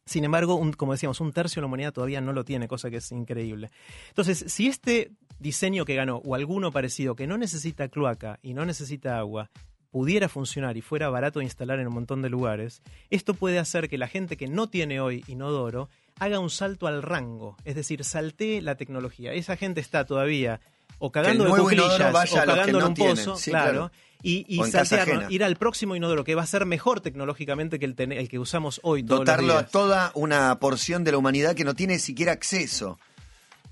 Sin 0.06 0.24
embargo, 0.24 0.56
un- 0.56 0.72
como 0.72 0.92
decíamos, 0.92 1.20
un 1.20 1.32
tercio 1.32 1.60
de 1.60 1.62
la 1.62 1.66
humanidad 1.66 1.92
todavía 1.92 2.20
no 2.20 2.32
lo 2.32 2.44
tiene, 2.44 2.66
cosa 2.66 2.90
que 2.90 2.96
es 2.96 3.12
increíble. 3.12 3.70
Entonces, 4.08 4.44
si 4.48 4.66
este 4.66 5.12
diseño 5.38 5.84
que 5.84 5.94
ganó, 5.94 6.16
o 6.24 6.34
alguno 6.34 6.72
parecido, 6.72 7.14
que 7.14 7.26
no 7.26 7.38
necesita 7.38 7.88
cloaca 7.88 8.38
y 8.42 8.54
no 8.54 8.64
necesita 8.66 9.18
agua, 9.18 9.50
pudiera 9.90 10.28
funcionar 10.28 10.76
y 10.76 10.82
fuera 10.82 11.08
barato 11.10 11.38
de 11.40 11.44
instalar 11.46 11.78
en 11.80 11.86
un 11.88 11.94
montón 11.94 12.22
de 12.22 12.28
lugares, 12.30 12.82
esto 13.10 13.34
puede 13.34 13.58
hacer 13.58 13.88
que 13.88 13.98
la 13.98 14.06
gente 14.08 14.36
que 14.36 14.46
no 14.48 14.68
tiene 14.68 15.00
hoy 15.00 15.24
inodoro 15.28 15.88
haga 16.18 16.38
un 16.38 16.50
salto 16.50 16.86
al 16.86 17.02
rango, 17.02 17.56
es 17.64 17.74
decir, 17.74 18.04
saltee 18.04 18.60
la 18.62 18.74
tecnología. 18.76 19.32
Esa 19.32 19.56
gente 19.56 19.80
está 19.80 20.04
todavía 20.06 20.60
o 21.00 21.10
cagando 21.10 21.44
de 21.44 21.50
cuclillas 21.50 22.14
o 22.32 22.36
cagando 22.36 22.78
en 22.78 22.84
un 22.86 22.94
tienen. 22.94 23.16
pozo, 23.16 23.36
Sí, 23.36 23.50
claro, 23.50 23.70
claro. 23.72 23.90
y, 24.22 24.44
y 24.48 24.62
saltear, 24.70 25.26
ir 25.32 25.42
al 25.42 25.56
próximo 25.56 25.96
inodoro 25.96 26.22
que 26.24 26.34
va 26.36 26.42
a 26.42 26.46
ser 26.46 26.64
mejor 26.66 27.00
tecnológicamente 27.00 27.78
que 27.80 27.86
el, 27.86 27.94
ten- 27.96 28.12
el 28.12 28.28
que 28.28 28.38
usamos 28.38 28.78
hoy 28.84 29.02
Dotarlo 29.02 29.56
a 29.58 29.66
toda 29.66 30.12
una 30.14 30.58
porción 30.60 31.02
de 31.02 31.10
la 31.12 31.18
humanidad 31.18 31.54
que 31.56 31.64
no 31.64 31.74
tiene 31.74 31.98
siquiera 31.98 32.32
acceso. 32.32 32.98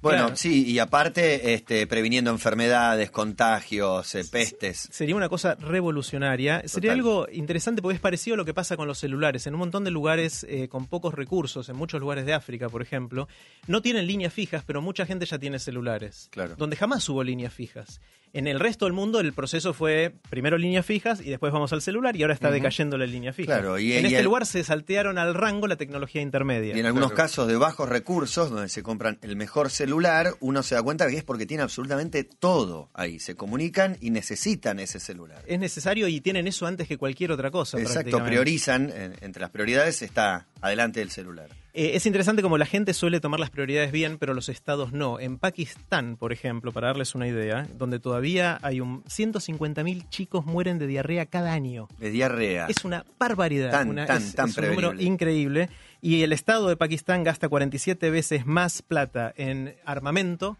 Bueno, 0.00 0.18
Claro. 0.26 0.36
sí, 0.36 0.64
y 0.64 0.78
aparte 0.78 1.54
este, 1.54 1.86
previniendo 1.88 2.30
enfermedades, 2.30 3.10
contagios, 3.10 4.14
eh, 4.14 4.24
pestes. 4.30 4.88
Sería 4.92 5.16
una 5.16 5.28
cosa 5.28 5.56
revolucionaria. 5.56 6.62
Sería 6.66 6.92
algo 6.92 7.26
interesante 7.32 7.82
porque 7.82 7.96
es 7.96 8.00
parecido 8.00 8.34
a 8.34 8.36
lo 8.36 8.44
que 8.44 8.54
pasa 8.54 8.76
con 8.76 8.86
los 8.86 8.98
celulares. 8.98 9.46
En 9.48 9.54
un 9.54 9.60
montón 9.60 9.82
de 9.82 9.90
lugares 9.90 10.46
eh, 10.48 10.68
con 10.68 10.86
pocos 10.86 11.14
recursos, 11.14 11.68
en 11.68 11.76
muchos 11.76 12.00
lugares 12.00 12.26
de 12.26 12.34
África, 12.34 12.68
por 12.68 12.80
ejemplo, 12.80 13.26
no 13.66 13.82
tienen 13.82 14.06
líneas 14.06 14.32
fijas, 14.32 14.62
pero 14.64 14.80
mucha 14.80 15.04
gente 15.04 15.26
ya 15.26 15.38
tiene 15.38 15.58
celulares. 15.58 16.28
Claro. 16.30 16.54
Donde 16.56 16.76
jamás 16.76 17.08
hubo 17.08 17.24
líneas 17.24 17.52
fijas. 17.52 18.00
En 18.32 18.46
el 18.46 18.60
resto 18.60 18.84
del 18.84 18.92
mundo 18.92 19.20
el 19.20 19.32
proceso 19.32 19.72
fue 19.74 20.14
primero 20.30 20.58
líneas 20.58 20.84
fijas 20.84 21.20
y 21.20 21.30
después 21.30 21.52
vamos 21.52 21.72
al 21.72 21.82
celular 21.82 22.14
y 22.16 22.22
ahora 22.22 22.34
está 22.34 22.50
decayendo 22.50 22.96
la 22.98 23.06
línea 23.06 23.32
fija. 23.32 23.46
Claro, 23.58 23.78
y- 23.78 23.92
en 23.94 24.04
y 24.04 24.06
este 24.08 24.18
el- 24.18 24.24
lugar 24.24 24.46
se 24.46 24.62
saltearon 24.64 25.18
al 25.18 25.34
rango 25.34 25.66
la 25.66 25.76
tecnología 25.76 26.20
intermedia. 26.20 26.76
Y 26.76 26.80
en 26.80 26.86
algunos 26.86 27.10
Claro. 27.12 27.22
casos 27.24 27.48
de 27.48 27.56
bajos 27.56 27.88
recursos, 27.88 28.50
donde 28.50 28.68
se 28.68 28.82
compran 28.82 29.18
el 29.22 29.36
mejor 29.36 29.70
celular, 29.70 30.34
uno 30.40 30.62
se 30.62 30.74
da 30.74 30.82
cuenta 30.82 31.08
que 31.08 31.16
es 31.16 31.24
porque 31.24 31.46
tiene 31.46 31.62
absolutamente 31.62 32.24
todo 32.24 32.90
ahí. 32.94 33.18
Se 33.18 33.34
comunican 33.34 33.96
y 34.00 34.10
necesitan 34.10 34.78
ese 34.78 35.00
celular. 35.00 35.42
Es 35.46 35.58
necesario 35.58 36.08
y 36.08 36.20
tienen 36.20 36.46
eso 36.46 36.66
antes 36.66 36.86
que 36.88 36.96
cualquier 36.98 37.32
otra 37.32 37.50
cosa. 37.50 37.80
Exacto, 37.80 38.22
priorizan, 38.24 38.90
en- 38.90 39.14
entre 39.20 39.40
las 39.40 39.50
prioridades 39.50 40.02
está 40.02 40.46
adelante 40.60 41.00
el 41.02 41.10
celular. 41.10 41.48
Eh, 41.80 41.94
es 41.94 42.06
interesante 42.06 42.42
como 42.42 42.58
la 42.58 42.66
gente 42.66 42.92
suele 42.92 43.20
tomar 43.20 43.38
las 43.38 43.50
prioridades 43.50 43.92
bien, 43.92 44.18
pero 44.18 44.34
los 44.34 44.48
estados 44.48 44.92
no. 44.92 45.20
En 45.20 45.38
Pakistán, 45.38 46.16
por 46.16 46.32
ejemplo, 46.32 46.72
para 46.72 46.88
darles 46.88 47.14
una 47.14 47.28
idea, 47.28 47.68
donde 47.78 48.00
todavía 48.00 48.58
hay 48.62 48.80
un 48.80 49.04
150.000 49.04 50.08
chicos 50.08 50.44
mueren 50.44 50.80
de 50.80 50.88
diarrea 50.88 51.26
cada 51.26 51.52
año. 51.52 51.86
De 52.00 52.10
diarrea. 52.10 52.66
Es 52.66 52.84
una 52.84 53.04
barbaridad, 53.20 53.70
Tan, 53.70 53.90
una- 53.90 54.06
tan, 54.06 54.22
es, 54.22 54.34
tan 54.34 54.48
es 54.48 54.58
un 54.58 54.66
número 54.66 54.92
increíble. 55.00 55.68
Y 56.02 56.22
el 56.24 56.32
Estado 56.32 56.68
de 56.68 56.76
Pakistán 56.76 57.22
gasta 57.22 57.48
47 57.48 58.10
veces 58.10 58.44
más 58.44 58.82
plata 58.82 59.32
en 59.36 59.76
armamento 59.84 60.56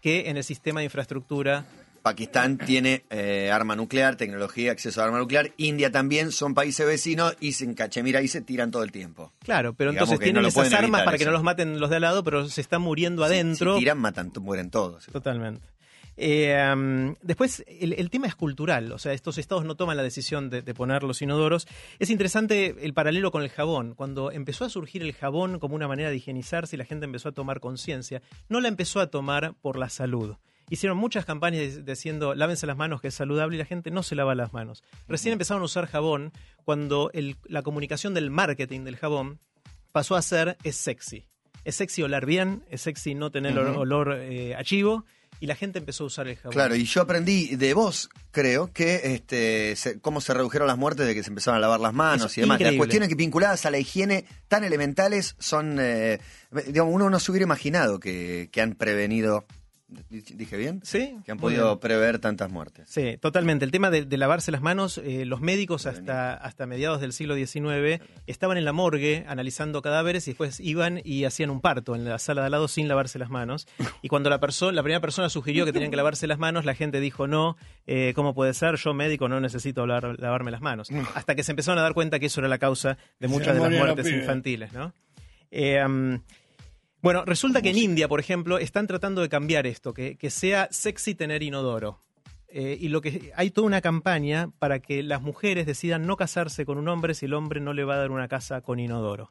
que 0.00 0.30
en 0.30 0.38
el 0.38 0.44
sistema 0.44 0.80
de 0.80 0.84
infraestructura 0.84 1.66
Pakistán 2.02 2.58
tiene 2.58 3.04
eh, 3.10 3.50
arma 3.52 3.76
nuclear, 3.76 4.16
tecnología, 4.16 4.72
acceso 4.72 5.00
a 5.00 5.04
arma 5.04 5.18
nuclear. 5.18 5.52
India 5.56 5.90
también, 5.90 6.32
son 6.32 6.54
países 6.54 6.86
vecinos 6.86 7.36
y 7.40 7.52
se 7.52 7.64
encachemira 7.64 8.22
y 8.22 8.28
se 8.28 8.40
tiran 8.40 8.70
todo 8.70 8.82
el 8.82 8.92
tiempo. 8.92 9.32
Claro, 9.40 9.74
pero 9.74 9.92
Digamos 9.92 10.10
entonces 10.10 10.24
tienen 10.24 10.42
no 10.42 10.48
esas 10.48 10.72
armas 10.72 11.04
para 11.04 11.16
que 11.16 11.24
no 11.24 11.30
los 11.30 11.42
maten 11.42 11.80
los 11.80 11.90
de 11.90 11.96
al 11.96 12.02
lado, 12.02 12.24
pero 12.24 12.48
se 12.48 12.60
están 12.60 12.82
muriendo 12.82 13.24
adentro. 13.24 13.74
Si 13.74 13.80
tiran, 13.80 13.98
matan, 13.98 14.32
mueren 14.40 14.70
todos. 14.70 15.06
Totalmente. 15.06 15.66
Eh, 16.16 16.70
um, 16.74 17.14
después, 17.22 17.64
el, 17.66 17.94
el 17.94 18.10
tema 18.10 18.26
es 18.26 18.34
cultural, 18.34 18.92
o 18.92 18.98
sea, 18.98 19.12
estos 19.12 19.38
estados 19.38 19.64
no 19.64 19.76
toman 19.76 19.96
la 19.96 20.02
decisión 20.02 20.50
de, 20.50 20.60
de 20.60 20.74
poner 20.74 21.02
los 21.04 21.22
inodoros. 21.22 21.66
Es 21.98 22.10
interesante 22.10 22.76
el 22.80 22.92
paralelo 22.92 23.30
con 23.30 23.42
el 23.42 23.48
jabón. 23.48 23.94
Cuando 23.94 24.30
empezó 24.30 24.64
a 24.64 24.68
surgir 24.68 25.02
el 25.02 25.14
jabón 25.14 25.58
como 25.58 25.74
una 25.74 25.88
manera 25.88 26.10
de 26.10 26.16
higienizarse 26.16 26.76
y 26.76 26.78
la 26.78 26.84
gente 26.84 27.06
empezó 27.06 27.30
a 27.30 27.32
tomar 27.32 27.60
conciencia, 27.60 28.22
no 28.48 28.60
la 28.60 28.68
empezó 28.68 29.00
a 29.00 29.06
tomar 29.06 29.54
por 29.62 29.78
la 29.78 29.88
salud. 29.88 30.36
Hicieron 30.72 30.96
muchas 30.96 31.24
campañas 31.26 31.84
diciendo 31.84 32.34
lávense 32.34 32.66
las 32.66 32.76
manos 32.78 33.00
que 33.02 33.08
es 33.08 33.14
saludable 33.14 33.56
y 33.56 33.58
la 33.58 33.66
gente 33.66 33.90
no 33.90 34.02
se 34.02 34.14
lava 34.14 34.34
las 34.34 34.52
manos. 34.54 34.82
Recién 35.06 35.32
empezaron 35.34 35.62
a 35.62 35.66
usar 35.66 35.86
jabón 35.86 36.32
cuando 36.64 37.10
el- 37.12 37.36
la 37.44 37.62
comunicación 37.62 38.14
del 38.14 38.30
marketing 38.30 38.80
del 38.84 38.96
jabón 38.96 39.38
pasó 39.92 40.16
a 40.16 40.22
ser 40.22 40.56
es 40.64 40.76
sexy. 40.76 41.26
Es 41.64 41.76
sexy 41.76 42.02
oler 42.02 42.24
bien, 42.24 42.64
es 42.70 42.80
sexy 42.80 43.14
no 43.14 43.30
tener 43.30 43.56
olor, 43.58 43.76
olor, 43.76 44.16
eh, 44.18 44.54
a 44.56 44.64
chivo 44.64 45.04
y 45.40 45.46
la 45.46 45.54
gente 45.56 45.78
empezó 45.78 46.04
a 46.04 46.06
usar 46.06 46.26
el 46.28 46.36
jabón. 46.36 46.52
Claro, 46.54 46.74
y 46.74 46.84
yo 46.84 47.02
aprendí 47.02 47.56
de 47.56 47.74
vos, 47.74 48.08
creo, 48.30 48.72
que 48.72 49.14
este, 49.14 49.76
se- 49.76 50.00
cómo 50.00 50.20
se 50.22 50.32
redujeron 50.34 50.66
las 50.68 50.78
muertes 50.78 51.06
de 51.06 51.14
que 51.14 51.22
se 51.22 51.28
empezaron 51.28 51.58
a 51.58 51.60
lavar 51.60 51.80
las 51.80 51.92
manos 51.92 52.32
Es 52.32 52.38
y 52.38 52.40
demás. 52.40 52.58
Las 52.60 52.74
cuestiones 52.78 53.08
que 53.10 53.14
vinculadas 53.16 53.66
a 53.66 53.70
la 53.70 53.78
higiene 53.78 54.24
tan 54.48 54.64
elementales 54.64 55.36
son, 55.38 55.76
eh, 55.80 56.18
digamos, 56.66 56.94
uno 56.94 57.10
no 57.10 57.20
se 57.20 57.30
hubiera 57.30 57.44
imaginado 57.44 58.00
que, 58.00 58.48
que 58.52 58.60
han 58.62 58.74
prevenido, 58.74 59.44
dije 60.10 60.56
bien, 60.56 60.80
Sí, 60.84 61.16
que 61.24 61.32
han 61.32 61.38
podido 61.38 61.66
bien. 61.66 61.78
prever 61.80 62.18
tantas 62.18 62.50
muertes. 62.50 62.88
Sí, 62.88 63.16
totalmente. 63.20 63.64
El 63.64 63.70
tema 63.70 63.90
de, 63.90 64.04
de 64.04 64.16
lavarse 64.16 64.50
las 64.52 64.62
manos, 64.62 64.98
eh, 64.98 65.24
los 65.24 65.40
médicos 65.40 65.86
hasta, 65.86 66.34
hasta 66.34 66.66
mediados 66.66 67.00
del 67.00 67.12
siglo 67.12 67.34
XIX 67.34 68.00
estaban 68.26 68.56
en 68.58 68.64
la 68.64 68.72
morgue 68.72 69.24
analizando 69.28 69.82
cadáveres 69.82 70.26
y 70.28 70.32
después 70.32 70.60
iban 70.60 71.00
y 71.04 71.24
hacían 71.24 71.50
un 71.50 71.60
parto 71.60 71.94
en 71.94 72.04
la 72.04 72.18
sala 72.18 72.42
de 72.42 72.46
al 72.46 72.52
lado 72.52 72.68
sin 72.68 72.88
lavarse 72.88 73.18
las 73.18 73.30
manos. 73.30 73.66
Y 74.02 74.08
cuando 74.08 74.30
la, 74.30 74.40
persona, 74.40 74.72
la 74.72 74.82
primera 74.82 75.00
persona 75.00 75.28
sugirió 75.28 75.64
que 75.64 75.72
tenían 75.72 75.90
que 75.90 75.96
lavarse 75.96 76.26
las 76.26 76.38
manos, 76.38 76.64
la 76.64 76.74
gente 76.74 77.00
dijo, 77.00 77.26
no, 77.26 77.56
eh, 77.86 78.12
¿cómo 78.14 78.34
puede 78.34 78.54
ser? 78.54 78.76
Yo 78.76 78.94
médico 78.94 79.28
no 79.28 79.40
necesito 79.40 79.86
lavar- 79.86 80.18
lavarme 80.18 80.50
las 80.50 80.60
manos. 80.60 80.88
Hasta 81.14 81.34
que 81.34 81.42
se 81.42 81.52
empezaron 81.52 81.78
a 81.78 81.82
dar 81.82 81.94
cuenta 81.94 82.18
que 82.18 82.26
eso 82.26 82.40
era 82.40 82.48
la 82.48 82.58
causa 82.58 82.98
de 83.20 83.28
muchas 83.28 83.54
de 83.54 83.60
las 83.60 83.70
muertes 83.70 84.06
infantiles, 84.10 84.72
¿no? 84.72 84.92
Eh, 85.50 85.84
um, 85.84 86.18
bueno, 87.02 87.24
resulta 87.24 87.60
que 87.60 87.70
en 87.70 87.78
India, 87.78 88.08
por 88.08 88.20
ejemplo, 88.20 88.58
están 88.58 88.86
tratando 88.86 89.20
de 89.20 89.28
cambiar 89.28 89.66
esto, 89.66 89.92
que, 89.92 90.16
que 90.16 90.30
sea 90.30 90.68
sexy 90.70 91.14
tener 91.14 91.42
inodoro. 91.42 91.98
Eh, 92.48 92.76
y 92.80 92.88
lo 92.88 93.00
que 93.00 93.32
hay 93.34 93.50
toda 93.50 93.66
una 93.66 93.80
campaña 93.80 94.50
para 94.58 94.78
que 94.78 95.02
las 95.02 95.22
mujeres 95.22 95.66
decidan 95.66 96.06
no 96.06 96.16
casarse 96.16 96.66
con 96.66 96.78
un 96.78 96.86
hombre 96.88 97.14
si 97.14 97.24
el 97.24 97.32
hombre 97.32 97.60
no 97.60 97.72
le 97.72 97.84
va 97.84 97.94
a 97.94 97.98
dar 97.98 98.10
una 98.10 98.28
casa 98.28 98.60
con 98.60 98.78
inodoro. 98.78 99.30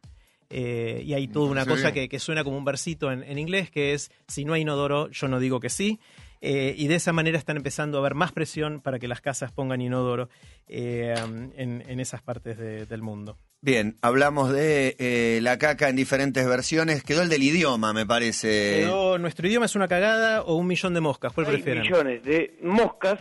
Eh, 0.49 1.03
y 1.05 1.13
hay 1.13 1.27
toda 1.27 1.49
una 1.49 1.65
cosa 1.65 1.93
que, 1.93 2.09
que 2.09 2.19
suena 2.19 2.43
como 2.43 2.57
un 2.57 2.65
versito 2.65 3.11
en, 3.11 3.23
en 3.23 3.37
inglés, 3.37 3.71
que 3.71 3.93
es, 3.93 4.11
si 4.27 4.43
no 4.43 4.53
hay 4.53 4.63
inodoro, 4.63 5.09
yo 5.09 5.27
no 5.27 5.39
digo 5.39 5.59
que 5.59 5.69
sí. 5.69 5.99
Eh, 6.41 6.73
y 6.75 6.87
de 6.87 6.95
esa 6.95 7.13
manera 7.13 7.37
están 7.37 7.55
empezando 7.57 7.97
a 7.97 8.01
haber 8.01 8.15
más 8.15 8.31
presión 8.31 8.81
para 8.81 8.97
que 8.97 9.07
las 9.07 9.21
casas 9.21 9.51
pongan 9.51 9.79
inodoro 9.79 10.27
eh, 10.67 11.13
en, 11.55 11.83
en 11.87 11.99
esas 11.99 12.21
partes 12.23 12.57
de- 12.57 12.85
del 12.87 13.01
mundo. 13.03 13.37
Bien, 13.61 13.97
hablamos 14.01 14.51
de 14.51 14.95
eh, 14.97 15.39
la 15.43 15.59
caca 15.59 15.87
en 15.89 15.95
diferentes 15.95 16.43
versiones. 16.47 17.03
Quedó 17.03 17.21
el 17.21 17.29
del 17.29 17.43
idioma, 17.43 17.93
me 17.93 18.07
parece. 18.07 18.79
Quedó, 18.81 19.19
¿Nuestro 19.19 19.47
idioma 19.47 19.67
es 19.67 19.75
una 19.75 19.87
cagada 19.87 20.41
o 20.41 20.55
un 20.55 20.65
millón 20.65 20.95
de 20.95 21.01
moscas? 21.01 21.31
¿Cuál 21.31 21.45
Hay 21.45 21.53
prefieren? 21.53 21.83
millones 21.83 22.23
de 22.23 22.57
moscas 22.63 23.19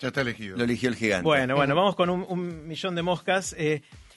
Ya 0.00 0.08
está 0.08 0.22
elegido. 0.22 0.56
Lo 0.56 0.64
eligió 0.64 0.88
el 0.88 0.96
gigante. 0.96 1.22
Bueno, 1.22 1.54
bueno, 1.54 1.74
vamos 1.76 1.94
con 1.94 2.10
un, 2.10 2.26
un 2.28 2.66
millón 2.66 2.96
de 2.96 3.02
moscas. 3.02 3.54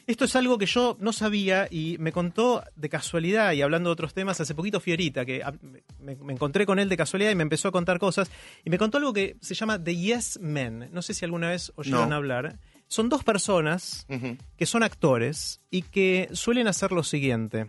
Esto 0.07 0.25
es 0.25 0.35
algo 0.35 0.57
que 0.59 0.67
yo 0.67 0.97
no 0.99 1.11
sabía 1.13 1.67
y 1.71 1.97
me 1.99 2.11
contó 2.11 2.63
de 2.75 2.89
casualidad, 2.89 3.53
y 3.53 3.61
hablando 3.63 3.89
de 3.89 3.93
otros 3.93 4.13
temas, 4.13 4.39
hace 4.39 4.53
poquito 4.53 4.79
Fiorita, 4.79 5.25
que 5.25 5.41
ah, 5.43 5.53
me, 5.99 6.15
me 6.15 6.33
encontré 6.33 6.65
con 6.67 6.77
él 6.77 6.89
de 6.89 6.97
casualidad 6.97 7.31
y 7.31 7.35
me 7.35 7.41
empezó 7.43 7.67
a 7.69 7.71
contar 7.71 7.97
cosas, 7.97 8.29
y 8.63 8.69
me 8.69 8.77
contó 8.77 8.97
algo 8.99 9.13
que 9.13 9.37
se 9.41 9.55
llama 9.55 9.83
The 9.83 9.95
Yes 9.95 10.39
Men. 10.41 10.89
No 10.91 11.01
sé 11.01 11.13
si 11.15 11.25
alguna 11.25 11.49
vez 11.49 11.71
oyeron 11.75 12.09
No. 12.09 12.15
hablar. 12.15 12.59
Son 12.87 13.09
dos 13.09 13.23
personas 13.23 14.05
que 14.57 14.65
son 14.67 14.83
actores 14.83 15.61
y 15.71 15.81
que 15.81 16.29
suelen 16.33 16.67
hacer 16.67 16.91
lo 16.91 17.01
siguiente 17.01 17.65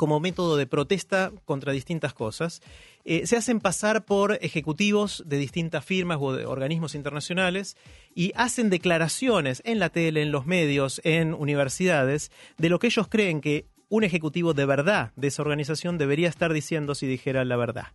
como 0.00 0.18
método 0.18 0.56
de 0.56 0.66
protesta 0.66 1.30
contra 1.44 1.74
distintas 1.74 2.14
cosas. 2.14 2.62
Eh, 3.04 3.26
se 3.26 3.36
hacen 3.36 3.60
pasar 3.60 4.06
por 4.06 4.38
ejecutivos 4.40 5.22
de 5.26 5.36
distintas 5.36 5.84
firmas 5.84 6.16
o 6.22 6.32
de 6.32 6.46
organismos 6.46 6.94
internacionales 6.94 7.76
y 8.14 8.32
hacen 8.34 8.70
declaraciones 8.70 9.60
en 9.66 9.78
la 9.78 9.90
tele, 9.90 10.22
en 10.22 10.32
los 10.32 10.46
medios, 10.46 11.02
en 11.04 11.34
universidades, 11.34 12.32
de 12.56 12.70
lo 12.70 12.78
que 12.78 12.86
ellos 12.86 13.08
creen 13.08 13.42
que 13.42 13.66
un 13.90 14.02
ejecutivo 14.02 14.54
de 14.54 14.64
verdad 14.64 15.12
de 15.16 15.28
esa 15.28 15.42
organización 15.42 15.98
debería 15.98 16.30
estar 16.30 16.54
diciendo 16.54 16.94
si 16.94 17.06
dijera 17.06 17.44
la 17.44 17.56
verdad. 17.56 17.88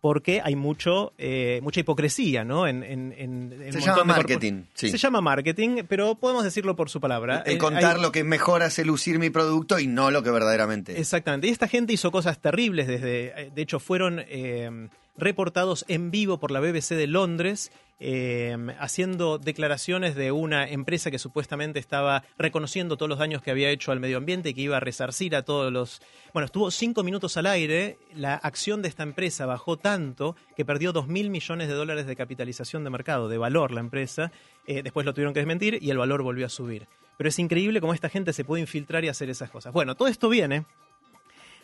Porque 0.00 0.40
hay 0.42 0.56
mucho, 0.56 1.12
eh, 1.18 1.60
mucha 1.62 1.80
hipocresía, 1.80 2.42
¿no? 2.42 2.66
En, 2.66 2.82
en- 2.82 3.14
en- 3.18 3.72
Se 3.72 3.80
llama 3.80 4.04
marketing, 4.04 4.62
sí. 4.72 4.88
Se 4.88 4.96
llama 4.96 5.20
marketing, 5.20 5.82
pero 5.88 6.14
podemos 6.14 6.42
decirlo 6.42 6.74
por 6.74 6.88
su 6.88 7.00
palabra. 7.00 7.42
El 7.44 7.56
Eh, 7.56 7.58
contar 7.58 7.96
hay- 7.96 8.02
lo 8.02 8.10
que 8.10 8.24
mejor 8.24 8.62
hace 8.62 8.84
lucir 8.84 9.18
mi 9.18 9.28
producto 9.28 9.78
y 9.78 9.86
no 9.86 10.10
lo 10.10 10.22
que 10.22 10.30
verdaderamente. 10.30 10.98
Exactamente. 10.98 11.48
Y 11.48 11.50
esta 11.50 11.68
gente 11.68 11.92
hizo 11.92 12.10
cosas 12.10 12.38
terribles 12.40 12.86
desde, 12.86 13.26
eh, 13.42 13.50
de 13.54 13.62
hecho, 13.62 13.78
fueron 13.78 14.22
eh, 14.26 14.88
reportados 15.16 15.84
en 15.88 16.10
vivo 16.10 16.38
por 16.38 16.50
la 16.50 16.60
BBC 16.60 16.94
de 16.94 17.06
Londres, 17.06 17.72
eh, 18.02 18.56
haciendo 18.78 19.36
declaraciones 19.36 20.14
de 20.14 20.32
una 20.32 20.66
empresa 20.66 21.10
que 21.10 21.18
supuestamente 21.18 21.78
estaba 21.78 22.24
reconociendo 22.38 22.96
todos 22.96 23.10
los 23.10 23.18
daños 23.18 23.42
que 23.42 23.50
había 23.50 23.68
hecho 23.68 23.92
al 23.92 24.00
medio 24.00 24.16
ambiente 24.16 24.48
y 24.48 24.54
que 24.54 24.62
iba 24.62 24.78
a 24.78 24.80
resarcir 24.80 25.36
a 25.36 25.42
todos 25.42 25.70
los... 25.70 26.00
Bueno, 26.32 26.46
estuvo 26.46 26.70
cinco 26.70 27.02
minutos 27.02 27.36
al 27.36 27.44
aire, 27.44 27.98
la 28.14 28.36
acción 28.36 28.80
de 28.80 28.88
esta 28.88 29.02
empresa 29.02 29.44
bajó 29.44 29.76
tanto 29.76 30.34
que 30.56 30.64
perdió 30.64 30.92
dos 30.92 31.08
mil 31.08 31.28
millones 31.28 31.68
de 31.68 31.74
dólares 31.74 32.06
de 32.06 32.16
capitalización 32.16 32.84
de 32.84 32.90
mercado, 32.90 33.28
de 33.28 33.36
valor 33.36 33.72
la 33.72 33.80
empresa, 33.80 34.32
Eh, 34.66 34.82
después 34.82 35.04
lo 35.04 35.12
tuvieron 35.12 35.34
que 35.34 35.40
desmentir 35.40 35.78
y 35.80 35.90
el 35.90 35.98
valor 35.98 36.22
volvió 36.22 36.46
a 36.46 36.48
subir. 36.48 36.86
Pero 37.16 37.28
es 37.28 37.38
increíble 37.38 37.80
cómo 37.80 37.92
esta 37.92 38.08
gente 38.08 38.32
se 38.32 38.44
puede 38.44 38.60
infiltrar 38.60 39.04
y 39.04 39.08
hacer 39.08 39.28
esas 39.28 39.50
cosas. 39.50 39.72
Bueno, 39.72 39.94
todo 39.96 40.06
esto 40.08 40.28
viene 40.28 40.64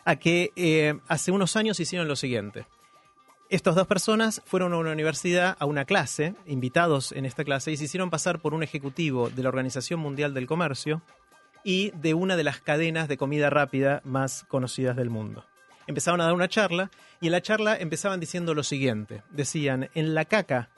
a 0.03 0.17
que 0.17 0.51
eh, 0.55 0.99
hace 1.07 1.31
unos 1.31 1.55
años 1.55 1.79
hicieron 1.79 2.07
lo 2.07 2.15
siguiente. 2.15 2.65
Estas 3.49 3.75
dos 3.75 3.87
personas 3.87 4.41
fueron 4.45 4.73
a 4.73 4.77
una 4.77 4.91
universidad, 4.91 5.55
a 5.59 5.65
una 5.65 5.85
clase, 5.85 6.35
invitados 6.47 7.13
en 7.13 7.25
esta 7.25 7.45
clase, 7.45 7.71
y 7.71 7.77
se 7.77 7.85
hicieron 7.85 8.09
pasar 8.09 8.39
por 8.39 8.53
un 8.53 8.61
ejecutivo 8.61 9.29
de 9.29 9.41
la 9.41 9.47
Organización 9.47 10.01
Mundial 10.01 10.33
del 10.33 10.47
Comercio 10.47 11.01
y 11.63 11.91
de 11.91 12.13
una 12.13 12.35
de 12.35 12.43
las 12.43 12.59
cadenas 12.59 13.07
de 13.07 13.15
comida 13.15 13.49
rápida 13.49 14.01
más 14.03 14.43
conocidas 14.49 14.97
del 14.97 15.09
mundo. 15.09 15.45
Empezaron 15.87 16.19
a 16.19 16.25
dar 16.25 16.33
una 16.33 16.49
charla 16.49 16.91
y 17.21 17.27
en 17.27 17.31
la 17.31 17.41
charla 17.41 17.77
empezaban 17.77 18.19
diciendo 18.19 18.53
lo 18.53 18.63
siguiente. 18.63 19.23
Decían, 19.29 19.89
en 19.93 20.13
la 20.13 20.25
caca 20.25 20.69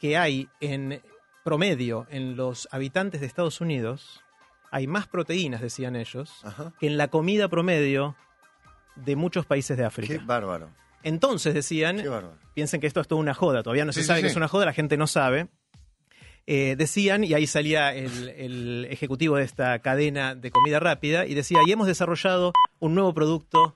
que 0.00 0.16
hay 0.16 0.48
en 0.60 1.02
promedio 1.44 2.06
en 2.08 2.34
los 2.34 2.66
habitantes 2.70 3.20
de 3.20 3.26
Estados 3.26 3.60
Unidos, 3.60 4.22
hay 4.70 4.86
más 4.86 5.06
proteínas, 5.06 5.60
decían 5.60 5.96
ellos, 5.96 6.40
Ajá. 6.44 6.72
que 6.80 6.86
en 6.86 6.96
la 6.96 7.08
comida 7.08 7.48
promedio 7.48 8.16
de 8.96 9.16
muchos 9.16 9.44
países 9.44 9.76
de 9.76 9.84
África. 9.84 10.14
Qué 10.14 10.24
bárbaro. 10.24 10.70
Entonces 11.02 11.54
decían, 11.54 12.02
piensen 12.54 12.80
que 12.80 12.86
esto 12.86 13.00
es 13.00 13.08
toda 13.08 13.20
una 13.20 13.34
joda, 13.34 13.62
todavía 13.62 13.84
no 13.84 13.92
se 13.92 14.00
Sí, 14.02 14.06
sabe 14.06 14.20
sí, 14.20 14.22
que 14.24 14.28
sí. 14.28 14.32
es 14.32 14.36
una 14.36 14.48
joda, 14.48 14.66
la 14.66 14.72
gente 14.72 14.96
no 14.96 15.06
sabe. 15.06 15.48
Eh, 16.46 16.76
decían, 16.78 17.24
y 17.24 17.34
ahí 17.34 17.46
salía 17.46 17.94
el, 17.94 18.28
el 18.30 18.86
ejecutivo 18.90 19.36
de 19.36 19.44
esta 19.44 19.78
cadena 19.80 20.34
de 20.34 20.50
comida 20.50 20.80
rápida, 20.80 21.26
y 21.26 21.34
decía, 21.34 21.60
y 21.66 21.72
hemos 21.72 21.86
desarrollado 21.86 22.52
un 22.78 22.94
nuevo 22.94 23.12
producto 23.14 23.74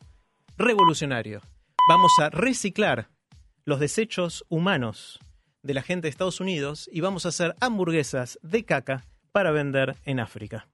revolucionario. 0.56 1.42
Vamos 1.88 2.12
a 2.20 2.30
reciclar 2.30 3.08
los 3.64 3.78
desechos 3.78 4.44
humanos 4.48 5.20
de 5.62 5.74
la 5.74 5.82
gente 5.82 6.06
de 6.06 6.10
Estados 6.10 6.40
Unidos 6.40 6.88
y 6.92 7.00
vamos 7.00 7.26
a 7.26 7.28
hacer 7.28 7.54
hamburguesas 7.60 8.38
de 8.42 8.64
caca 8.64 9.04
para 9.32 9.50
vender 9.52 9.96
en 10.04 10.18
África. 10.20 10.68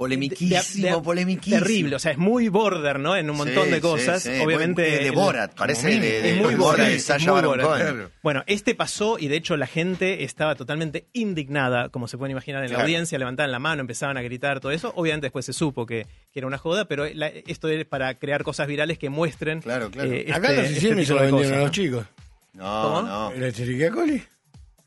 Polemiquísimo, 0.00 0.86
De- 0.88 0.92
de- 0.94 1.00
polemiquísimo. 1.02 1.58
Terrible, 1.62 1.96
o 1.96 1.98
sea, 1.98 2.12
es 2.12 2.16
muy 2.18 2.48
border, 2.48 2.98
¿no? 2.98 3.16
En 3.16 3.28
un 3.28 3.36
montón 3.36 3.66
Sí, 3.66 3.70
de 3.70 3.80
cosas. 3.82 4.22
sí, 4.22 4.30
Obviamente. 4.42 4.80
muy- 4.82 4.90
de 4.92 5.06
el- 5.08 5.12
Borat, 5.12 5.54
parece 5.54 6.00
de, 6.00 6.22
de, 6.22 6.34
muy 6.36 6.54
Borat. 6.54 8.10
Bueno, 8.22 8.42
este 8.46 8.74
pasó 8.74 9.18
y 9.18 9.28
de 9.28 9.36
hecho 9.36 9.56
la 9.58 9.66
gente 9.66 10.24
estaba 10.24 10.54
totalmente 10.54 11.06
indignada, 11.12 11.90
como 11.90 12.08
se 12.08 12.16
pueden 12.16 12.32
imaginar 12.32 12.64
en 12.64 12.72
la 12.72 12.80
audiencia, 12.82 13.18
levantaban 13.18 13.52
la 13.52 13.58
mano, 13.58 13.82
empezaban 13.82 14.16
a 14.16 14.22
gritar, 14.22 14.60
todo 14.60 14.72
eso. 14.72 14.92
Obviamente 14.96 15.26
después 15.26 15.44
se 15.44 15.52
supo 15.52 15.84
que, 15.84 16.06
que 16.32 16.38
era 16.40 16.46
una 16.46 16.56
joda, 16.58 16.86
pero 16.86 17.06
la- 17.12 17.28
esto 17.28 17.68
es 17.68 17.84
para 17.84 18.18
crear 18.18 18.42
cosas 18.42 18.66
virales 18.68 18.98
que 18.98 19.10
muestren. 19.10 19.60
Claro, 19.60 19.90
claro. 19.90 20.10
eh, 20.10 20.26
Acá 20.32 20.48
este- 20.50 20.62
los 20.62 20.70
hicieron 20.72 20.98
este 20.98 21.02
y 21.02 21.06
se 21.06 21.12
lo 21.14 21.20
vendieron 21.20 21.42
cosas, 21.42 21.52
a 21.52 21.56
¿no? 21.56 21.62
los 21.64 21.70
chicos. 21.72 22.06
No, 22.54 22.82
¿Cómo? 22.82 23.02
no. 23.02 23.30
¿Era 23.32 23.46
Escherichia 23.48 23.90
coli? 23.90 24.22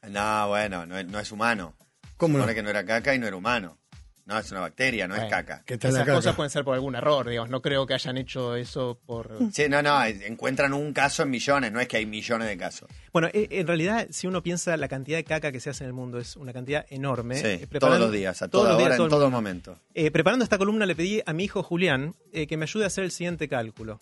No, 0.09 0.47
bueno, 0.49 0.85
no 0.85 0.97
es, 0.97 1.05
no 1.05 1.19
es 1.19 1.31
humano. 1.31 1.75
¿Cómo 2.17 2.33
Se 2.33 2.37
no? 2.37 2.43
supone 2.43 2.55
que 2.55 2.63
no 2.63 2.69
era 2.69 2.85
caca 2.85 3.15
y 3.15 3.19
no 3.19 3.27
era 3.27 3.35
humano. 3.35 3.77
No, 4.25 4.39
es 4.39 4.49
una 4.51 4.61
bacteria, 4.61 5.05
no 5.05 5.15
es 5.17 5.29
caca. 5.29 5.63
Esas 5.67 6.07
cosas 6.07 6.33
pueden 6.35 6.49
ser 6.49 6.63
por 6.63 6.73
algún 6.75 6.95
error, 6.95 7.27
digamos. 7.27 7.49
No 7.49 7.61
creo 7.61 7.85
que 7.85 7.93
hayan 7.93 8.17
hecho 8.17 8.55
eso 8.55 8.97
por. 9.05 9.37
Sí, 9.51 9.63
no, 9.67 9.81
no, 9.81 10.01
encuentran 10.05 10.73
un 10.73 10.93
caso 10.93 11.23
en 11.23 11.29
millones, 11.29 11.73
no 11.73 11.81
es 11.81 11.89
que 11.89 11.97
hay 11.97 12.05
millones 12.05 12.47
de 12.47 12.57
casos. 12.57 12.89
Bueno, 13.11 13.27
eh, 13.33 13.47
en 13.51 13.67
realidad, 13.67 14.07
si 14.11 14.27
uno 14.27 14.41
piensa 14.41 14.77
la 14.77 14.87
cantidad 14.87 15.17
de 15.17 15.25
caca 15.25 15.51
que 15.51 15.59
se 15.59 15.71
hace 15.71 15.83
en 15.83 15.89
el 15.89 15.93
mundo, 15.93 16.19
es 16.19 16.37
una 16.37 16.53
cantidad 16.53 16.85
enorme. 16.89 17.35
Sí, 17.35 17.45
Eh, 17.47 17.57
todos 17.57 17.67
preparando- 17.69 18.05
los 18.05 18.11
días, 18.13 18.41
a 18.41 18.47
todos 18.47 18.63
toda 18.63 18.73
los 18.75 18.77
días, 18.79 18.87
hora, 18.91 18.97
todo 18.97 19.05
en 19.07 19.11
todo 19.11 19.29
momento. 19.29 19.77
Eh, 19.93 20.09
preparando 20.09 20.43
esta 20.43 20.57
columna 20.57 20.85
le 20.85 20.95
pedí 20.95 21.21
a 21.25 21.33
mi 21.33 21.43
hijo 21.43 21.61
Julián 21.61 22.15
eh, 22.31 22.47
que 22.47 22.55
me 22.55 22.63
ayude 22.63 22.85
a 22.85 22.87
hacer 22.87 23.03
el 23.03 23.11
siguiente 23.11 23.49
cálculo. 23.49 23.99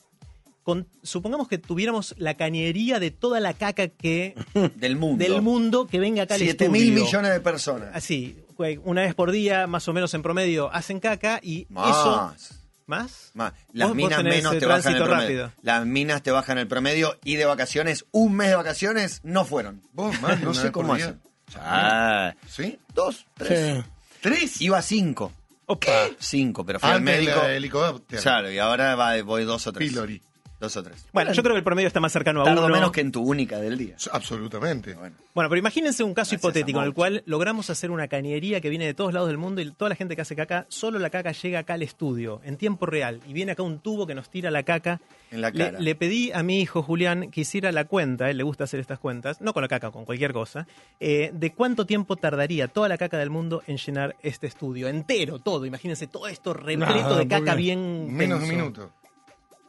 Con- 0.64 0.88
supongamos 1.02 1.48
que 1.48 1.58
tuviéramos 1.58 2.14
la 2.20 2.36
cañería 2.38 3.00
de 3.00 3.10
toda 3.10 3.40
la 3.40 3.56
caca 3.56 3.88
que 3.88 4.36
Del 4.76 4.96
mundo. 4.96 5.24
del 5.24 5.42
mundo 5.42 5.88
que 5.88 6.00
venga 6.00 6.22
acá 6.22 6.36
al 6.36 6.42
Siete 6.42 6.66
estudio. 6.66 6.72
mil 6.86 6.94
millones 6.94 7.32
de 7.32 7.40
personas. 7.40 7.90
Así, 7.96 8.36
güey, 8.36 8.46
una 8.84 9.02
vez 9.02 9.14
por 9.16 9.32
día, 9.32 9.68
más 9.68 9.88
o 9.88 9.94
menos 9.94 10.14
en 10.14 10.22
promedio, 10.22 10.72
hacen 10.74 11.00
caca 11.00 11.40
y 11.44 11.64
eso... 11.64 12.18
Más. 12.34 12.58
¿Más? 12.88 13.32
Más. 13.36 13.54
Las 13.72 13.94
minas 13.96 14.22
menos 14.24 14.58
te 14.58 14.66
bajan 14.66 14.94
el 14.96 15.04
promedio. 15.04 15.22
rápido. 15.44 15.54
Las 15.62 15.86
minas 15.86 16.24
te 16.24 16.32
bajan 16.32 16.58
el 16.58 16.68
promedio 16.68 17.18
y 17.24 17.36
de 17.36 17.46
vacaciones, 17.46 18.06
un 18.12 18.34
mes 18.36 18.50
de 18.50 18.56
vacaciones, 18.56 19.22
no 19.24 19.46
fueron. 19.46 19.82
Vos, 19.94 20.20
man, 20.22 20.42
no 20.44 20.54
sé 20.54 20.72
cómo 20.74 20.94
hacen. 20.96 21.22
Ah, 21.56 22.34
¿Sí? 22.48 22.80
dos, 22.94 23.26
tres. 23.38 23.78
Sí. 23.84 23.90
¿Tres? 24.22 24.62
Iba 24.62 24.80
a 24.80 24.82
cinco. 24.82 25.32
Opa. 25.68 25.88
Cinco, 26.20 26.66
pero 26.66 26.80
fui 26.80 26.90
al 26.90 27.02
médico. 27.02 27.36
la 27.42 27.54
helicóptero. 27.54 28.22
Claro, 28.22 28.52
y 28.52 28.58
ahora 28.60 28.96
va- 28.96 29.22
voy 29.22 29.46
dos 29.46 29.66
o 29.68 29.72
tres. 29.72 29.90
Pilori. 29.90 30.22
Dos 30.62 30.78
o 30.78 30.84
tres. 30.84 31.08
Bueno, 31.12 31.34
yo 31.34 31.42
creo 31.42 31.56
que 31.56 31.58
el 31.58 31.64
promedio 31.64 31.88
está 31.88 32.00
más 32.00 32.14
cercano 32.14 32.42
a 32.42 32.46
Tardo 32.46 32.66
uno. 32.66 32.76
menos 32.76 32.92
que 32.92 33.02
en 33.02 33.12
tu 33.12 33.24
única 33.24 33.58
del 33.60 33.80
día. 33.80 33.96
Absolutamente. 34.12 34.94
Bueno. 34.94 35.16
Bueno, 35.34 35.50
pero 35.50 35.58
imagínense 35.58 36.04
un 36.04 36.14
caso 36.14 36.30
Gracias 36.32 36.40
hipotético 36.40 36.80
en 36.80 36.86
el 36.86 36.94
cual 36.94 37.24
logramos 37.26 37.72
hacer 37.72 37.90
una 37.90 38.08
cañería 38.08 38.62
que 38.62 38.70
viene 38.70 38.86
de 38.86 38.94
todos 38.94 39.12
lados 39.12 39.28
del 39.28 39.40
mundo 39.40 39.60
y 39.62 39.72
toda 39.72 39.90
la 39.90 39.96
gente 39.96 40.16
que 40.16 40.22
hace 40.22 40.36
caca, 40.36 40.68
solo 40.70 41.00
la 41.00 41.10
caca 41.10 41.32
llega 41.32 41.60
acá 41.60 41.74
al 41.74 41.82
estudio, 41.82 42.42
en 42.44 42.58
tiempo 42.58 42.86
real, 42.86 43.22
y 43.28 43.34
viene 43.34 43.54
acá 43.54 43.64
un 43.64 43.80
tubo 43.80 44.06
que 44.06 44.14
nos 44.14 44.30
tira 44.30 44.52
la 44.52 44.62
caca. 44.62 45.02
En 45.32 45.42
la 45.42 45.50
Le, 45.50 45.66
cara. 45.66 45.80
le 45.80 45.96
pedí 45.96 46.32
a 46.32 46.44
mi 46.44 46.60
hijo 46.62 46.84
Julián 46.84 47.32
que 47.32 47.42
hiciera 47.42 47.72
la 47.72 47.86
cuenta, 47.86 48.30
él 48.30 48.38
le 48.38 48.44
gusta 48.44 48.66
hacer 48.66 48.80
estas 48.80 49.00
cuentas, 49.00 49.42
no 49.42 49.54
con 49.54 49.64
la 49.64 49.68
caca, 49.68 49.90
con 49.90 50.06
cualquier 50.06 50.32
cosa, 50.32 50.68
eh, 51.00 51.32
de 51.34 51.54
cuánto 51.54 51.88
tiempo 51.88 52.18
tardaría 52.18 52.68
toda 52.68 52.88
la 52.88 53.00
caca 53.00 53.18
del 53.18 53.32
mundo 53.32 53.64
en 53.66 53.78
llenar 53.78 54.16
este 54.22 54.46
estudio, 54.46 54.90
entero, 54.90 55.40
todo. 55.40 55.66
Imagínense 55.66 56.06
todo 56.06 56.28
esto 56.28 56.54
repleto 56.54 57.10
No, 57.10 57.16
de 57.16 57.28
caca 57.28 57.56
bien. 57.56 58.14
Menos 58.14 58.40
de 58.42 58.46
un 58.46 58.52
minuto. 58.52 58.92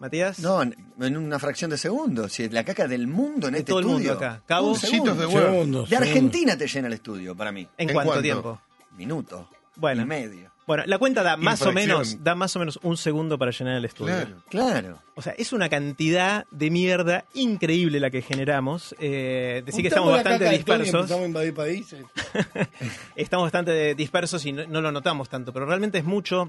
Matías. 0.03 0.41
No, 0.41 0.61
en 0.63 1.17
una 1.17 1.39
fracción 1.39 1.71
de 1.71 1.79
segundo. 1.79 2.29
Si 2.29 2.43
es 2.43 2.53
la 2.53 2.65
caca 2.65 2.89
del 2.89 3.07
mundo 3.07 3.47
en 3.47 3.53
De 3.55 3.61
este 3.61 3.71
todo 3.71 3.79
el 3.79 3.87
mundo 3.87 4.01
estudio. 4.13 4.15
acá. 4.29 4.43
Cabo. 4.47 4.71
Un 4.73 4.77
segundo. 4.77 5.15
Bolsitos 5.15 5.19
de 5.31 5.35
huevo. 5.37 5.53
Segundos, 5.53 5.89
De 5.91 5.97
segundos. 5.97 6.09
Argentina 6.17 6.59
te 6.59 6.67
llena 6.67 6.89
el 6.89 6.95
estudio, 6.95 7.37
para 7.37 7.53
mí. 7.53 7.69
¿En, 7.79 7.89
¿En 7.89 7.95
cuánto 7.95 8.11
cuánto? 8.11 8.23
tiempo? 8.23 8.61
Minuto. 8.99 9.49
Bueno. 9.77 10.03
Y 10.03 10.05
medio. 10.07 10.51
Bueno, 10.67 10.85
la 10.87 10.99
cuenta 10.99 11.23
da 11.23 11.37
más 11.37 11.63
o 11.63 11.73
menos, 11.73 12.23
da 12.23 12.35
más 12.37 12.55
o 12.55 12.59
menos 12.59 12.79
un 12.83 12.97
segundo 12.97 13.37
para 13.39 13.51
llenar 13.51 13.77
el 13.77 13.85
estudio. 13.85 14.15
Claro. 14.15 14.43
Claro. 14.49 15.03
O 15.17 15.23
sea, 15.23 15.35
es 15.39 15.53
una 15.53 15.69
cantidad 15.69 16.47
de 16.51 16.71
mierda 16.71 17.25
increíble 17.35 17.99
la 18.01 18.11
que 18.11 18.23
generamos. 18.23 18.95
Eh, 19.01 19.63
decir 19.67 19.83
que 19.83 19.89
estamos 19.89 20.13
bastante 20.13 20.49
dispersos. 20.49 21.11
Invadir 21.11 21.55
países. 21.55 22.05
Estamos 23.17 23.45
bastante 23.47 23.95
dispersos 23.95 24.45
y 24.47 24.53
no, 24.53 24.67
no 24.67 24.81
lo 24.81 24.93
notamos 24.93 25.29
tanto, 25.29 25.53
pero 25.53 25.67
realmente 25.67 25.99
es 25.99 26.05
mucho 26.05 26.49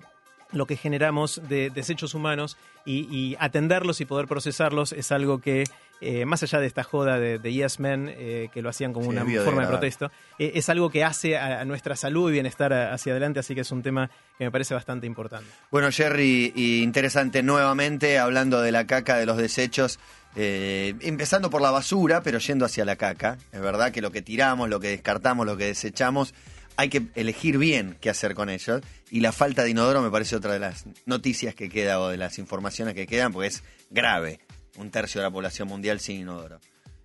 lo 0.53 0.65
que 0.65 0.77
generamos 0.77 1.41
de 1.49 1.69
desechos 1.69 2.13
humanos 2.13 2.57
y, 2.85 3.07
y 3.15 3.35
atenderlos 3.39 3.99
y 4.01 4.05
poder 4.05 4.27
procesarlos 4.27 4.91
es 4.93 5.11
algo 5.11 5.39
que, 5.41 5.63
eh, 6.01 6.25
más 6.25 6.43
allá 6.43 6.59
de 6.59 6.67
esta 6.67 6.83
joda 6.83 7.19
de, 7.19 7.39
de 7.39 7.53
Yes 7.53 7.79
Men, 7.79 8.09
eh, 8.15 8.49
que 8.53 8.61
lo 8.61 8.69
hacían 8.69 8.93
como 8.93 9.05
Sí, 9.11 9.17
una 9.17 9.25
forma 9.43 9.61
de 9.63 9.67
protesto, 9.67 10.11
eh, 10.37 10.51
es 10.55 10.69
algo 10.69 10.89
que 10.89 11.03
hace 11.03 11.37
a, 11.37 11.61
a 11.61 11.65
nuestra 11.65 11.95
salud 11.95 12.29
y 12.29 12.33
bienestar 12.33 12.71
a- 12.73 12.93
hacia 12.93 13.13
adelante, 13.13 13.39
así 13.39 13.55
que 13.55 13.61
es 13.61 13.71
un 13.71 13.81
tema 13.83 14.09
que 14.37 14.43
me 14.45 14.51
parece 14.51 14.73
bastante 14.73 15.07
importante. 15.07 15.47
Bueno, 15.71 15.89
Jerry, 15.91 16.51
y 16.55 16.81
interesante 16.83 17.41
nuevamente, 17.43 18.19
hablando 18.19 18.61
de 18.61 18.71
la 18.71 18.85
caca, 18.85 19.17
de 19.17 19.25
los 19.25 19.37
desechos, 19.37 19.99
eh, 20.35 20.95
empezando 21.01 21.49
por 21.49 21.61
la 21.61 21.71
basura, 21.71 22.21
pero 22.23 22.39
yendo 22.39 22.65
hacia 22.65 22.85
la 22.85 22.95
caca. 22.95 23.37
Es 23.51 23.61
verdad 23.61 23.91
que 23.91 24.01
lo 24.01 24.11
que 24.11 24.21
tiramos, 24.21 24.67
lo 24.69 24.79
que 24.79 24.87
descartamos, 24.89 25.45
lo 25.45 25.57
que 25.57 25.65
desechamos, 25.65 26.33
hay 26.77 26.89
que 26.89 27.03
elegir 27.15 27.57
bien 27.57 27.97
qué 28.01 28.09
hacer 28.09 28.33
con 28.35 28.49
ellos. 28.49 28.81
Y 29.11 29.19
la 29.21 29.31
falta 29.31 29.63
de 29.63 29.69
inodoro 29.69 30.01
me 30.01 30.09
parece 30.09 30.35
otra 30.35 30.53
de 30.53 30.59
las 30.59 30.85
noticias 31.05 31.53
que 31.55 31.69
queda 31.69 31.99
o 31.99 32.09
de 32.09 32.17
las 32.17 32.39
informaciones 32.39 32.93
que 32.95 33.05
quedan, 33.07 33.31
porque 33.33 33.47
es 33.47 33.63
grave. 33.89 34.39
Un 34.77 34.89
tercio 34.89 35.21
de 35.21 35.27
la 35.27 35.31
población 35.31 35.67
mundial 35.67 35.99
sin 35.99 36.19
inodoro. 36.21 36.59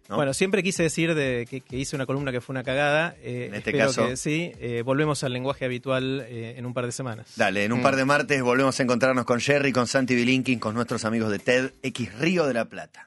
¿no? 0.08 0.16
Bueno, 0.16 0.32
siempre 0.32 0.62
quise 0.62 0.82
decir 0.84 1.14
de 1.14 1.46
que, 1.50 1.60
que 1.60 1.76
hice 1.76 1.94
una 1.94 2.06
columna 2.06 2.32
que 2.32 2.40
fue 2.40 2.54
una 2.54 2.64
cagada. 2.64 3.14
eh, 3.20 3.46
En 3.48 3.54
este 3.56 3.76
caso- 3.76 4.06
que 4.06 4.16
sí. 4.16 4.52
Eh, 4.58 4.80
volvemos 4.82 5.22
al 5.22 5.34
lenguaje 5.34 5.66
habitual 5.66 6.24
eh, 6.26 6.54
en 6.56 6.64
un 6.64 6.72
par 6.72 6.86
de 6.86 6.92
semanas. 6.92 7.26
Dale, 7.36 7.64
en 7.66 7.72
un 7.74 7.82
par 7.82 7.94
de 7.94 8.06
martes 8.06 8.40
volvemos 8.42 8.80
a 8.80 8.82
encontrarnos 8.82 9.26
con 9.26 9.38
Jerry, 9.38 9.70
con 9.70 9.86
Santi 9.86 10.14
Bilinkin, 10.14 10.58
con 10.58 10.74
nuestros 10.74 11.04
amigos 11.04 11.30
de 11.30 11.38
TED 11.40 11.72
X 11.82 12.18
Río 12.18 12.46
de 12.46 12.54
la 12.54 12.64
Plata. 12.70 13.06